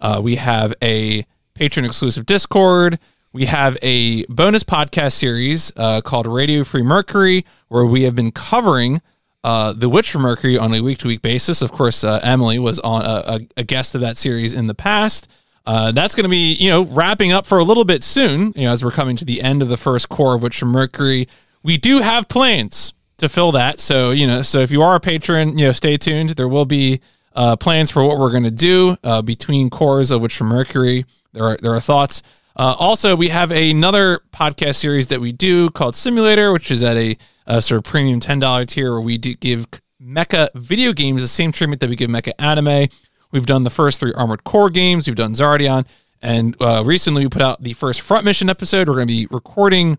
[0.00, 2.98] Uh, we have a patron exclusive Discord.
[3.32, 8.32] We have a bonus podcast series uh, called Radio Free Mercury, where we have been
[8.32, 9.02] covering
[9.44, 11.62] uh, The Witch from Mercury on a week to week basis.
[11.62, 15.28] Of course, uh, Emily was on a, a, guest of that series in the past.
[15.66, 18.64] Uh, that's going to be, you know, wrapping up for a little bit soon, you
[18.64, 21.28] know, as we're coming to the end of the first core of Witch from Mercury.
[21.62, 23.80] We do have plans to fill that.
[23.80, 26.30] So, you know, so if you are a patron, you know, stay tuned.
[26.30, 27.00] There will be
[27.34, 31.04] uh, plans for what we're going to do uh, between cores of Witch from Mercury.
[31.32, 32.22] There are, there are thoughts.
[32.56, 36.96] Uh, also, we have another podcast series that we do called Simulator, which is at
[36.96, 37.16] a
[37.58, 39.66] sort of premium $10 tier where we do give
[40.00, 42.88] mecha video games the same treatment that we give mecha anime.
[43.32, 45.86] We've done the first three Armored Core games, we've done Xardion,
[46.22, 48.88] and uh, recently we put out the first Front Mission episode.
[48.88, 49.98] We're going to be recording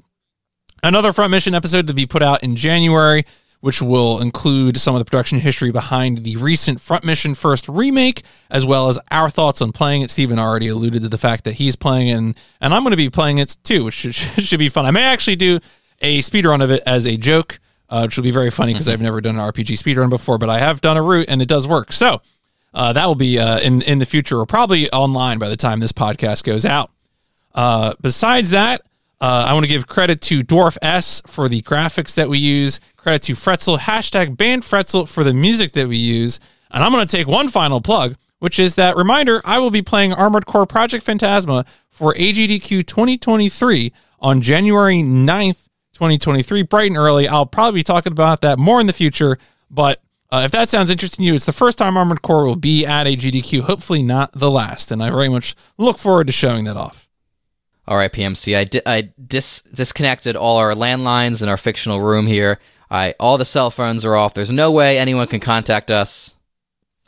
[0.83, 3.25] another Front Mission episode to be put out in January,
[3.61, 8.23] which will include some of the production history behind the recent Front Mission First remake,
[8.49, 10.11] as well as our thoughts on playing it.
[10.11, 12.97] Stephen already alluded to the fact that he's playing it, and, and I'm going to
[12.97, 14.85] be playing it too, which should, should be fun.
[14.85, 15.59] I may actually do
[16.01, 18.93] a speedrun of it as a joke, uh, which will be very funny because mm-hmm.
[18.93, 21.47] I've never done an RPG speedrun before, but I have done a route and it
[21.47, 21.93] does work.
[21.93, 22.21] So
[22.73, 25.80] uh, that will be uh, in in the future or probably online by the time
[25.80, 26.91] this podcast goes out.
[27.53, 28.81] Uh, besides that,
[29.19, 32.80] uh, I want to give credit to DuarfS for the graphics that we use.
[32.97, 36.39] Credit to fretzl hashtag band fretzl for the music that we use.
[36.71, 39.81] And I'm going to take one final plug, which is that reminder I will be
[39.81, 45.67] playing Armored Core Project Phantasma for AGDQ 2023 on January 9th
[46.01, 47.27] 2023, bright and early.
[47.27, 49.38] I'll probably be talking about that more in the future,
[49.69, 52.55] but uh, if that sounds interesting to you, it's the first time Armored Core will
[52.55, 56.33] be at a GDQ, hopefully not the last, and I very much look forward to
[56.33, 57.07] showing that off.
[57.88, 62.25] All right, PMC, I, di- I dis- disconnected all our landlines in our fictional room
[62.25, 62.59] here.
[62.89, 64.33] I all the cell phones are off.
[64.33, 66.35] There's no way anyone can contact us.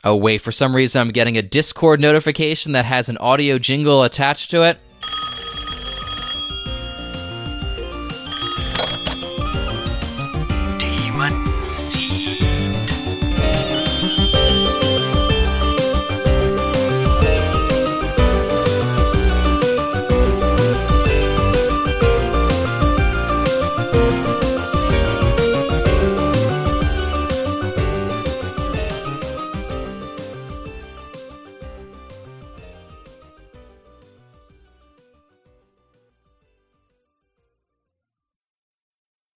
[0.04, 4.04] Oh wait, for some reason I'm getting a Discord notification that has an audio jingle
[4.04, 4.78] attached to it.